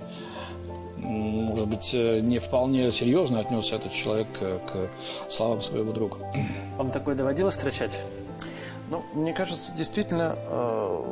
Может 0.99 1.67
быть, 1.67 1.91
э, 1.95 2.21
не 2.21 2.39
вполне 2.39 2.93
серьезно 2.93 3.41
отнесся 3.41 3.77
этот 3.77 3.93
человек 3.93 4.29
к, 4.33 4.59
к 4.71 4.91
словам 5.31 5.61
своего 5.61 5.93
друга. 5.93 6.17
Вам 6.79 6.91
такое 6.91 7.15
доводилось 7.15 7.57
встречать? 7.57 8.03
Ну, 8.89 9.03
мне 9.15 9.33
кажется, 9.33 9.73
действительно, 9.75 10.37
э, 10.37 11.03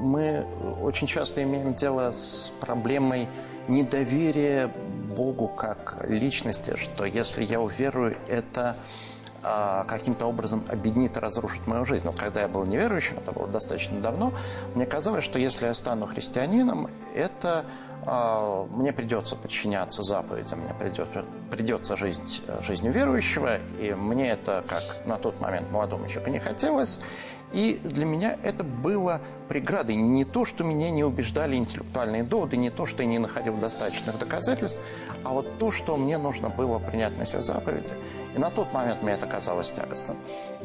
мы 0.00 0.44
очень 0.82 1.06
часто 1.06 1.42
имеем 1.42 1.74
дело 1.74 2.10
с 2.10 2.52
проблемой 2.60 3.28
недоверия 3.68 4.72
Богу 5.10 5.48
как 5.48 6.04
личности, 6.08 6.76
что 6.76 7.04
если 7.04 7.44
я 7.44 7.60
уверую, 7.60 8.16
это 8.28 8.76
а, 9.42 9.84
каким-то 9.84 10.26
образом 10.26 10.64
объединит 10.70 11.16
и 11.16 11.20
разрушит 11.20 11.66
мою 11.66 11.84
жизнь. 11.84 12.04
Но 12.04 12.12
когда 12.12 12.42
я 12.42 12.48
был 12.48 12.64
неверующим, 12.64 13.16
это 13.18 13.32
было 13.32 13.48
достаточно 13.48 13.98
давно, 14.00 14.32
мне 14.74 14.86
казалось, 14.86 15.24
что 15.24 15.38
если 15.38 15.66
я 15.66 15.74
стану 15.74 16.06
христианином, 16.06 16.88
это 17.14 17.64
а, 18.06 18.66
мне 18.70 18.92
придется 18.92 19.36
подчиняться 19.36 20.02
заповедям, 20.02 20.60
мне 20.60 20.74
придется, 20.74 21.24
придется 21.50 21.96
жить 21.96 22.42
жизнью 22.66 22.92
верующего, 22.92 23.58
и 23.78 23.94
мне 23.94 24.30
это, 24.30 24.62
как 24.68 25.06
на 25.06 25.16
тот 25.16 25.40
момент 25.40 25.70
молодому 25.70 26.06
человеку, 26.06 26.30
не 26.30 26.40
хотелось. 26.40 27.00
И 27.52 27.80
для 27.82 28.04
меня 28.04 28.36
это 28.42 28.62
было 28.62 29.20
преградой. 29.48 29.96
Не 29.96 30.24
то, 30.24 30.44
что 30.44 30.62
меня 30.62 30.90
не 30.90 31.02
убеждали 31.02 31.56
интеллектуальные 31.56 32.22
доводы, 32.22 32.56
не 32.56 32.70
то, 32.70 32.86
что 32.86 33.02
я 33.02 33.08
не 33.08 33.18
находил 33.18 33.56
достаточных 33.56 34.18
доказательств, 34.18 34.80
а 35.24 35.30
вот 35.30 35.58
то, 35.58 35.70
что 35.70 35.96
мне 35.96 36.18
нужно 36.18 36.48
было 36.48 36.78
принять 36.78 37.16
на 37.18 37.26
себя 37.26 37.40
заповеди. 37.40 37.94
И 38.36 38.38
на 38.38 38.50
тот 38.50 38.72
момент 38.72 39.02
мне 39.02 39.12
это 39.12 39.26
казалось 39.26 39.72
тягостным. 39.72 40.16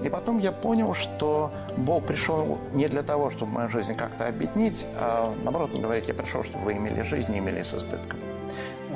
И 0.03 0.09
потом 0.09 0.37
я 0.37 0.51
понял, 0.51 0.93
что 0.93 1.51
Бог 1.77 2.05
пришел 2.05 2.59
не 2.73 2.87
для 2.87 3.01
того, 3.01 3.31
чтобы 3.31 3.53
мою 3.53 3.69
жизнь 3.69 3.95
как-то 3.95 4.27
объединить, 4.27 4.85
а 4.95 5.33
наоборот, 5.43 5.71
он 5.73 5.81
говорит, 5.81 6.07
я 6.07 6.13
пришел, 6.13 6.43
чтобы 6.43 6.65
вы 6.65 6.73
имели 6.73 7.01
жизнь 7.01 7.33
и 7.35 7.39
имели 7.39 7.63
с 7.63 7.73
избытком. 7.73 8.19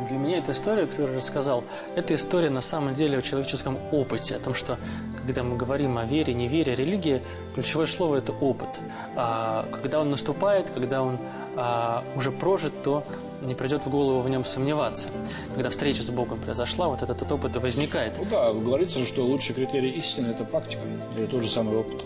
Для 0.09 0.17
меня 0.17 0.39
эта 0.39 0.53
история, 0.53 0.87
которую 0.87 1.11
я 1.11 1.17
рассказал, 1.17 1.63
это 1.95 2.15
история 2.15 2.49
на 2.49 2.61
самом 2.61 2.95
деле 2.95 3.19
о 3.19 3.21
человеческом 3.21 3.77
опыте, 3.91 4.35
о 4.35 4.39
том, 4.39 4.55
что 4.55 4.79
когда 5.21 5.43
мы 5.43 5.55
говорим 5.55 5.99
о 5.99 6.05
вере, 6.05 6.33
невере, 6.33 6.73
религии, 6.73 7.21
ключевое 7.53 7.85
слово– 7.85 8.15
это 8.17 8.31
опыт. 8.31 8.81
А 9.15 9.67
когда 9.83 9.99
он 9.99 10.09
наступает, 10.09 10.71
когда 10.71 11.03
он 11.03 11.19
а, 11.55 12.03
уже 12.15 12.31
прожит, 12.31 12.81
то 12.81 13.03
не 13.43 13.53
придет 13.53 13.85
в 13.85 13.89
голову 13.91 14.21
в 14.21 14.29
нем 14.29 14.43
сомневаться. 14.43 15.09
Когда 15.53 15.69
встреча 15.69 16.01
с 16.01 16.09
Богом 16.09 16.39
произошла, 16.39 16.87
вот 16.87 17.03
этот, 17.03 17.17
этот 17.17 17.31
опыт 17.31 17.55
и 17.55 17.59
возникает. 17.59 18.17
Ну 18.17 18.25
да, 18.31 18.51
говорится, 18.51 19.05
что 19.05 19.21
лучший 19.23 19.53
критерий 19.53 19.91
истины– 19.91 20.27
это 20.31 20.43
практика, 20.43 20.81
или 21.15 21.27
тот 21.27 21.43
же 21.43 21.49
самый 21.49 21.77
опыт. 21.77 22.03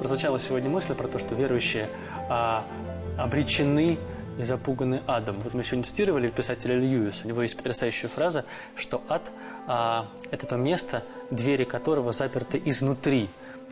Прозвучала 0.00 0.40
сегодня 0.40 0.68
мысль 0.68 0.94
про 0.94 1.06
то, 1.06 1.20
что 1.20 1.36
верующие 1.36 1.88
а, 2.28 2.66
обречены 3.16 3.98
и 4.38 4.44
запуганы 4.44 5.02
адом. 5.06 5.40
Вот 5.40 5.54
мы 5.54 5.62
сегодня 5.62 5.84
цитировали 5.84 6.28
писателя 6.28 6.76
Льюиса. 6.76 7.24
У 7.24 7.28
него 7.28 7.42
есть 7.42 7.56
потрясающая 7.56 8.08
фраза, 8.08 8.44
что 8.74 9.02
ад 9.08 9.30
а,– 9.66 10.10
это 10.30 10.46
то 10.46 10.56
место, 10.56 11.04
двери 11.30 11.64
которого 11.64 12.12
заперты 12.12 12.60
изнутри. 12.64 13.28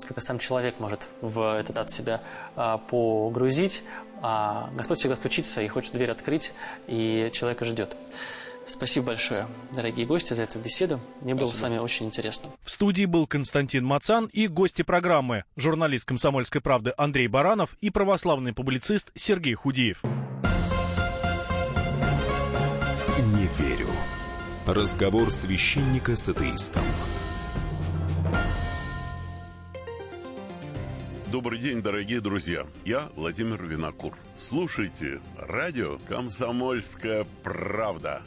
Как 0.09 0.19
и 0.19 0.21
сам 0.21 0.39
человек 0.39 0.81
может 0.81 1.07
в 1.21 1.59
этот 1.59 1.79
ад 1.79 1.91
себя 1.91 2.21
а, 2.57 2.79
погрузить, 2.79 3.85
а 4.23 4.71
Господь 4.75 4.99
всегда 4.99 5.17
стучится 5.17 5.61
и 5.61 5.69
хочет 5.69 5.93
дверь 5.93 6.11
открыть, 6.11 6.55
и 6.87 7.31
человека 7.33 7.65
ждет. 7.65 7.97
Спасибо 8.67 9.09
большое, 9.09 9.47
дорогие 9.75 10.07
гости, 10.07 10.33
за 10.33 10.45
эту 10.45 10.59
беседу. 10.59 11.01
Мне 11.21 11.35
Спасибо. 11.35 11.39
было 11.41 11.51
с 11.51 11.61
вами 11.61 11.79
очень 11.79 12.07
интересно. 12.07 12.51
В 12.63 12.71
студии 12.71 13.05
был 13.05 13.27
Константин 13.27 13.85
Мацан 13.85 14.27
и 14.27 14.49
гости 14.49 14.83
программы 14.83 15.45
журналист 15.57 16.07
«Комсомольской 16.07 16.61
правды» 16.61 16.95
Андрей 16.97 17.29
Баранов 17.29 17.77
и 17.81 17.91
православный 17.91 18.53
публицист 18.53 19.11
Сергей 19.15 19.55
Худиев. 19.55 20.03
Не 23.35 23.47
верю. 23.59 23.89
Разговор 24.67 25.31
священника 25.31 26.17
с 26.17 26.29
атеистом. 26.29 26.85
Добрый 31.35 31.59
день, 31.59 31.83
дорогие 31.83 32.21
друзья. 32.21 32.65
Я 32.85 33.11
Владимир 33.17 33.61
Винокур. 33.65 34.17
Слушайте 34.37 35.21
радио 35.37 35.99
«Комсомольская 36.07 37.27
правда». 37.43 38.23